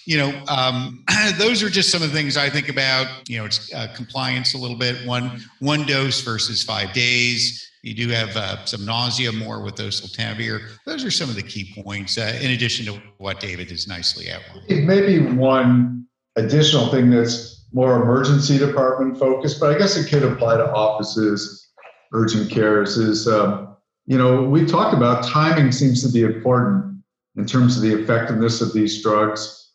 you 0.06 0.18
know, 0.18 0.42
um, 0.48 1.04
those 1.38 1.62
are 1.62 1.70
just 1.70 1.92
some 1.92 2.02
of 2.02 2.10
the 2.10 2.16
things 2.16 2.38
I 2.38 2.50
think 2.50 2.70
about. 2.70 3.30
You 3.30 3.40
know, 3.40 3.46
it's 3.46 3.72
uh, 3.74 3.88
compliance 3.94 4.54
a 4.54 4.58
little 4.58 4.78
bit. 4.78 5.06
One 5.06 5.42
one 5.60 5.86
dose 5.86 6.22
versus 6.22 6.64
five 6.64 6.94
days. 6.94 7.68
You 7.84 7.94
do 7.94 8.08
have 8.10 8.38
uh, 8.38 8.64
some 8.66 8.86
nausea 8.86 9.32
more 9.32 9.64
with 9.64 9.76
oseltamivir. 9.76 10.70
Those 10.86 11.04
are 11.04 11.12
some 11.12 11.30
of 11.30 11.36
the 11.36 11.44
key 11.44 11.74
points. 11.84 12.18
Uh, 12.18 12.38
in 12.42 12.52
addition 12.52 12.86
to 12.86 13.02
what 13.18 13.40
David 13.40 13.70
has 13.72 13.88
nicely 13.88 14.32
outlined. 14.32 14.88
Maybe 14.88 15.20
one 15.20 16.06
additional 16.38 16.90
thing 16.90 17.10
that's 17.10 17.66
more 17.74 18.02
emergency 18.02 18.58
department 18.58 19.18
focused, 19.18 19.60
but 19.60 19.76
I 19.76 19.78
guess 19.78 19.98
it 19.98 20.10
could 20.10 20.24
apply 20.24 20.58
to 20.58 20.72
offices, 20.72 21.70
urgent 22.14 22.50
cares. 22.50 22.98
Is 22.98 23.28
um, 23.28 23.76
you 24.06 24.18
know 24.18 24.44
we 24.44 24.66
talked 24.66 24.96
about 24.96 25.26
timing 25.26 25.74
seems 25.74 26.02
to 26.04 26.14
be 26.14 26.22
important 26.22 26.91
in 27.36 27.46
terms 27.46 27.78
of 27.78 27.84
the 27.84 27.94
effectiveness 27.94 28.62
of 28.62 28.74
these 28.74 29.02
drugs. 29.02 29.70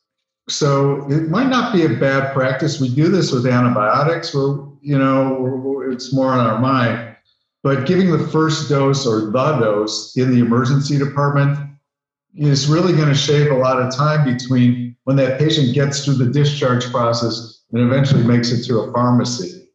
So 0.48 1.10
it 1.10 1.28
might 1.28 1.48
not 1.48 1.72
be 1.72 1.84
a 1.84 1.88
bad 1.88 2.32
practice. 2.32 2.80
We 2.80 2.94
do 2.94 3.08
this 3.08 3.32
with 3.32 3.46
antibiotics, 3.46 4.34
where 4.34 4.58
you 4.80 4.98
know 4.98 5.82
it's 5.90 6.12
more 6.12 6.32
on 6.32 6.46
our 6.46 6.60
mind. 6.60 7.16
But 7.62 7.86
giving 7.86 8.12
the 8.12 8.28
first 8.28 8.68
dose 8.68 9.06
or 9.06 9.32
the 9.32 9.58
dose 9.58 10.16
in 10.16 10.30
the 10.30 10.38
emergency 10.38 10.98
department 10.98 11.58
is 12.36 12.68
really 12.68 12.92
going 12.92 13.08
to 13.08 13.14
shave 13.14 13.50
a 13.50 13.56
lot 13.56 13.80
of 13.80 13.94
time 13.94 14.24
between 14.24 14.94
when 15.04 15.16
that 15.16 15.38
patient 15.38 15.74
gets 15.74 16.04
through 16.04 16.14
the 16.14 16.26
discharge 16.26 16.84
process 16.92 17.64
and 17.72 17.82
eventually 17.82 18.22
makes 18.22 18.52
it 18.52 18.64
to 18.66 18.80
a 18.80 18.92
pharmacy. 18.92 19.68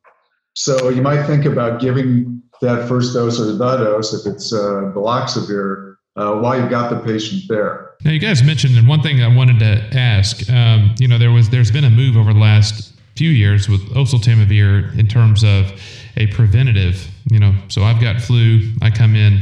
So 0.54 0.90
you 0.90 1.02
might 1.02 1.26
think 1.26 1.46
about 1.46 1.82
giving 1.82 2.42
that 2.62 2.88
first 2.88 3.14
dose 3.14 3.40
or 3.40 3.46
the 3.46 3.58
dose 3.58 4.14
if 4.14 4.32
it's 4.32 4.54
uh, 4.54 4.92
baloxavir 4.94 5.91
uh, 6.16 6.36
while 6.36 6.60
you've 6.60 6.70
got 6.70 6.90
the 6.90 7.00
patient 7.00 7.44
there. 7.48 7.92
Now, 8.04 8.12
you 8.12 8.20
guys 8.20 8.44
mentioned, 8.44 8.78
and 8.78 8.88
one 8.88 9.02
thing 9.02 9.22
I 9.22 9.34
wanted 9.34 9.60
to 9.60 9.98
ask, 9.98 10.50
um, 10.50 10.96
you 11.00 11.08
know, 11.08 11.18
there 11.18 11.32
was 11.32 11.50
there's 11.50 11.72
been 11.72 11.84
a 11.84 11.90
move 11.90 12.18
over 12.18 12.34
the 12.34 12.40
last 12.40 12.94
few 13.16 13.30
years 13.30 13.70
with 13.70 13.82
oseltamivir 13.90 14.98
in 14.98 15.08
terms 15.08 15.44
of 15.44 15.80
a 16.18 16.28
preventative. 16.28 17.08
You 17.30 17.40
know, 17.40 17.54
so 17.68 17.84
I've 17.84 18.02
got 18.02 18.20
flu, 18.22 18.74
I 18.82 18.90
come 18.90 19.16
in, 19.16 19.42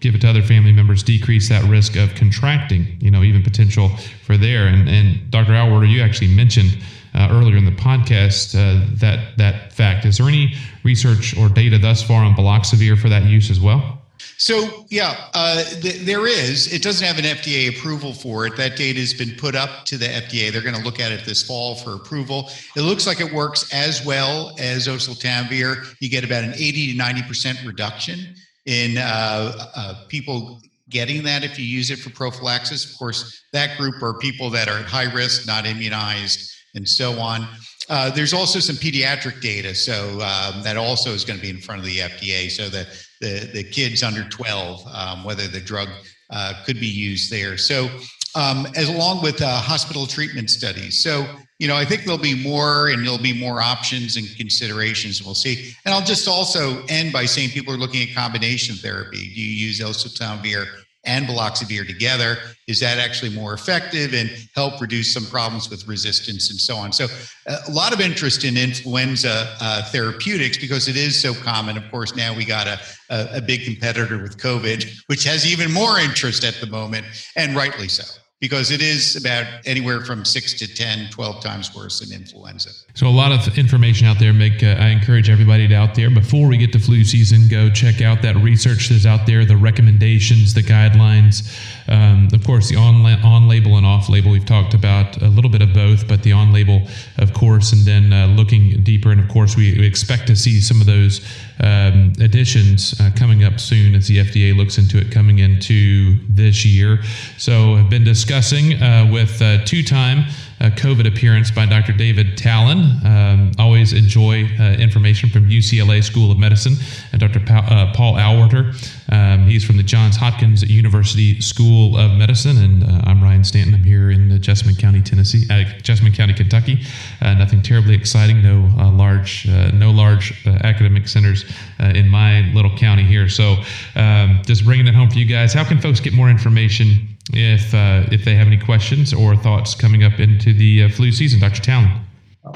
give 0.00 0.14
it 0.14 0.20
to 0.20 0.28
other 0.28 0.42
family 0.42 0.72
members, 0.72 1.02
decrease 1.02 1.48
that 1.48 1.64
risk 1.64 1.96
of 1.96 2.14
contracting. 2.14 2.98
You 3.00 3.10
know, 3.10 3.22
even 3.22 3.42
potential 3.42 3.88
for 4.24 4.36
there. 4.36 4.66
And 4.66 4.88
and 4.88 5.30
Dr. 5.30 5.52
Auwaerter, 5.52 5.90
you 5.90 6.02
actually 6.02 6.34
mentioned. 6.34 6.78
Uh, 7.12 7.26
earlier 7.32 7.56
in 7.56 7.64
the 7.64 7.72
podcast, 7.72 8.54
uh, 8.54 8.86
that 8.94 9.36
that 9.36 9.72
fact. 9.72 10.04
Is 10.04 10.18
there 10.18 10.28
any 10.28 10.54
research 10.84 11.36
or 11.36 11.48
data 11.48 11.76
thus 11.76 12.04
far 12.04 12.22
on 12.22 12.36
baloxavir 12.36 12.96
for 12.96 13.08
that 13.08 13.24
use 13.24 13.50
as 13.50 13.58
well? 13.58 13.99
So, 14.40 14.86
yeah, 14.88 15.28
uh, 15.34 15.64
th- 15.64 16.00
there 16.06 16.26
is. 16.26 16.72
It 16.72 16.82
doesn't 16.82 17.06
have 17.06 17.18
an 17.18 17.26
FDA 17.26 17.68
approval 17.68 18.14
for 18.14 18.46
it. 18.46 18.56
That 18.56 18.74
data 18.74 18.98
has 18.98 19.12
been 19.12 19.36
put 19.36 19.54
up 19.54 19.84
to 19.84 19.98
the 19.98 20.06
FDA. 20.06 20.50
They're 20.50 20.62
going 20.62 20.76
to 20.76 20.82
look 20.82 20.98
at 20.98 21.12
it 21.12 21.26
this 21.26 21.42
fall 21.42 21.74
for 21.74 21.92
approval. 21.92 22.48
It 22.74 22.80
looks 22.80 23.06
like 23.06 23.20
it 23.20 23.30
works 23.34 23.70
as 23.74 24.02
well 24.02 24.56
as 24.58 24.88
oseltamivir. 24.88 25.94
You 26.00 26.08
get 26.08 26.24
about 26.24 26.44
an 26.44 26.54
80 26.54 26.94
to 26.94 26.98
90% 26.98 27.66
reduction 27.66 28.34
in 28.64 28.96
uh, 28.96 29.68
uh, 29.76 29.94
people 30.08 30.62
getting 30.88 31.22
that 31.24 31.44
if 31.44 31.58
you 31.58 31.66
use 31.66 31.90
it 31.90 31.98
for 31.98 32.08
prophylaxis. 32.08 32.90
Of 32.90 32.98
course, 32.98 33.44
that 33.52 33.76
group 33.76 34.02
are 34.02 34.14
people 34.14 34.48
that 34.50 34.68
are 34.68 34.78
at 34.78 34.86
high 34.86 35.12
risk, 35.12 35.46
not 35.46 35.66
immunized, 35.66 36.50
and 36.74 36.88
so 36.88 37.20
on. 37.20 37.46
Uh, 37.90 38.08
there's 38.08 38.32
also 38.32 38.58
some 38.58 38.76
pediatric 38.76 39.42
data, 39.42 39.74
so 39.74 40.12
um, 40.22 40.62
that 40.62 40.78
also 40.78 41.10
is 41.10 41.26
going 41.26 41.38
to 41.38 41.42
be 41.42 41.50
in 41.50 41.60
front 41.60 41.80
of 41.80 41.84
the 41.84 41.98
FDA. 41.98 42.50
So 42.50 42.70
that 42.70 42.86
the, 43.20 43.50
the 43.52 43.64
kids 43.64 44.02
under 44.02 44.24
12, 44.28 44.86
um, 44.92 45.24
whether 45.24 45.46
the 45.46 45.60
drug 45.60 45.88
uh, 46.30 46.54
could 46.64 46.80
be 46.80 46.86
used 46.86 47.30
there. 47.30 47.56
So, 47.56 47.88
um, 48.34 48.66
as 48.76 48.88
along 48.88 49.22
with 49.22 49.42
uh, 49.42 49.60
hospital 49.60 50.06
treatment 50.06 50.50
studies. 50.50 51.02
So, 51.02 51.26
you 51.58 51.66
know, 51.66 51.76
I 51.76 51.84
think 51.84 52.04
there'll 52.04 52.18
be 52.18 52.40
more 52.40 52.88
and 52.88 53.04
there'll 53.04 53.18
be 53.18 53.38
more 53.38 53.60
options 53.60 54.16
and 54.16 54.26
considerations. 54.36 55.22
We'll 55.22 55.34
see. 55.34 55.74
And 55.84 55.92
I'll 55.92 56.04
just 56.04 56.28
also 56.28 56.84
end 56.86 57.12
by 57.12 57.26
saying 57.26 57.50
people 57.50 57.74
are 57.74 57.78
looking 57.78 58.08
at 58.08 58.14
combination 58.14 58.76
therapy. 58.76 59.18
Do 59.34 59.40
you 59.40 59.66
use 59.66 59.80
oseltamivir 59.80 60.66
and 61.04 61.26
baloxavir 61.26 61.86
together 61.86 62.38
is 62.66 62.78
that 62.80 62.98
actually 62.98 63.34
more 63.34 63.54
effective 63.54 64.12
and 64.14 64.30
help 64.54 64.80
reduce 64.80 65.12
some 65.12 65.24
problems 65.26 65.70
with 65.70 65.88
resistance 65.88 66.50
and 66.50 66.60
so 66.60 66.76
on? 66.76 66.92
So 66.92 67.06
uh, 67.46 67.56
a 67.66 67.70
lot 67.70 67.92
of 67.92 68.00
interest 68.00 68.44
in 68.44 68.56
influenza 68.56 69.56
uh, 69.60 69.82
therapeutics 69.90 70.58
because 70.58 70.88
it 70.88 70.96
is 70.96 71.20
so 71.20 71.32
common. 71.34 71.76
Of 71.76 71.90
course 71.90 72.14
now 72.14 72.34
we 72.34 72.44
got 72.44 72.66
a, 72.66 72.78
a, 73.08 73.36
a 73.36 73.40
big 73.40 73.64
competitor 73.64 74.18
with 74.18 74.36
covid 74.38 75.02
which 75.06 75.24
has 75.24 75.50
even 75.50 75.70
more 75.72 75.98
interest 75.98 76.44
at 76.44 76.54
the 76.54 76.66
moment 76.66 77.04
and 77.36 77.54
rightly 77.54 77.88
so 77.88 78.19
because 78.40 78.70
it 78.70 78.80
is 78.80 79.16
about 79.16 79.44
anywhere 79.66 80.00
from 80.00 80.24
6 80.24 80.54
to 80.54 80.74
10 80.74 81.10
12 81.10 81.42
times 81.42 81.74
worse 81.74 82.00
than 82.00 82.18
influenza. 82.18 82.70
So 82.94 83.06
a 83.06 83.08
lot 83.08 83.32
of 83.32 83.58
information 83.58 84.06
out 84.06 84.18
there. 84.18 84.32
Make 84.32 84.62
uh, 84.62 84.76
i 84.78 84.88
encourage 84.88 85.28
everybody 85.28 85.68
to 85.68 85.74
out 85.74 85.94
there. 85.94 86.10
Before 86.10 86.48
we 86.48 86.56
get 86.56 86.72
to 86.72 86.78
flu 86.78 87.04
season 87.04 87.48
go 87.48 87.68
check 87.70 88.00
out 88.00 88.22
that 88.22 88.36
research 88.36 88.88
that's 88.88 89.04
out 89.04 89.26
there 89.26 89.44
the 89.44 89.56
recommendations 89.56 90.54
the 90.54 90.62
guidelines. 90.62 91.46
Um, 91.88 92.28
of 92.32 92.42
course 92.44 92.70
the 92.70 92.76
on, 92.76 93.04
on 93.22 93.46
label 93.46 93.76
and 93.76 93.84
off 93.84 94.08
label 94.08 94.30
we've 94.30 94.46
talked 94.46 94.72
about 94.72 95.20
a 95.20 95.28
little 95.28 95.50
bit 95.50 95.60
of 95.60 95.74
both 95.74 96.08
but 96.08 96.22
the 96.22 96.32
on 96.32 96.52
label 96.52 96.82
of 97.18 97.34
course 97.34 97.72
and 97.72 97.82
then 97.82 98.12
uh, 98.12 98.26
looking 98.26 98.82
deeper. 98.82 99.12
And 99.12 99.20
of 99.20 99.28
course 99.28 99.56
we, 99.56 99.78
we, 99.78 99.90
expect 99.90 100.28
to 100.28 100.36
see 100.36 100.60
some 100.60 100.80
of 100.80 100.86
those 100.86 101.20
um, 101.62 102.12
additions 102.20 102.98
uh, 103.00 103.10
coming 103.16 103.44
up 103.44 103.60
soon 103.60 103.94
as 103.94 104.08
the 104.08 104.18
fda 104.18 104.56
looks 104.56 104.78
into 104.78 104.98
it 104.98 105.10
coming 105.10 105.40
into 105.40 106.18
this 106.28 106.64
year. 106.64 107.02
So 107.36 107.74
I've 107.74 107.90
been 107.90 108.04
discussing 108.04 108.82
uh, 108.82 109.08
with 109.12 109.40
uh, 109.42 109.64
two 109.64 109.82
time 109.82 110.24
COVID 110.68 111.06
appearance 111.06 111.50
by 111.50 111.64
Dr. 111.64 111.92
David 111.92 112.36
Talan. 112.36 113.02
Um, 113.04 113.52
always 113.58 113.94
enjoy 113.94 114.44
uh, 114.58 114.72
information 114.74 115.30
from 115.30 115.48
UCLA 115.48 116.04
School 116.04 116.30
of 116.30 116.38
Medicine 116.38 116.74
and 117.12 117.20
Dr. 117.20 117.40
Pa- 117.40 117.66
uh, 117.70 117.94
Paul 117.94 118.14
Auwaerter. 118.14 118.74
Um, 119.10 119.46
he's 119.46 119.64
from 119.64 119.78
the 119.78 119.82
Johns 119.82 120.16
Hopkins 120.16 120.62
University 120.62 121.40
School 121.40 121.96
of 121.96 122.12
Medicine, 122.12 122.58
and 122.58 122.84
uh, 122.84 123.00
I'm 123.04 123.22
Ryan 123.22 123.42
Stanton. 123.42 123.74
I'm 123.74 123.82
here 123.82 124.10
in 124.10 124.40
Jessamine 124.42 124.76
County, 124.76 125.00
Tennessee, 125.00 125.46
Jessamine 125.82 126.12
County, 126.12 126.34
Kentucky. 126.34 126.80
nothing 127.22 127.62
terribly 127.62 127.94
exciting. 127.94 128.42
No 128.42 128.68
large, 128.94 129.46
no 129.72 129.90
large 129.90 130.46
academic 130.46 131.08
centers 131.08 131.44
in 131.78 132.08
my 132.08 132.42
little 132.52 132.76
county 132.76 133.04
here. 133.04 133.28
So, 133.28 133.56
um, 133.96 134.42
just 134.44 134.64
bringing 134.64 134.86
it 134.86 134.94
home 134.94 135.10
for 135.10 135.18
you 135.18 135.24
guys. 135.24 135.52
How 135.54 135.64
can 135.64 135.80
folks 135.80 136.00
get 136.00 136.12
more 136.12 136.28
information 136.28 137.09
if 137.34 137.74
uh, 137.74 138.08
if 138.12 138.24
they 138.24 138.34
have 138.34 138.46
any 138.46 138.58
questions 138.58 139.12
or 139.12 139.36
thoughts 139.36 139.74
coming 139.74 140.04
up 140.04 140.18
into 140.18 140.52
the 140.52 140.84
uh, 140.84 140.88
flu 140.88 141.12
season. 141.12 141.40
Dr. 141.40 141.62
Talan. 141.62 142.04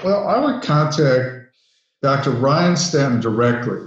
Well, 0.02 0.26
I 0.26 0.38
would 0.38 0.62
contact 0.62 1.44
Dr. 2.02 2.30
Ryan 2.30 2.76
Stanton 2.76 3.20
directly. 3.20 3.78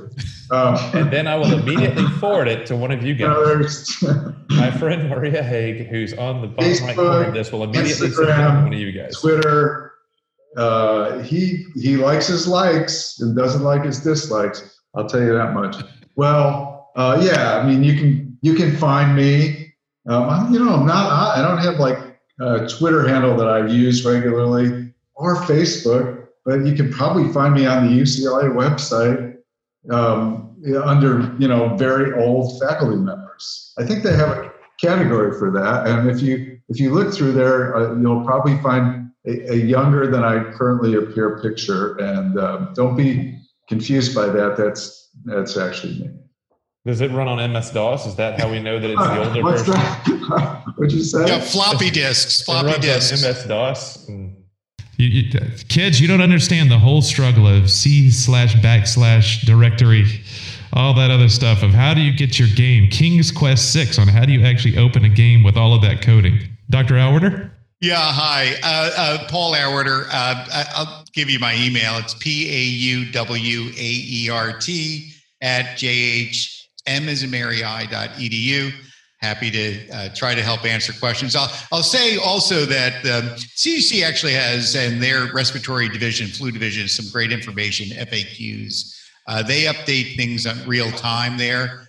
Um, 0.50 0.76
and 0.94 1.12
then 1.12 1.28
I 1.28 1.36
will 1.36 1.54
immediately 1.54 2.06
forward 2.20 2.48
it 2.48 2.66
to 2.68 2.76
one 2.76 2.92
of 2.92 3.04
you 3.04 3.16
guys. 3.16 4.04
My 4.50 4.72
friend 4.72 5.10
Maria 5.10 5.44
Haig, 5.44 5.88
who's 5.88 6.14
on 6.14 6.42
the 6.42 6.48
bottom 6.48 6.72
Facebook, 6.72 6.88
right 6.88 6.96
corner 6.96 7.24
of 7.26 7.34
this, 7.34 7.52
will 7.52 7.64
immediately 7.64 8.10
Instagram, 8.10 8.16
send 8.16 8.30
it 8.30 8.36
to 8.36 8.64
one 8.64 8.74
of 8.74 8.80
you 8.80 8.92
guys. 8.92 9.20
Twitter. 9.20 9.94
Uh, 10.56 11.20
he 11.20 11.66
he 11.76 11.98
likes 11.98 12.26
his 12.26 12.48
likes 12.48 13.20
and 13.20 13.38
doesn't 13.38 13.62
like 13.62 13.84
his 13.84 14.00
dislikes. 14.00 14.80
I'll 14.96 15.08
tell 15.08 15.22
you 15.22 15.34
that 15.34 15.54
much. 15.54 15.76
Well, 16.16 16.90
uh, 16.96 17.22
yeah, 17.24 17.60
I 17.60 17.68
mean 17.68 17.84
you 17.84 17.96
can 17.96 18.38
you 18.42 18.56
can 18.56 18.76
find 18.76 19.16
me 19.16 19.67
um, 20.08 20.30
I'm, 20.30 20.54
you 20.54 20.60
know, 20.64 20.74
I'm 20.74 20.86
not. 20.86 21.38
I 21.38 21.42
don't 21.42 21.58
have 21.58 21.80
like 21.80 21.98
a 22.40 22.68
Twitter 22.68 23.08
handle 23.08 23.36
that 23.38 23.48
I 23.48 23.68
use 23.68 24.06
regularly 24.06 24.94
or 25.16 25.38
Facebook, 25.44 26.28
but 26.46 26.66
you 26.66 26.76
can 26.76 26.92
probably 26.92 27.32
find 27.34 27.54
me 27.54 27.66
on 27.66 27.88
the 27.88 28.02
UCLA 28.02 28.52
website 28.52 29.38
um, 29.92 30.56
under 30.84 31.36
you 31.40 31.48
know 31.48 31.76
very 31.76 32.14
old 32.22 32.60
faculty 32.60 32.96
members. 32.96 33.74
I 33.78 33.86
think 33.86 34.04
they 34.04 34.14
have 34.14 34.30
a 34.30 34.52
category 34.80 35.38
for 35.38 35.52
that, 35.52 35.88
and 35.88 36.10
if 36.10 36.22
you 36.22 36.60
if 36.70 36.80
you 36.80 36.94
look 36.94 37.14
through 37.14 37.34
there, 37.34 37.76
uh, 37.76 37.96
you'll 37.96 38.24
probably 38.26 38.58
find 38.60 39.10
a, 39.26 39.54
a, 39.54 39.56
younger 39.56 40.10
than 40.10 40.24
I 40.24 40.52
currently 40.54 40.96
appear 40.96 41.40
picture, 41.42 41.98
and 41.98 42.40
um, 42.40 42.72
don't 42.76 42.96
be 42.96 43.40
confused 43.68 44.16
by 44.16 44.28
that. 44.28 44.56
That's 44.58 45.10
that's 45.26 45.58
actually 45.58 46.00
me. 46.00 46.10
Does 46.88 47.02
it 47.02 47.12
run 47.12 47.28
on 47.28 47.52
MS 47.52 47.72
DOS? 47.72 48.08
Is 48.08 48.16
that 48.16 48.40
how 48.40 48.50
we 48.50 48.62
know 48.62 48.80
that 48.80 48.90
it's 48.90 49.02
the 49.02 49.28
older 49.28 49.44
What's 49.44 49.62
version? 49.64 49.74
That? 49.74 50.64
What'd 50.78 50.94
you 50.94 51.04
say? 51.04 51.28
Yeah, 51.28 51.42
floppy 51.42 51.90
disks. 51.90 52.44
Floppy 52.44 52.80
disks. 52.80 53.22
MS 53.22 53.44
DOS. 53.44 54.10
You, 54.10 54.40
you, 54.98 55.40
kids, 55.68 56.00
you 56.00 56.08
don't 56.08 56.22
understand 56.22 56.72
the 56.72 56.80
whole 56.80 57.02
struggle 57.02 57.46
of 57.46 57.70
C 57.70 58.10
slash 58.10 58.56
backslash 58.56 59.46
directory 59.46 60.06
all 60.74 60.94
that 60.94 61.12
other 61.12 61.28
stuff 61.28 61.62
of 61.64 61.72
how 61.72 61.94
do 61.94 62.02
you 62.02 62.16
get 62.16 62.40
your 62.40 62.48
game, 62.56 62.90
King's 62.90 63.32
Quest 63.32 63.74
Six, 63.74 64.00
on 64.00 64.08
how 64.08 64.26
do 64.26 64.32
you 64.32 64.46
actually 64.46 64.78
open 64.78 65.04
a 65.04 65.10
game 65.10 65.44
with 65.44 65.58
all 65.58 65.74
of 65.74 65.82
that 65.82 66.02
coding. 66.02 66.40
Dr. 66.70 66.96
Auwaerter? 66.96 67.50
Yeah, 67.82 67.98
hi. 68.00 68.54
Uh, 68.64 68.92
uh, 68.98 69.28
Paul 69.28 69.54
Auwaerter. 69.54 70.06
Uh, 70.12 70.66
I'll 70.76 71.04
give 71.14 71.30
you 71.30 71.40
my 71.40 71.56
email. 71.56 71.98
It's 71.98 72.14
P 72.14 72.50
A 72.50 72.62
U 72.62 73.12
W 73.12 73.70
A 73.70 73.72
E 73.76 74.30
R 74.30 74.58
T 74.58 75.12
at 75.42 75.78
jhm 76.88 77.08
as 77.08 77.24
edu. 77.24 78.74
Happy 79.20 79.50
to 79.50 79.90
uh, 79.90 80.10
try 80.14 80.36
to 80.36 80.44
help 80.44 80.64
answer 80.64 80.94
questions. 80.94 81.36
I'll, 81.36 81.52
I'll 81.72 81.82
say 81.82 82.18
also 82.18 82.66
that 82.66 82.98
um, 83.06 83.30
CDC 83.36 84.04
actually 84.04 84.34
has, 84.34 84.76
and 84.76 85.02
their 85.02 85.34
respiratory 85.34 85.90
division, 85.90 86.28
flu 86.28 86.52
division, 86.52 86.88
some 86.88 87.08
great 87.12 87.32
information, 87.32 87.88
FAQs. 87.98 88.96
Uh, 89.26 89.42
they 89.42 89.64
update 89.64 90.16
things 90.18 90.46
on 90.46 90.56
real 90.68 90.92
time 90.92 91.36
there 91.36 91.88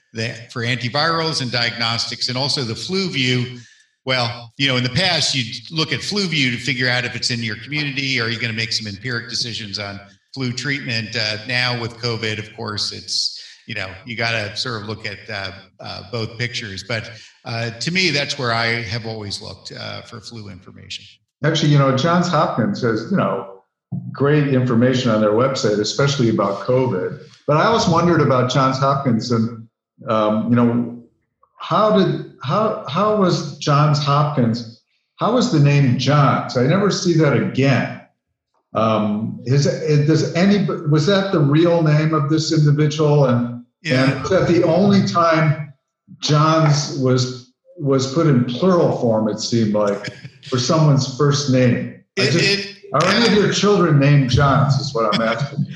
for 0.51 0.63
antivirals 0.63 1.43
and 1.43 1.53
diagnostics, 1.53 2.29
and 2.29 2.39
also 2.39 2.63
the 2.63 2.75
FluView. 2.75 3.61
Well, 4.07 4.53
you 4.57 4.67
know, 4.67 4.77
in 4.77 4.83
the 4.83 4.89
past, 4.89 5.35
you'd 5.35 5.71
look 5.71 5.93
at 5.93 6.01
FluView 6.01 6.53
to 6.53 6.57
figure 6.57 6.89
out 6.89 7.05
if 7.05 7.15
it's 7.15 7.31
in 7.31 7.41
your 7.41 7.57
community, 7.57 8.19
or 8.19 8.25
are 8.25 8.31
you 8.31 8.41
going 8.41 8.51
to 8.51 8.57
make 8.57 8.73
some 8.73 8.87
empiric 8.87 9.29
decisions 9.29 9.79
on 9.79 10.01
flu 10.33 10.51
treatment? 10.51 11.15
Uh, 11.15 11.37
now 11.47 11.79
with 11.79 11.93
COVID, 11.99 12.39
of 12.39 12.57
course, 12.57 12.91
it's 12.93 13.38
you 13.69 13.75
know 13.75 13.89
you 14.05 14.17
got 14.17 14.33
to 14.33 14.57
sort 14.57 14.83
of 14.83 14.89
look 14.89 15.07
at 15.07 15.19
uh, 15.29 15.53
uh, 15.81 16.11
both 16.11 16.39
pictures. 16.39 16.83
But 16.83 17.11
uh, 17.45 17.71
to 17.71 17.91
me 17.93 18.11
that's 18.11 18.39
where 18.39 18.53
i 18.53 18.67
have 18.67 19.07
always 19.07 19.41
looked 19.41 19.73
uh, 19.73 20.03
for 20.03 20.21
flu 20.21 20.49
information. 20.49 21.05
Actually 21.45 21.71
you 21.71 21.79
know 21.79 21.97
johns 21.97 22.29
hopkins 22.29 22.83
has 22.83 23.11
you 23.11 23.17
know 23.17 23.63
great 24.13 24.49
information 24.49 25.11
on 25.11 25.21
their 25.21 25.33
website 25.33 25.79
especially 25.79 26.29
about 26.31 26.67
covid. 26.67 27.23
But 27.47 27.59
i 27.59 27.67
always 27.67 27.87
wondered 27.87 28.21
about 28.21 28.51
johns 28.51 28.79
hopkins 28.79 29.31
and 29.31 29.69
um, 30.09 30.49
you 30.51 30.57
know 30.57 31.05
how 31.59 31.97
did 31.97 32.37
how 32.43 32.85
how 32.89 33.17
was 33.17 33.59
johns 33.59 33.99
hopkins 34.03 34.79
how 35.19 35.35
was 35.35 35.51
the 35.51 35.59
name 35.59 35.99
johns? 35.99 36.57
I 36.57 36.67
never 36.67 36.91
see 36.91 37.15
that 37.15 37.37
again. 37.37 38.01
Um, 38.75 39.41
is, 39.45 39.65
does 39.65 40.35
any 40.35 40.65
was 40.65 41.07
that 41.07 41.33
the 41.33 41.41
real 41.41 41.83
name 41.83 42.15
of 42.15 42.31
this 42.31 42.53
individual? 42.53 43.25
And 43.25 43.58
yeah. 43.83 44.17
And 44.17 44.27
that 44.27 44.49
the 44.49 44.65
only 44.65 45.07
time 45.07 45.73
John's 46.19 46.99
was 46.99 47.53
was 47.79 48.13
put 48.13 48.27
in 48.27 48.45
plural 48.45 48.99
form, 48.99 49.29
it 49.29 49.39
seemed 49.39 49.73
like, 49.73 50.13
for 50.49 50.59
someone's 50.59 51.17
first 51.17 51.51
name. 51.51 52.05
It, 52.17 52.33
just, 52.33 52.45
it, 52.45 52.79
are 52.93 53.05
any 53.05 53.27
of 53.27 53.35
your 53.35 53.53
children 53.53 54.01
named 54.01 54.31
Johns? 54.31 54.75
Is 54.81 54.93
what 54.95 55.15
I'm 55.15 55.23
asking. 55.23 55.67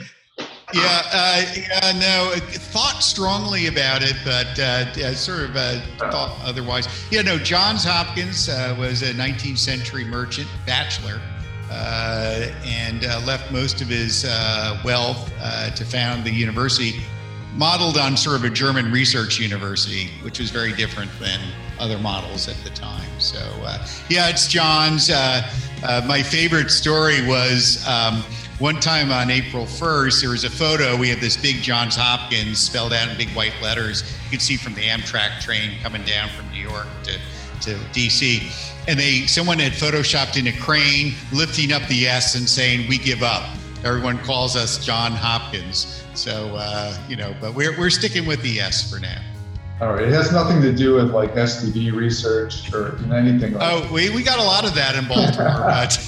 Yeah, 0.74 1.02
uh, 1.12 1.44
yeah, 1.54 1.92
no, 2.00 2.32
thought 2.38 3.02
strongly 3.02 3.66
about 3.66 4.02
it, 4.02 4.16
but 4.24 4.58
uh, 4.58 5.14
sort 5.14 5.50
of 5.50 5.56
uh, 5.56 5.80
thought 5.98 6.34
otherwise. 6.44 6.88
Yeah, 7.10 7.20
no, 7.20 7.36
Johns 7.36 7.84
Hopkins 7.84 8.48
uh, 8.48 8.74
was 8.78 9.02
a 9.02 9.12
19th 9.12 9.58
century 9.58 10.04
merchant, 10.04 10.48
bachelor, 10.64 11.20
uh, 11.70 12.48
and 12.64 13.04
uh, 13.04 13.20
left 13.26 13.52
most 13.52 13.82
of 13.82 13.88
his 13.88 14.24
wealth 14.82 15.30
to 15.76 15.84
found 15.84 16.24
the 16.24 16.32
university 16.32 17.02
modeled 17.54 17.98
on 17.98 18.16
sort 18.16 18.36
of 18.36 18.44
a 18.44 18.50
German 18.50 18.90
research 18.90 19.38
university, 19.38 20.08
which 20.22 20.38
was 20.38 20.50
very 20.50 20.72
different 20.72 21.10
than 21.20 21.40
other 21.78 21.98
models 21.98 22.48
at 22.48 22.56
the 22.64 22.70
time. 22.70 23.08
So, 23.18 23.38
uh, 23.38 23.86
yeah, 24.08 24.28
it's 24.28 24.48
John's. 24.48 25.10
Uh, 25.10 25.42
uh, 25.84 26.04
my 26.06 26.22
favorite 26.22 26.70
story 26.70 27.26
was 27.26 27.86
um, 27.86 28.22
one 28.62 28.78
time 28.78 29.10
on 29.10 29.28
April 29.28 29.64
1st, 29.64 30.20
there 30.20 30.30
was 30.30 30.44
a 30.44 30.50
photo. 30.50 30.96
We 30.96 31.08
had 31.08 31.18
this 31.18 31.36
big 31.36 31.62
Johns 31.62 31.96
Hopkins 31.96 32.60
spelled 32.60 32.92
out 32.92 33.08
in 33.08 33.16
big 33.16 33.30
white 33.30 33.54
letters. 33.60 34.04
You 34.24 34.30
could 34.30 34.40
see 34.40 34.56
from 34.56 34.74
the 34.74 34.82
Amtrak 34.82 35.40
train 35.40 35.72
coming 35.82 36.04
down 36.04 36.28
from 36.28 36.48
New 36.52 36.60
York 36.60 36.86
to, 37.02 37.12
to 37.62 37.74
DC. 37.92 38.78
And 38.86 38.98
they 38.98 39.26
someone 39.26 39.58
had 39.58 39.72
photoshopped 39.72 40.38
in 40.38 40.46
a 40.46 40.56
crane 40.60 41.14
lifting 41.32 41.72
up 41.72 41.82
the 41.88 42.06
S 42.06 42.36
and 42.36 42.48
saying, 42.48 42.88
We 42.88 42.98
give 42.98 43.24
up. 43.24 43.48
Everyone 43.84 44.18
calls 44.18 44.54
us 44.54 44.84
John 44.84 45.10
Hopkins. 45.10 46.01
So 46.14 46.54
uh, 46.56 46.96
you 47.08 47.16
know, 47.16 47.34
but 47.40 47.54
we're 47.54 47.76
we're 47.78 47.90
sticking 47.90 48.26
with 48.26 48.42
the 48.42 48.60
S 48.60 48.90
for 48.90 49.00
now. 49.00 49.20
All 49.80 49.94
right, 49.94 50.04
it 50.04 50.12
has 50.12 50.30
nothing 50.30 50.62
to 50.62 50.72
do 50.72 50.94
with 50.94 51.10
like 51.10 51.34
STD 51.34 51.92
research 51.92 52.72
or 52.72 52.96
anything. 53.12 53.54
Like 53.54 53.62
oh, 53.62 53.80
that. 53.80 53.90
we 53.90 54.10
we 54.10 54.22
got 54.22 54.38
a 54.38 54.42
lot 54.42 54.64
of 54.64 54.74
that 54.74 54.94
in 54.94 55.08
Baltimore, 55.08 55.58
but 55.58 55.98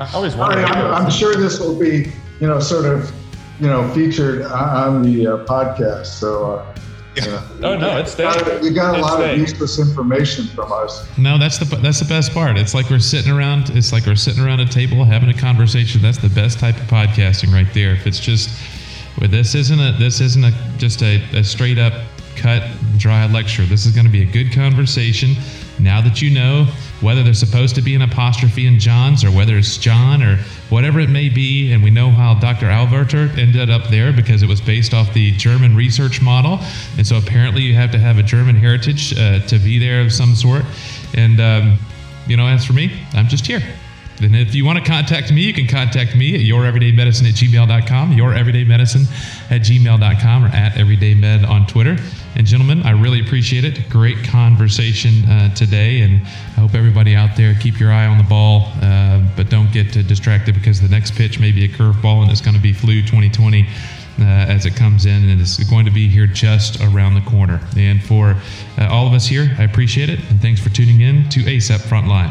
I 0.00 0.10
always 0.14 0.34
wonder. 0.34 0.56
Right, 0.56 0.76
I'm, 0.76 1.04
I'm, 1.04 1.10
sure 1.10 1.36
this 1.36 1.60
will 1.60 1.78
be 1.78 2.10
you 2.40 2.46
know 2.46 2.58
sort 2.58 2.86
of 2.86 3.12
you 3.60 3.68
know 3.68 3.88
featured 3.92 4.42
on 4.42 5.02
the 5.02 5.26
uh, 5.26 5.44
podcast. 5.44 6.06
So. 6.06 6.56
Uh, 6.56 6.74
yeah. 7.16 7.46
Oh 7.62 7.76
no, 7.76 7.96
it's 7.98 8.12
staying. 8.12 8.64
You 8.64 8.72
got 8.72 8.96
a 8.96 9.00
lot 9.00 9.14
staying. 9.14 9.34
of 9.34 9.38
useless 9.38 9.78
information 9.78 10.46
from 10.48 10.72
us. 10.72 11.06
No, 11.16 11.38
that's 11.38 11.58
the 11.58 11.64
that's 11.76 12.00
the 12.00 12.08
best 12.08 12.32
part. 12.32 12.58
It's 12.58 12.74
like 12.74 12.90
we're 12.90 12.98
sitting 12.98 13.32
around. 13.32 13.70
It's 13.70 13.92
like 13.92 14.06
we're 14.06 14.16
sitting 14.16 14.42
around 14.42 14.60
a 14.60 14.66
table 14.66 15.04
having 15.04 15.28
a 15.28 15.34
conversation. 15.34 16.02
That's 16.02 16.18
the 16.18 16.28
best 16.28 16.58
type 16.58 16.76
of 16.76 16.82
podcasting 16.82 17.52
right 17.52 17.72
there. 17.72 17.92
If 17.92 18.06
it's 18.06 18.20
just, 18.20 18.50
well, 19.20 19.30
this 19.30 19.54
isn't 19.54 19.78
a 19.78 19.92
this 19.98 20.20
isn't 20.20 20.44
a 20.44 20.52
just 20.76 21.02
a, 21.02 21.22
a 21.36 21.44
straight 21.44 21.78
up 21.78 21.94
cut 22.36 22.62
dry 22.98 23.26
lecture. 23.26 23.64
This 23.64 23.86
is 23.86 23.94
going 23.94 24.06
to 24.06 24.12
be 24.12 24.22
a 24.22 24.30
good 24.30 24.52
conversation. 24.52 25.34
Now 25.78 26.00
that 26.00 26.20
you 26.22 26.30
know 26.30 26.66
whether 27.04 27.22
there's 27.22 27.38
supposed 27.38 27.74
to 27.74 27.82
be 27.82 27.94
an 27.94 28.02
apostrophe 28.02 28.66
in 28.66 28.80
John's 28.80 29.22
or 29.22 29.30
whether 29.30 29.56
it's 29.58 29.76
John 29.76 30.22
or 30.22 30.38
whatever 30.70 30.98
it 31.00 31.10
may 31.10 31.28
be. 31.28 31.72
And 31.72 31.82
we 31.82 31.90
know 31.90 32.10
how 32.10 32.34
Dr. 32.34 32.66
Auwaerter 32.66 33.36
ended 33.36 33.68
up 33.68 33.88
there 33.90 34.12
because 34.12 34.42
it 34.42 34.48
was 34.48 34.60
based 34.60 34.94
off 34.94 35.12
the 35.12 35.32
German 35.32 35.76
research 35.76 36.22
model. 36.22 36.58
And 36.96 37.06
so 37.06 37.18
apparently 37.18 37.62
you 37.62 37.74
have 37.74 37.90
to 37.92 37.98
have 37.98 38.18
a 38.18 38.22
German 38.22 38.56
heritage 38.56 39.16
uh, 39.18 39.40
to 39.46 39.58
be 39.58 39.78
there 39.78 40.00
of 40.00 40.12
some 40.12 40.34
sort. 40.34 40.64
And, 41.14 41.40
um, 41.40 41.78
you 42.26 42.36
know, 42.36 42.46
as 42.46 42.64
for 42.64 42.72
me, 42.72 42.90
I'm 43.12 43.28
just 43.28 43.46
here. 43.46 43.62
And 44.20 44.34
if 44.34 44.54
you 44.54 44.64
want 44.64 44.78
to 44.78 44.84
contact 44.84 45.32
me, 45.32 45.42
you 45.42 45.52
can 45.52 45.66
contact 45.66 46.16
me 46.16 46.34
at 46.34 46.40
youreverydaymedicine 46.40 47.28
at 47.28 47.34
gmail.com, 47.34 48.12
youreverydaymedicine 48.12 49.50
at 49.50 49.60
gmail.com, 49.60 50.44
or 50.44 50.48
at 50.48 50.72
everydaymed 50.74 51.48
on 51.48 51.66
Twitter. 51.66 51.98
And 52.36 52.46
gentlemen, 52.46 52.82
I 52.82 52.90
really 52.90 53.20
appreciate 53.20 53.64
it. 53.64 53.88
Great 53.88 54.24
conversation 54.24 55.24
uh, 55.24 55.54
today, 55.54 56.00
and 56.00 56.22
I 56.56 56.60
hope 56.60 56.74
everybody 56.74 57.14
out 57.14 57.36
there 57.36 57.54
keep 57.54 57.78
your 57.78 57.92
eye 57.92 58.06
on 58.06 58.18
the 58.18 58.24
ball, 58.24 58.72
uh, 58.82 59.22
but 59.36 59.50
don't 59.50 59.72
get 59.72 59.92
distracted 59.92 60.54
because 60.54 60.80
the 60.80 60.88
next 60.88 61.14
pitch 61.14 61.38
may 61.38 61.52
be 61.52 61.64
a 61.64 61.68
curveball, 61.68 62.22
and 62.22 62.30
it's 62.30 62.40
going 62.40 62.56
to 62.56 62.62
be 62.62 62.72
flu 62.72 63.02
2020. 63.02 63.66
Uh, 64.16 64.22
as 64.22 64.64
it 64.64 64.76
comes 64.76 65.06
in, 65.06 65.28
and 65.28 65.40
it's 65.40 65.58
going 65.64 65.84
to 65.84 65.90
be 65.90 66.06
here 66.06 66.28
just 66.28 66.80
around 66.80 67.14
the 67.14 67.20
corner. 67.28 67.60
And 67.76 68.00
for 68.00 68.36
uh, 68.78 68.86
all 68.88 69.08
of 69.08 69.12
us 69.12 69.26
here, 69.26 69.52
I 69.58 69.64
appreciate 69.64 70.08
it, 70.08 70.20
and 70.30 70.40
thanks 70.40 70.60
for 70.60 70.68
tuning 70.68 71.00
in 71.00 71.28
to 71.30 71.40
ACEP 71.40 71.80
Frontline. 71.80 72.30